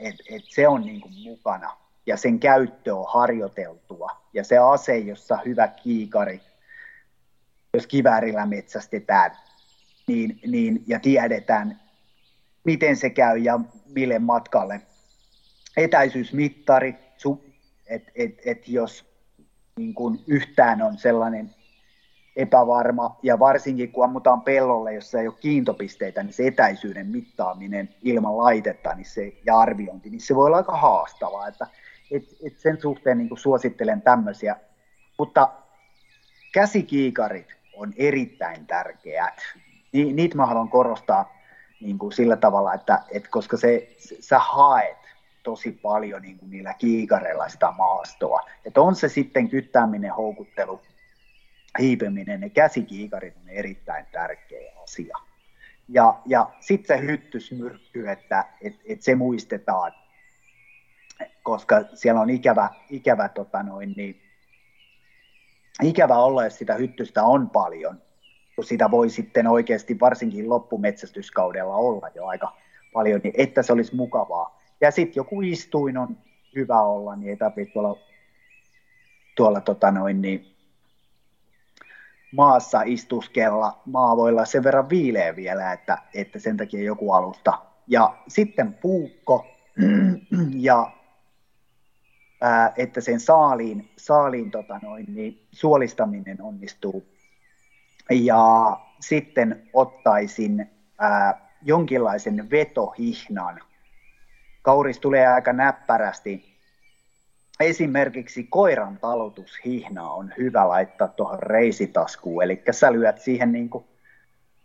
[0.00, 1.76] että et se on niin kuin mukana
[2.06, 4.10] ja sen käyttö on harjoiteltua.
[4.32, 6.40] Ja se ase, jossa hyvä kiikari,
[7.74, 9.36] jos kiväärillä metsästetään,
[10.06, 11.80] niin, niin, ja tiedetään,
[12.64, 13.60] miten se käy ja
[13.94, 14.80] mille matkalle.
[15.76, 16.94] Etäisyysmittari,
[17.86, 19.04] että et, et jos
[19.76, 21.54] niin kun yhtään on sellainen
[22.36, 28.38] epävarma, ja varsinkin kun ammutaan pellolle, jossa ei ole kiintopisteitä, niin se etäisyyden mittaaminen ilman
[28.38, 31.66] laitetta niin se, ja arviointi, niin se voi olla aika haastavaa, että
[32.10, 34.56] et, et sen suhteen niin suosittelen tämmöisiä,
[35.18, 35.48] mutta
[36.52, 37.46] käsikiikarit
[37.76, 39.40] on erittäin tärkeät.
[39.92, 41.32] Ni, niitä mä haluan korostaa
[41.80, 44.98] niin kuin sillä tavalla, että, että koska se, sä haet
[45.42, 48.40] tosi paljon niin kuin niillä kiikareilla sitä maastoa.
[48.64, 50.80] Että on se sitten kyttääminen, houkuttelu,
[51.78, 55.16] hiipeminen, ne käsikiikarit on erittäin tärkeä asia.
[55.88, 59.92] Ja, ja sitten se hyttysmyrkky, että et, et se muistetaan,
[61.42, 64.22] koska siellä on ikävä, ikävä, tota noin, niin,
[65.82, 68.02] ikävä olla, jos sitä hyttystä on paljon,
[68.56, 72.56] kun sitä voi sitten oikeasti varsinkin loppumetsästyskaudella olla jo aika
[72.92, 74.62] paljon, niin että se olisi mukavaa.
[74.80, 76.16] Ja sitten joku istuin on
[76.56, 77.98] hyvä olla, niin ei tarvitse tuolla,
[79.36, 80.52] tuolla tota noin, niin
[82.32, 83.82] maassa istuskella.
[83.86, 87.58] Maa voi olla sen verran viileä vielä, että, että sen takia joku alusta.
[87.86, 89.46] Ja sitten puukko
[90.68, 90.92] ja
[92.40, 97.04] ää, että sen saaliin, saaliin tota noin, niin suolistaminen onnistuu
[98.10, 103.60] ja sitten ottaisin ää, jonkinlaisen vetohihnan.
[104.62, 106.51] Kauris tulee aika näppärästi.
[107.62, 113.84] Esimerkiksi koiran talutushihna on hyvä laittaa tuohon reisitaskuun, eli sä lyöt siihen niin kuin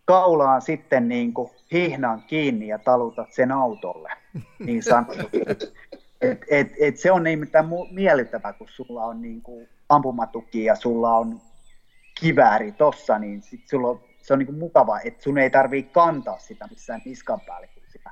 [0.05, 4.09] kaulaan sitten niin kuin hihnan kiinni ja talutat sen autolle.
[4.59, 4.81] Niin
[6.21, 10.75] et, et, et se on niin mitään miellyttävää, kun sulla on niin kuin ampumatuki ja
[10.75, 11.41] sulla on
[12.19, 15.83] kivääri tossa, niin sit sulla on, se on niin kuin mukava, että sun ei tarvii
[15.83, 18.09] kantaa sitä missään niskan päälle, kun sitä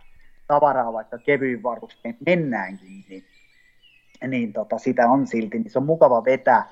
[0.48, 3.26] tavaraa vaikka kevyin varusteen mennäänkin, niin,
[4.28, 6.70] niin tota, sitä on silti, niin se on mukava vetää,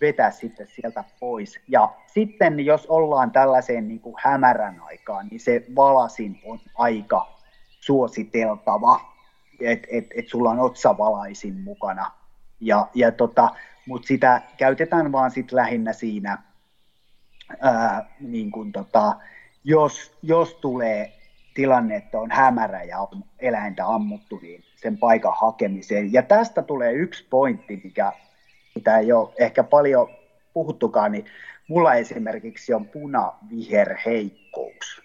[0.00, 1.60] vetää sitten sieltä pois.
[1.68, 7.36] Ja sitten jos ollaan tällaiseen niin kuin hämärän aikaan, niin se valasin on aika
[7.80, 9.00] suositeltava,
[9.60, 12.12] että et, et sulla on otsavalaisin mukana.
[12.60, 13.50] Ja, ja tota,
[13.86, 16.38] Mutta sitä käytetään vaan sit lähinnä siinä,
[17.60, 19.16] ää, niin kun tota,
[19.64, 21.12] jos, jos tulee
[21.54, 26.12] tilanne, että on hämärä ja on eläintä ammuttu, niin sen paikan hakemiseen.
[26.12, 28.12] Ja tästä tulee yksi pointti, mikä
[28.74, 30.08] mitä ei ole ehkä paljon
[30.52, 31.24] puhuttukaan, niin
[31.68, 35.02] mulla esimerkiksi on punaviherheikkous.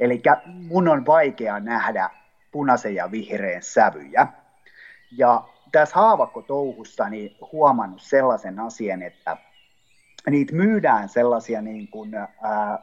[0.00, 2.10] Eli mun on vaikea nähdä
[2.50, 4.26] punaisen ja vihreän sävyjä.
[5.16, 9.36] Ja tässä haavakkotouhussa niin huomannut sellaisen asian, että
[10.30, 12.10] niitä myydään sellaisia niin kuin,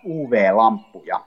[0.06, 1.26] UV-lamppuja.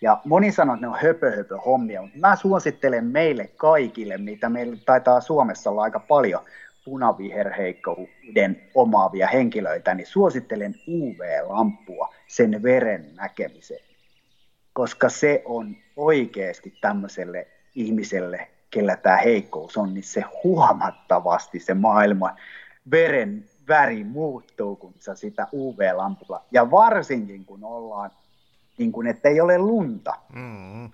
[0.00, 4.48] Ja moni sanoo, että ne on höpö, höpö hommia, mutta mä suosittelen meille kaikille, mitä
[4.48, 6.44] meillä taitaa Suomessa olla aika paljon,
[6.84, 13.84] punaviherheikkouden omaavia henkilöitä, niin suosittelen UV-lampua sen veren näkemiseen,
[14.72, 22.36] koska se on oikeasti tämmöiselle ihmiselle, kellä tämä heikkous on, niin se huomattavasti se maailma
[22.90, 28.10] veren väri muuttuu, kun sä sitä UV-lampulla, ja varsinkin kun ollaan,
[28.78, 30.90] niin kuin, että ei ole lunta, mm-hmm.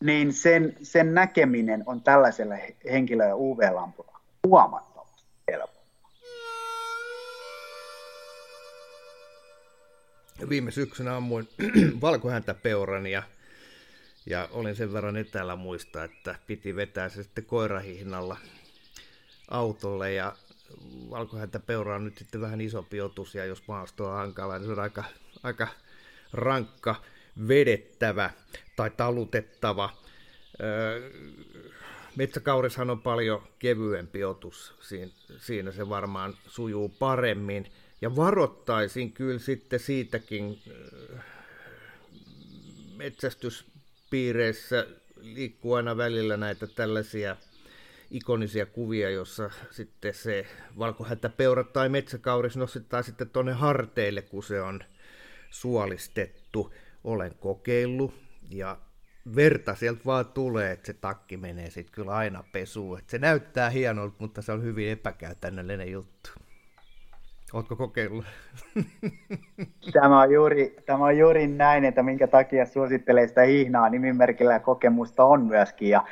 [0.00, 6.10] niin sen, sen näkeminen on tällaiselle henkilölle UV-lampulla huomattavasti helpompaa.
[10.48, 11.48] Viime syksynä ammuin
[12.00, 13.22] valkohäntäpeuran ja,
[14.26, 18.36] ja olin sen verran etäällä muista, että piti vetää se sitten koirahihnalla
[19.50, 20.36] autolle ja
[21.10, 24.78] valkohäntäpeura on nyt sitten vähän isompi otus ja jos maasto on hankala, niin se on
[24.78, 25.04] aika,
[25.42, 25.68] aika
[26.32, 27.02] rankka
[27.48, 28.30] vedettävä
[28.76, 29.90] tai talutettava.
[30.60, 31.10] Öö,
[32.16, 34.74] Metsäkaurishan on paljon kevyempi otus,
[35.38, 37.66] siinä, se varmaan sujuu paremmin.
[38.00, 40.58] Ja varoittaisin kyllä sitten siitäkin
[41.14, 41.24] äh,
[42.96, 44.86] metsästyspiireissä
[45.20, 47.36] liikkuu aina välillä näitä tällaisia
[48.10, 50.46] ikonisia kuvia, jossa sitten se
[50.78, 54.80] valkohätäpeura tai metsäkauris nostetaan sitten tuonne harteille, kun se on
[55.60, 56.74] suolistettu.
[57.04, 58.14] Olen kokeillut
[58.50, 58.76] ja
[59.36, 62.98] verta sieltä vaan tulee, että se takki menee sitten kyllä aina pesuun.
[62.98, 66.30] Et se näyttää hienolta, mutta se on hyvin epäkäytännöllinen juttu.
[67.52, 68.24] Oletko kokeillut?
[69.92, 75.24] Tämä on, juuri, tämä on juuri näin, että minkä takia suosittelee sitä hihnaa nimimerkillä kokemusta
[75.24, 75.88] on myöskin.
[75.88, 76.04] Ja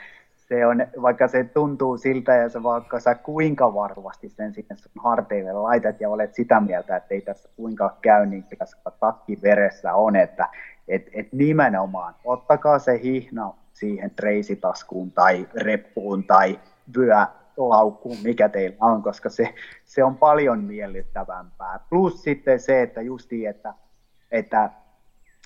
[0.48, 4.92] se on, vaikka se tuntuu siltä ja se vaikka sä kuinka varmasti sen sinne sun
[5.04, 8.66] harteille laitat ja olet sitä mieltä, että ei tässä kuinka käy, niin kyllä
[9.00, 10.48] takki veressä on, että
[10.88, 16.60] et, et nimenomaan ottakaa se hihna siihen reisitaskuun tai reppuun tai
[16.96, 19.54] vyölaukkuun, mikä teillä on, koska se,
[19.84, 21.80] se on paljon miellyttävämpää.
[21.90, 23.74] Plus sitten se, että justi, että,
[24.30, 24.70] että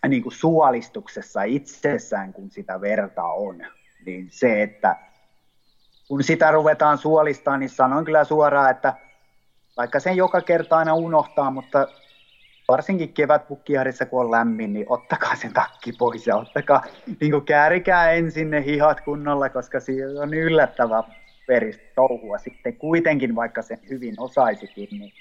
[0.09, 3.61] niin kuin suolistuksessa itsessään, kun sitä verta on,
[4.07, 4.97] niin se, että
[6.09, 8.95] kun sitä ruvetaan suolistaa, niin sanon kyllä suoraan, että
[9.77, 11.89] vaikka sen joka kerta aina unohtaa, mutta
[12.69, 16.83] varsinkin kevätpukkiharissa, kun on lämmin, niin ottakaa sen takki pois ja ottakaa,
[17.20, 21.03] niin kuin käärikää ensin ne hihat kunnolla, koska siinä on yllättävä
[21.47, 24.89] peristä touhua sitten kuitenkin, vaikka sen hyvin osaisikin.
[24.91, 25.12] Niin,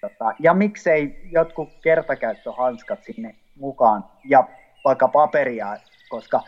[0.00, 4.48] tota, ja miksei jotkut kertakäyttöhanskat sinne mukaan ja
[4.84, 5.76] vaikka paperia,
[6.08, 6.42] koska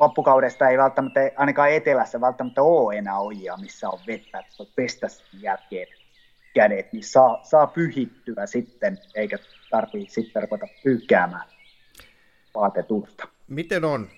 [0.00, 5.06] loppukaudesta ei välttämättä, ainakaan etelässä välttämättä ole enää ojia, missä on vettä, että pestä
[5.40, 5.86] jälkeen
[6.54, 9.38] kädet, niin saa, saa pyhittyä sitten, eikä
[9.70, 11.48] tarvitse sitten ruveta pyykkäämään
[12.54, 13.28] vaatetusta.
[13.48, 14.08] Miten on?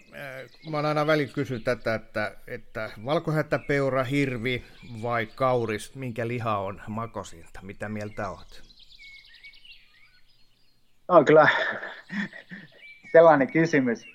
[0.70, 4.64] Mä oon aina välillä kysynyt tätä, että, että valkohättäpeura, hirvi
[5.02, 7.60] vai kauris, minkä liha on makosinta?
[7.62, 8.62] Mitä mieltä oot?
[11.08, 11.48] No kyllä
[13.12, 14.06] sellainen kysymys.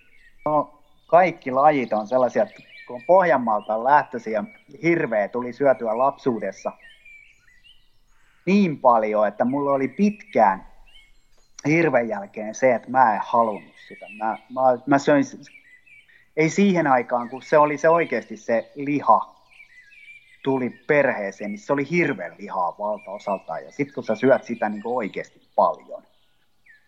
[0.46, 4.44] No, kaikki lajit on sellaisia, että kun Pohjanmaalta lähtöisin ja
[4.84, 6.72] hirveä tuli syötyä lapsuudessa–
[8.46, 10.68] niin paljon, että mulla oli pitkään
[11.68, 14.06] hirven jälkeen se, että mä en halunnut sitä.
[14.18, 15.24] Mä, mä, mä söin,
[16.38, 19.36] ei siihen aikaan, kun se oli se oikeasti se liha,
[20.44, 23.64] tuli perheeseen, niin se oli hirveän lihaa valtaosaltaan.
[23.64, 26.04] Ja sitten kun sä syöt sitä niin oikeasti paljon,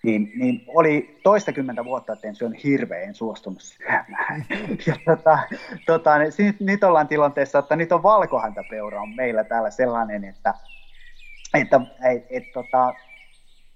[0.04, 4.46] niin, niin oli toistakymmentä vuotta, että en syön hirveän suostunut syömään.
[4.88, 5.40] Ja tota,
[5.86, 10.54] tota, niin nyt, nyt ollaan tilanteessa, että nyt on valkohäntäpeura on meillä täällä sellainen, että,
[11.54, 12.94] että et, et, tota,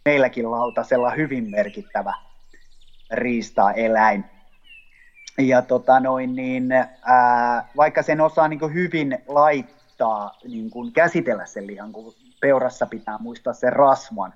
[0.06, 2.14] meilläkin lautasella hyvin merkittävä
[3.12, 4.26] riista-eläin.
[5.38, 6.72] Ja tota noin, niin,
[7.06, 13.18] ää, vaikka sen osaa niin hyvin laittaa, niin kuin käsitellä sen lihan, kun peurassa pitää
[13.18, 14.34] muistaa sen rasvan,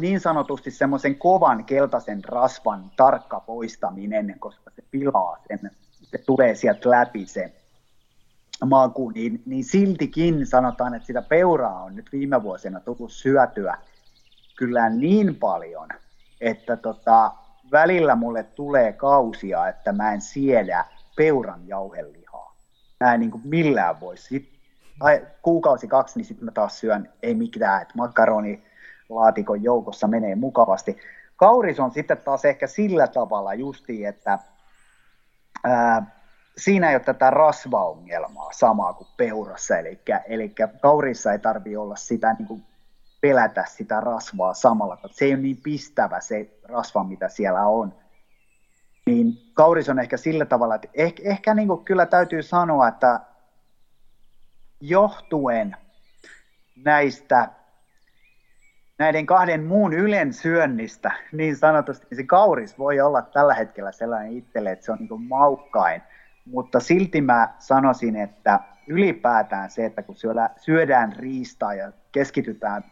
[0.00, 5.70] niin sanotusti semmoisen kovan keltaisen rasvan tarkka poistaminen, koska se pilaa sen,
[6.02, 7.52] se tulee sieltä läpi se
[8.64, 13.78] maku, niin, niin siltikin sanotaan, että sitä peuraa on nyt viime vuosina tullut syötyä
[14.56, 15.88] kyllä niin paljon,
[16.40, 17.32] että tota,
[17.72, 20.84] välillä mulle tulee kausia, että mä en siedä
[21.16, 22.56] peuran jauhelihaa.
[23.00, 24.16] Mä en niin kuin millään voi.
[24.16, 24.58] Sitten
[25.42, 28.62] kuukausi kaksi, niin sitten mä taas syön, ei mitään, että makaroni
[29.14, 30.96] laatikon joukossa menee mukavasti.
[31.36, 34.38] Kauris on sitten taas ehkä sillä tavalla justi, että
[35.64, 36.16] ää,
[36.56, 42.32] siinä ei ole tätä rasvaongelmaa samaa kuin peurassa, eli, eli kaurissa ei tarvitse olla sitä
[42.32, 42.64] niin kuin
[43.20, 47.94] pelätä sitä rasvaa samalla, se ei ole niin pistävä se rasva, mitä siellä on.
[49.06, 53.20] Niin kauris on ehkä sillä tavalla, että ehkä, ehkä niin kuin kyllä täytyy sanoa, että
[54.80, 55.76] johtuen
[56.76, 57.48] näistä
[59.02, 64.32] näiden kahden muun ylen syönnistä, niin sanotusti, niin se kauris voi olla tällä hetkellä sellainen
[64.32, 66.02] itselle, että se on niin maukkain,
[66.46, 70.16] mutta silti mä sanoisin, että ylipäätään se, että kun
[70.56, 72.84] syödään riistaa ja keskitytään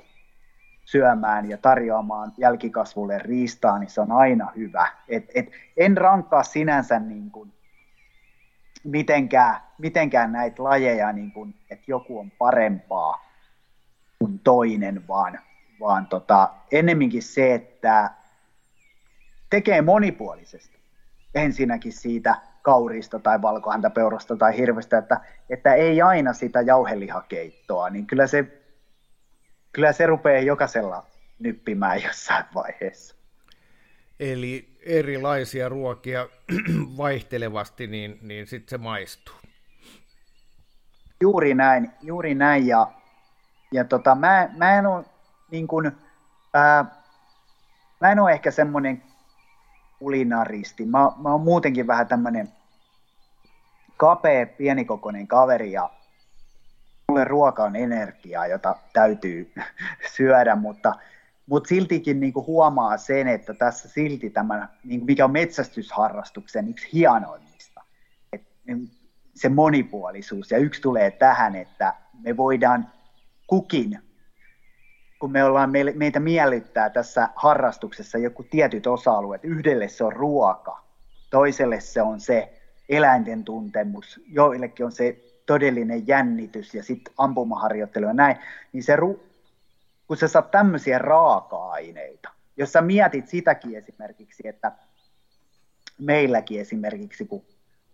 [0.84, 4.88] syömään ja tarjoamaan jälkikasvulle riistaa, niin se on aina hyvä.
[5.08, 7.52] Et, et en rankkaa sinänsä niin kuin
[8.84, 13.30] mitenkään, mitenkään näitä lajeja, niin kuin, että joku on parempaa
[14.18, 15.38] kuin toinen, vaan,
[15.80, 18.10] vaan tota, ennemminkin se, että
[19.50, 20.80] tekee monipuolisesti.
[21.34, 25.20] Ensinnäkin siitä kaurista tai valkohäntäpeurasta tai hirvestä, että,
[25.50, 28.60] että ei aina sitä jauhelihakeittoa, niin kyllä se
[29.72, 31.06] kyllä se rupeaa jokaisella
[31.38, 33.14] nyppimään jossain vaiheessa.
[34.20, 36.28] Eli erilaisia ruokia
[36.96, 39.34] vaihtelevasti, niin, niin sitten se maistuu.
[41.20, 42.66] Juuri näin, juuri näin.
[42.66, 42.92] Ja,
[43.72, 45.04] ja tota, mä, mä en ole
[45.50, 45.92] niin kuin,
[46.54, 46.84] ää,
[48.00, 49.02] mä en ole ehkä semmoinen
[49.98, 50.86] kulinaristi.
[50.86, 52.48] Mä, mä oon muutenkin vähän tämmöinen
[53.96, 55.90] kapea, pienikokoinen kaveri ja
[57.08, 59.52] mulle ruoka on energiaa, jota täytyy
[60.16, 60.94] syödä, mutta,
[61.46, 66.88] mutta siltikin niin kuin huomaa sen, että tässä silti tämä, niin mikä on metsästysharrastuksen yksi
[66.92, 67.80] hienoimmista,
[68.32, 68.50] että
[69.34, 70.50] se monipuolisuus.
[70.50, 72.88] Ja yksi tulee tähän, että me voidaan
[73.46, 74.09] kukin,
[75.20, 80.80] kun me ollaan, meitä miellyttää tässä harrastuksessa joku tietyt osa-alueet, yhdelle se on ruoka,
[81.30, 85.16] toiselle se on se eläinten tuntemus, joillekin on se
[85.46, 88.36] todellinen jännitys ja sitten ampumaharjoittelu ja näin,
[88.72, 88.96] niin se,
[90.06, 94.72] kun sä saat tämmöisiä raaka-aineita, jos sä mietit sitäkin esimerkiksi, että
[95.98, 97.44] meilläkin esimerkiksi, kun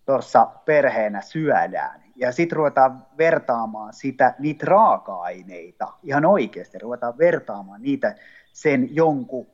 [0.07, 8.15] tuossa perheenä syödään, ja sitten ruvetaan vertaamaan sitä, niitä raaka-aineita, ihan oikeasti ruvetaan vertaamaan niitä
[8.53, 9.47] sen jonkun,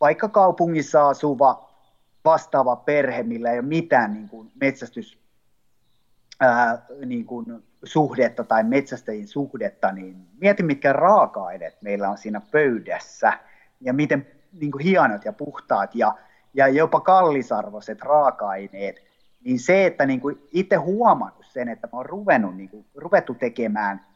[0.00, 1.68] vaikka kaupungissa asuva
[2.24, 5.18] vastaava perhe, millä ei ole mitään niin kuin metsästys
[6.40, 13.32] ää, niin kuin suhdetta tai metsästäjien suhdetta, niin mieti mitkä raaka-aineet meillä on siinä pöydässä
[13.80, 16.14] ja miten niin kuin hienot ja puhtaat ja,
[16.54, 19.07] ja jopa kallisarvoiset raaka-aineet,
[19.48, 23.34] niin se, että niin kuin itse huomannut sen, että mä oon ruvennut, niin kuin, ruvettu
[23.34, 24.06] tekemään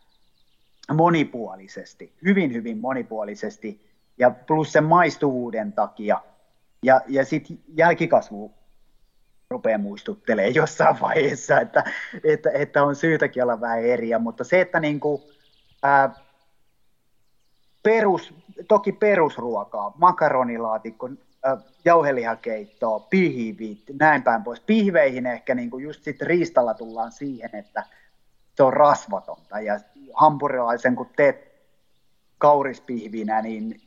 [0.95, 6.21] monipuolisesti, hyvin hyvin monipuolisesti ja plus sen maistuvuuden takia
[6.83, 8.55] ja, ja sitten jälkikasvu
[9.51, 11.85] rupeaa muistuttelemaan jossain vaiheessa, että,
[12.25, 15.23] että, että on syytäkin olla vähän eriä, mutta se, että niin kuin,
[15.83, 16.15] ää,
[17.83, 18.35] perus,
[18.69, 21.11] toki perusruokaa, makaronilaatikko,
[21.85, 24.61] jauhelihakeittoa, pihvit, näin päin pois.
[24.61, 27.85] Pihveihin ehkä niin kuin just sitten riistalla tullaan siihen, että
[28.55, 29.81] se on rasvatonta ja
[30.15, 31.53] hampurilaisen kun teet
[32.39, 33.81] kaurispihvinä, niin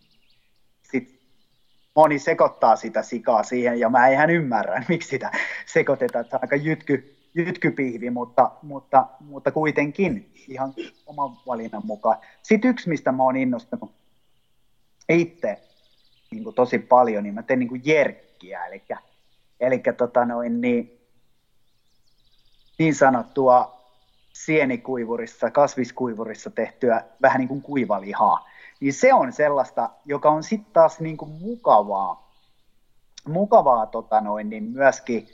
[1.96, 5.32] moni sekoittaa sitä sikaa siihen, ja mä ihan ymmärrän, miksi sitä
[5.66, 10.74] sekoitetaan, että on aika jytky, jytkypihvi, mutta, mutta, mutta kuitenkin ihan
[11.06, 12.18] oman valinnan mukaan.
[12.44, 13.92] Sitten yksi, mistä mä oon innostunut
[15.10, 15.62] itse
[16.36, 18.84] niin kuin tosi paljon, niin mä teen niin kuin jerkkiä, eli,
[19.60, 21.02] eli tota noin, niin,
[22.80, 23.76] niin sanottua
[24.34, 28.50] sienikuivurissa, kasviskuivurissa tehtyä vähän niin kuin kuivalihaa.
[28.80, 32.32] Niin se on sellaista, joka on sitten taas niin kuin mukavaa,
[33.28, 35.28] mukavaa tota noin, niin myöskin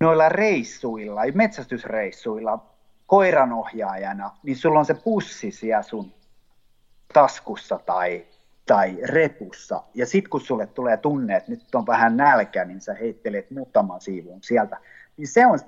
[0.00, 2.58] noilla reissuilla, metsästysreissuilla
[3.06, 6.12] koiranohjaajana, niin sulla on se pussi siellä sun
[7.12, 8.26] taskussa tai,
[8.66, 9.82] tai repussa.
[9.94, 14.00] Ja sitten kun sulle tulee tunne, että nyt on vähän nälkä, niin sä heittelet muutaman
[14.00, 14.76] siivun sieltä.
[15.16, 15.58] Niin se on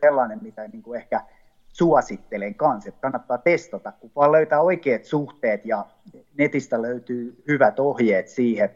[0.00, 1.20] sellainen, mitä niin kuin ehkä
[1.68, 5.86] suosittelen kanssa, että kannattaa testata, kun vaan löytää oikeat suhteet ja
[6.38, 8.70] netistä löytyy hyvät ohjeet siihen,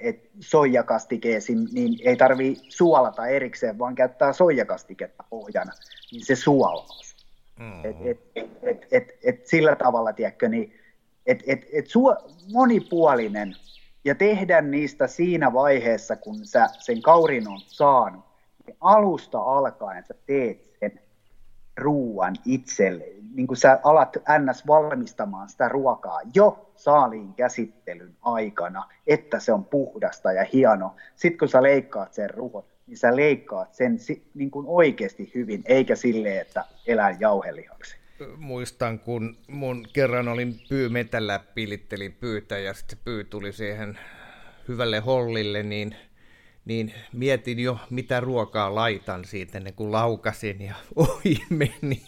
[0.00, 5.72] että soijakastikeesim, niin ei tarvi suolata erikseen, vaan käyttää soijakastiketta pohjana,
[6.12, 6.98] niin se suolaa.
[7.58, 7.84] Mm-hmm.
[7.84, 10.77] Et, et, et, et, et, sillä tavalla, tiedätkö, niin,
[11.28, 12.16] et, et, et suo,
[12.52, 13.54] monipuolinen
[14.04, 18.24] ja tehdä niistä siinä vaiheessa, kun sä sen kaurin on saanut,
[18.66, 21.00] niin alusta alkaen sä teet sen
[21.76, 24.66] ruuan itselle, niin kuin sä alat ns.
[24.66, 30.94] valmistamaan sitä ruokaa jo saaliin käsittelyn aikana, että se on puhdasta ja hieno.
[31.16, 33.98] Sitten kun sä leikkaat sen ruoan, niin sä leikkaat sen
[34.34, 37.97] niin kuin oikeasti hyvin, eikä silleen, että elää jauhelihaksi.
[38.36, 43.98] Muistan, kun mun kerran olin pyymetällä, pilittelin pyytä ja sitten pyy tuli siihen
[44.68, 45.96] hyvälle hollille, niin,
[46.64, 52.02] niin mietin jo, mitä ruokaa laitan siitä ennen kuin laukasin ja ohi meni.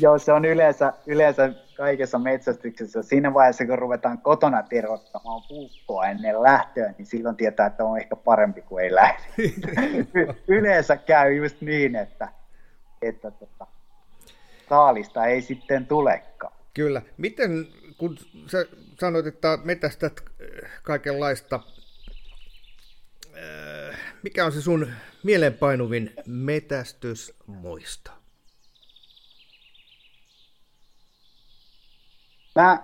[0.00, 3.02] Joo, se on yleensä, yleensä kaikessa metsästyksessä.
[3.02, 8.16] Siinä vaiheessa, kun ruvetaan kotona tirottamaan puukkoa ennen lähtöä, niin silloin tietää, että on ehkä
[8.16, 9.22] parempi kuin ei lähde.
[10.48, 12.28] yleensä käy just niin, että,
[13.02, 13.66] että tota,
[14.70, 16.52] saalista ei sitten tulekaan.
[16.74, 17.02] Kyllä.
[17.16, 17.66] Miten,
[17.98, 18.66] kun sä
[19.00, 20.20] sanoit, että metästät
[20.82, 21.60] kaikenlaista,
[23.36, 24.92] äh, mikä on se sun
[25.22, 28.10] mielenpainuvin metästysmuisto?
[32.54, 32.82] Mä,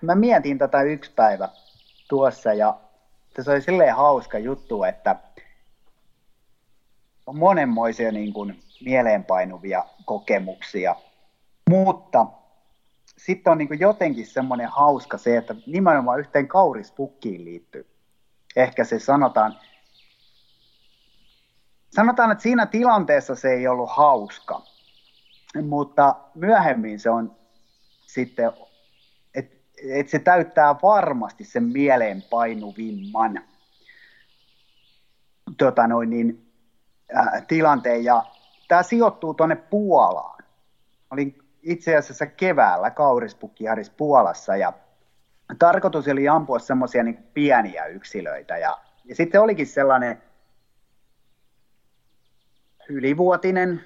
[0.00, 1.48] mä mietin tätä yksi päivä
[2.08, 2.80] tuossa ja
[3.40, 5.16] se oli silleen hauska juttu, että
[7.26, 10.96] on monenmoisia niin kuin mieleenpainuvia kokemuksia,
[11.70, 12.26] mutta
[13.18, 17.86] sitten on niin jotenkin semmoinen hauska se, että nimenomaan yhteen kaurispukkiin liittyy.
[18.56, 19.58] Ehkä se sanotaan,
[21.90, 24.62] sanotaan, että siinä tilanteessa se ei ollut hauska,
[25.62, 27.36] mutta myöhemmin se on
[28.06, 28.52] sitten,
[29.34, 29.56] että
[29.90, 33.40] et se täyttää varmasti sen mieleenpainuvimman
[35.58, 36.52] tota noin niin,
[37.16, 38.04] äh, tilanteen.
[38.04, 38.22] Ja
[38.72, 40.44] tämä sijoittuu tuonne Puolaan.
[41.10, 44.72] Olin itse asiassa keväällä Kaurispukkiharis Puolassa ja
[45.58, 48.58] tarkoitus oli ampua semmoisia niin pieniä yksilöitä.
[48.58, 50.22] Ja, ja sitten olikin sellainen
[52.88, 53.84] ylivuotinen,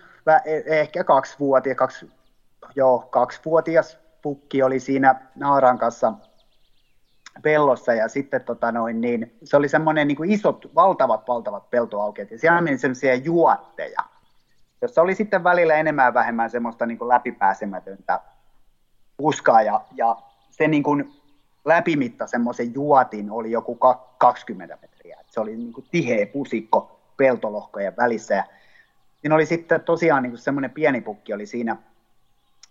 [0.66, 2.10] ehkä kaksivuotias, kaksi,
[2.76, 6.12] joo, kaksivuotias pukki oli siinä naaran kanssa
[7.42, 12.38] pellossa ja sitten tota noin, niin, se oli semmoinen niin isot, valtavat, valtavat peltoaukeet ja
[12.38, 14.15] siellä meni semmoisia juotteja,
[14.82, 18.20] jossa oli sitten välillä enemmän ja vähemmän semmoista niin kuin läpipääsemätöntä
[19.16, 20.16] puskaa ja, ja
[20.50, 21.12] se niin kuin
[21.64, 23.78] läpimitta semmoisen juotin oli joku
[24.18, 25.18] 20 metriä.
[25.26, 28.44] Se oli niin kuin tiheä pusikko peltolohkojen välissä ja
[29.20, 31.76] siinä oli sitten tosiaan niin kuin semmoinen pieni pukki oli siinä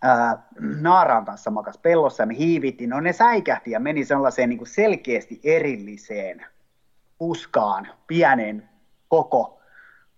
[0.02, 4.58] ää, Naaraan kanssa makas pellossa ja me hiivittiin, no ne säikähti ja meni sellaiseen niin
[4.58, 6.46] kuin selkeästi erilliseen
[7.18, 8.70] puskaan, pienen
[9.08, 9.60] koko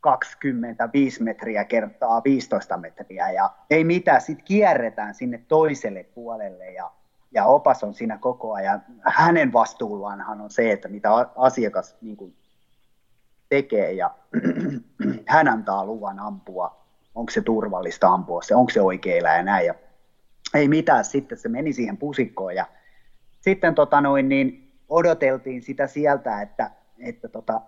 [0.07, 6.91] 25 metriä kertaa 15 metriä ja ei mitään, sitten kierretään sinne toiselle puolelle ja,
[7.31, 8.83] ja opas on siinä koko ajan.
[9.05, 12.35] Hänen vastuullaanhan on se, että mitä asiakas niin kuin,
[13.49, 14.11] tekee ja
[15.25, 19.65] hän antaa luvan ampua onko se turvallista ampua se, onko se oikea ja näin.
[19.65, 19.75] Ja
[20.53, 22.65] ei mitään, sitten se meni siihen pusikkoon ja
[23.41, 27.61] sitten tota noin, niin odoteltiin sitä sieltä, että, että tota,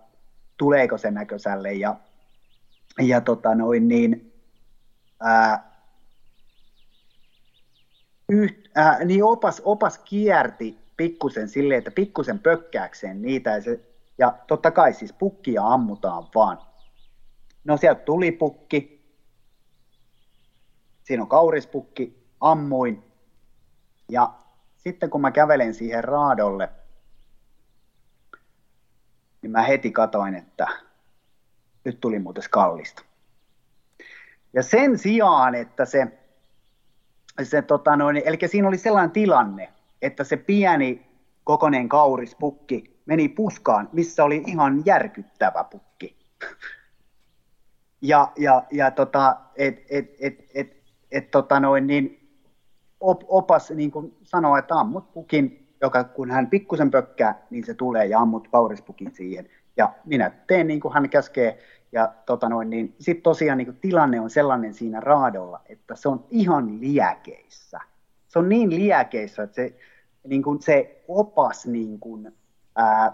[0.56, 1.96] tuleeko se näköiselle ja,
[3.00, 4.32] ja tota noin, niin,
[5.20, 5.70] ää,
[8.28, 13.80] yht, ää, niin opas, opas kierti pikkusen silleen, että pikkusen pökkääkseen niitä ja, se,
[14.18, 16.58] ja totta kai siis pukkia ammutaan vaan.
[17.64, 19.00] No sieltä tuli pukki,
[21.02, 23.04] siinä on kaurispukki, ammuin.
[24.08, 24.34] Ja
[24.76, 26.68] sitten kun mä kävelen siihen raadolle,
[29.42, 30.68] niin mä heti katoin, että
[31.84, 33.02] nyt tuli muuten kallista.
[34.52, 36.06] Ja sen sijaan, että se,
[37.42, 41.06] se tota noin, eli siinä oli sellainen tilanne, että se pieni
[41.44, 46.16] kokoneen kaurispukki meni puskaan, missä oli ihan järkyttävä pukki.
[48.02, 50.76] ja, ja, ja tota, et, et, et, et,
[51.10, 52.30] et, tota noin, niin
[53.00, 57.74] op, opas niin kuin sanoo, että ammut pukin, joka kun hän pikkusen pökkää, niin se
[57.74, 59.48] tulee ja ammut kaurispukin siihen.
[59.80, 61.58] Ja minä teen niin kuin hän käskee.
[61.92, 66.08] Ja tota noin, niin sitten tosiaan niin kuin tilanne on sellainen siinä raadolla, että se
[66.08, 67.80] on ihan liäkeissä.
[68.28, 69.74] Se on niin liäkeissä, että se,
[70.24, 72.36] niin kuin se opas niin kuin,
[72.76, 73.12] ää,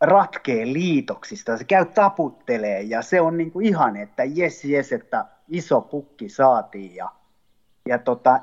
[0.00, 5.24] ratkee liitoksista, se käy taputtelee ja se on niin kuin ihan, että jes jes, että
[5.48, 7.08] iso pukki saatiin ja,
[7.88, 8.40] ja tota,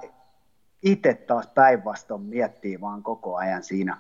[0.84, 3.98] itse taas päinvastoin miettii vaan koko ajan siinä.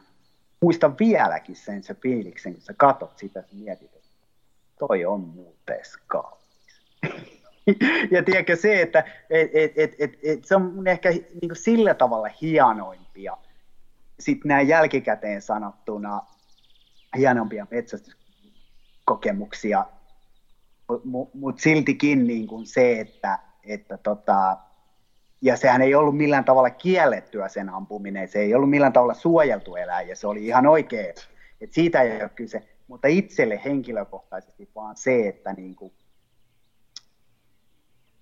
[0.61, 4.09] Muistan vieläkin sen se fiiliksen, kun sä katot sitä, sä mietit, että
[4.79, 6.41] toi on muuten kaunis.
[8.11, 12.27] ja tiedätkö se, että et, et, et, et, et, se on ehkä niin sillä tavalla
[12.41, 13.37] hienoimpia.
[14.19, 16.21] Sitten nämä jälkikäteen sanottuna
[17.17, 19.85] hienompia metsästyskokemuksia,
[21.03, 24.57] mutta mut siltikin niin kuin se, että, että tota,
[25.41, 29.75] ja sehän ei ollut millään tavalla kiellettyä sen ampuminen, se ei ollut millään tavalla suojeltu
[29.75, 34.97] eläin, ja se oli ihan oikein, että siitä ei ole kyse, mutta itselle henkilökohtaisesti vaan
[34.97, 35.93] se, että niin kuin,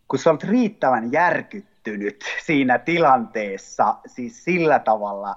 [0.08, 5.36] kun sä olet riittävän järkyttynyt siinä tilanteessa, siis sillä tavalla,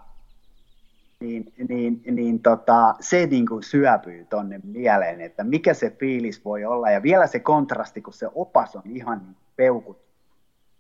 [1.21, 6.65] niin, niin, niin tota, se niin kuin syöpyy tonne mieleen, että mikä se fiilis voi
[6.65, 6.91] olla.
[6.91, 10.12] Ja vielä se kontrasti, kun se opas on ihan niin peukut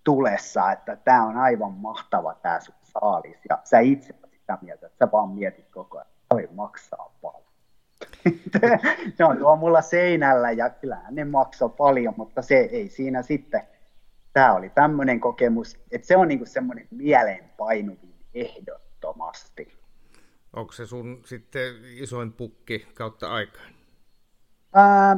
[0.04, 3.38] tulessa, että tämä on aivan mahtava tämä sun saalis.
[3.48, 7.42] Ja sä itse sitä mieltä, että sä vaan mietit koko ajan, että toi maksaa paljon.
[9.18, 13.62] ne on tuo mulla seinällä ja kyllähän ne maksaa paljon, mutta se ei siinä sitten.
[14.32, 19.68] Tämä oli tämmöinen kokemus, että se on niinku semmoinen mieleenpainuvin ehdottomasti.
[20.52, 23.66] Onko se sun sitten isoin pukki kautta aikaan?
[24.74, 25.16] Ää,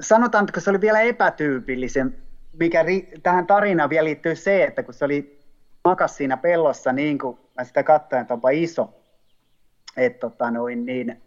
[0.00, 2.22] sanotaan, että se oli vielä epätyypillisen,
[2.52, 5.40] mikä ri- tähän tarinaan vielä liittyy se, että kun se oli
[5.84, 8.94] makas siinä pellossa niin kuin mä sitä katsoin, että onpa iso,
[9.96, 11.22] että tota noin, niin,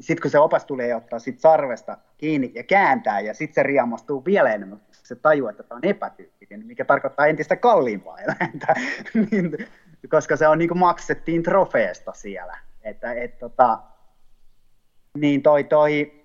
[0.00, 4.24] sitten kun se opas tulee ottaa sit sarvesta kiinni ja kääntää, ja sitten se riamastuu
[4.24, 8.74] vielä enemmän, se tajuaa, että tämä on epätyyppinen, mikä tarkoittaa entistä kalliimpaa eläintä,
[9.30, 9.68] niin,
[10.08, 12.58] koska se on niin kuin maksettiin trofeesta siellä.
[12.82, 13.78] Että, et, tota,
[15.18, 16.19] niin toi, toi,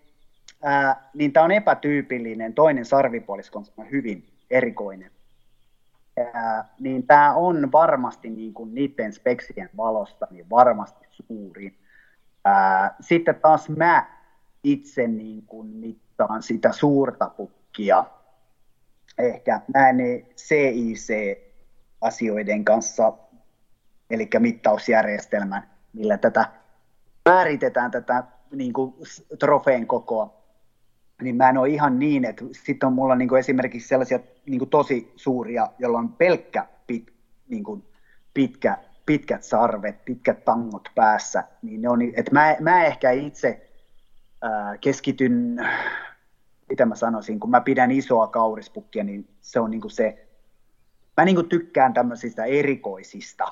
[0.66, 5.12] ää, niin tämä on epätyypillinen, toinen sarvipuolisko on hyvin erikoinen.
[6.34, 11.78] Ää, niin tämä on varmasti niin kuin niiden speksien valosta niin varmasti suurin.
[12.46, 14.06] Ää, sitten taas mä
[14.64, 18.06] itse niin kuin mittaan sitä suurta pukkia.
[19.18, 19.98] Ehkä mä en
[20.38, 23.14] CIC-asioiden kanssa,
[24.10, 26.50] eli mittausjärjestelmän, millä tätä
[27.30, 28.94] määritetään tätä niin kuin
[29.40, 30.45] trofeen kokoa,
[31.22, 34.60] niin mä en ole ihan niin, että sitten on mulla niin kuin esimerkiksi sellaisia niin
[34.60, 37.14] kuin tosi suuria, joilla on pelkkä pit,
[37.50, 37.84] niin kuin
[38.34, 43.70] pitkä, pitkät sarvet, pitkät tangot päässä, niin ne on, että mä, mä ehkä itse
[44.42, 45.66] ää, keskityn,
[46.70, 50.28] mitä mä sanoisin, kun mä pidän isoa kaurispukkia, niin se on niin kuin se,
[51.18, 53.46] mä niin kuin tykkään tämmöisistä erikoisista,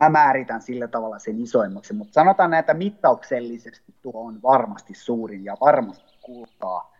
[0.00, 5.56] mä määritän sillä tavalla sen isoimmaksi, mutta sanotaan näitä mittauksellisesti tuo on varmasti suurin ja
[5.60, 6.94] varmasti kultaa,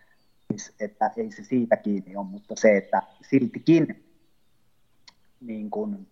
[0.51, 4.07] siis, että ei se siitä kiinni ole, mutta se, että siltikin
[5.41, 6.07] niin kun,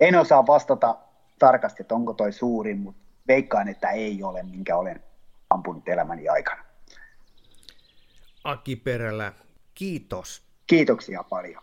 [0.00, 0.98] en osaa vastata
[1.38, 5.02] tarkasti, että onko toi suurin, mutta veikkaan, että ei ole, minkä olen
[5.50, 6.64] ampunut elämäni aikana.
[8.44, 9.32] Aki Perälä,
[9.74, 10.42] kiitos.
[10.66, 11.62] Kiitoksia paljon.